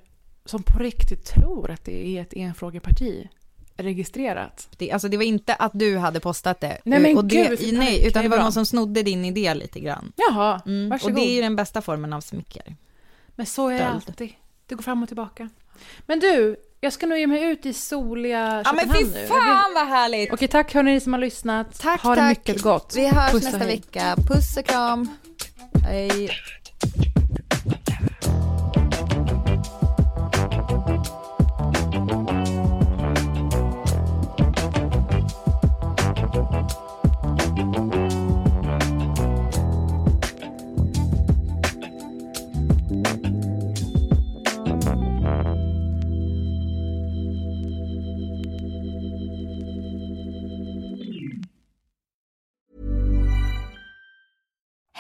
som 0.45 0.63
på 0.63 0.79
riktigt 0.79 1.25
tror 1.25 1.71
att 1.71 1.85
det 1.85 2.07
är 2.09 2.23
ett 2.23 2.33
enfrågeparti 2.35 3.29
registrerat. 3.77 4.69
Det, 4.79 4.91
alltså 4.93 5.09
det 5.09 5.17
var 5.17 5.25
inte 5.25 5.55
att 5.55 5.73
du 5.75 5.99
hade 5.99 6.21
postat 6.21 6.61
det. 6.61 6.81
Nej, 6.85 7.01
men 7.01 7.17
och 7.17 7.25
det, 7.25 7.49
gud, 7.61 7.75
nej, 7.79 8.07
utan 8.07 8.23
det 8.23 8.29
var 8.29 8.39
någon 8.39 8.53
som 8.53 8.67
snodde 8.67 9.03
din 9.03 9.25
idé 9.25 9.55
lite 9.55 9.81
grann. 9.81 10.13
Jaha, 10.17 10.61
Mm. 10.67 10.85
Och 10.87 10.91
varsågod. 10.91 11.17
det 11.17 11.21
är 11.21 11.35
ju 11.35 11.43
den 11.43 11.57
bästa 11.57 11.83
formen 11.83 12.13
av 12.13 12.21
smicker. 12.21 12.77
Men 13.37 13.47
så 13.47 13.69
är 13.69 13.79
det 13.79 13.87
alltid. 13.87 14.33
Det 14.67 14.75
går 14.75 14.83
fram 14.83 15.03
och 15.03 15.09
tillbaka. 15.09 15.49
Men 16.07 16.21
du, 16.21 16.57
jag 16.85 16.93
ska 16.93 17.07
nog 17.07 17.19
ge 17.19 17.27
mig 17.27 17.43
ut 17.43 17.67
i 17.67 17.73
soliga 17.73 18.63
Ja 18.65 18.73
men 18.73 18.87
Köpenhamn 18.87 19.13
fy 19.13 19.21
nu. 19.21 19.27
fan 19.27 19.75
vad 19.75 19.87
härligt! 19.89 20.33
Okej, 20.33 20.49
tack 20.49 20.75
hörni 20.75 21.01
som 21.01 21.13
har 21.13 21.21
lyssnat. 21.21 21.79
Tack, 21.81 22.03
ha 22.03 22.15
det 22.15 22.21
tack. 22.21 22.29
mycket 22.49 22.63
gott. 22.63 22.93
Vi 22.97 23.07
hörs 23.07 23.31
Puss 23.33 23.43
nästa 23.45 23.59
hej. 23.59 23.67
vecka. 23.67 24.17
Puss 24.29 24.57
och 24.57 24.65
kram. 24.65 25.09
Hej. 25.85 26.31